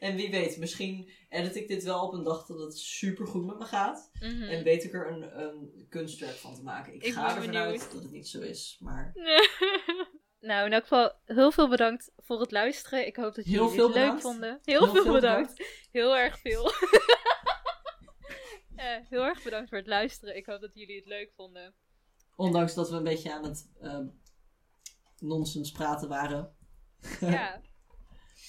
En 0.00 0.16
wie 0.16 0.30
weet, 0.30 0.58
misschien 0.58 1.10
edit 1.34 1.56
ik 1.56 1.68
dit 1.68 1.82
wel 1.84 2.06
op 2.06 2.12
een 2.12 2.22
dag 2.22 2.46
dat 2.46 2.58
het 2.58 2.78
super 2.78 3.26
goed 3.26 3.46
met 3.46 3.58
me 3.58 3.64
gaat. 3.64 4.10
Mhm. 4.20 4.42
En 4.42 4.64
weet 4.64 4.84
ik 4.84 4.92
er 4.94 5.10
een, 5.10 5.40
een 5.40 5.86
kunstwerk 5.88 6.36
van 6.36 6.54
te 6.54 6.62
maken. 6.62 6.94
Ik, 6.94 7.02
Ik 7.02 7.12
ga 7.12 7.24
ervan 7.28 7.40
benieuwd. 7.40 7.64
uit 7.66 7.92
dat 7.92 8.02
het 8.02 8.10
niet 8.10 8.28
zo 8.28 8.40
is. 8.40 8.76
Maar 8.80 9.12
nou, 10.40 10.66
in 10.66 10.72
elk 10.72 10.82
geval 10.82 11.12
heel 11.24 11.50
veel 11.52 11.68
bedankt 11.68 12.12
voor 12.16 12.40
het 12.40 12.50
luisteren. 12.50 13.06
Ik 13.06 13.16
hoop 13.16 13.34
dat 13.34 13.44
jullie 13.44 13.60
Heel 13.60 13.68
veel 13.70 13.84
het 13.86 13.94
leuk 13.94 14.02
bedankt. 14.04 14.22
vonden. 14.22 14.60
Heel, 14.64 14.78
Heel 14.84 14.92
veel, 14.94 15.02
veel 15.02 15.12
bedankt. 15.12 15.64
Heel 15.90 16.16
erg 16.16 16.38
veel. 16.38 16.70
Eh, 18.76 18.96
heel 19.08 19.22
erg 19.24 19.42
bedankt 19.42 19.68
voor 19.68 19.78
het 19.78 19.86
luisteren. 19.86 20.36
Ik 20.36 20.46
hoop 20.46 20.60
dat 20.60 20.74
jullie 20.74 20.96
het 20.96 21.06
leuk 21.06 21.32
vonden. 21.36 21.74
ondanks 22.36 22.74
dat 22.74 22.90
we 22.90 22.96
een 22.96 23.02
beetje 23.04 23.32
aan 23.34 23.44
het 23.44 23.70
ehm 23.80 24.06
nonsens 25.18 25.70
praten 25.72 26.08
waren. 26.08 26.56
Ja. 27.20 27.60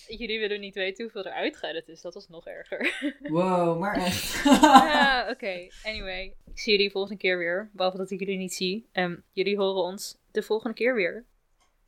Jullie 0.07 0.39
willen 0.39 0.59
niet 0.59 0.75
weten 0.75 1.03
hoeveel 1.03 1.23
er 1.25 1.31
uitgeëdit 1.31 1.87
is. 1.87 2.01
Dat 2.01 2.13
was 2.13 2.27
nog 2.27 2.45
erger. 2.47 2.93
Wow, 3.19 3.79
maar 3.79 3.95
echt. 3.95 4.43
ja, 4.43 5.29
oké. 5.29 5.67
Anyway. 5.83 6.35
Ik 6.45 6.59
zie 6.59 6.71
jullie 6.73 6.91
volgende 6.91 7.17
keer 7.17 7.37
weer. 7.37 7.69
Behalve 7.73 7.97
dat 7.97 8.11
ik 8.11 8.19
jullie 8.19 8.37
niet 8.37 8.53
zie. 8.53 8.89
Ehm, 8.91 9.15
jullie 9.31 9.57
horen 9.57 9.81
ons 9.83 10.17
de 10.31 10.43
volgende 10.43 10.75
keer 10.75 10.95
weer. 10.95 11.25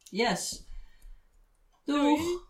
yes. 0.10 0.64
Doei. 1.86 2.16
Doeg. 2.16 2.46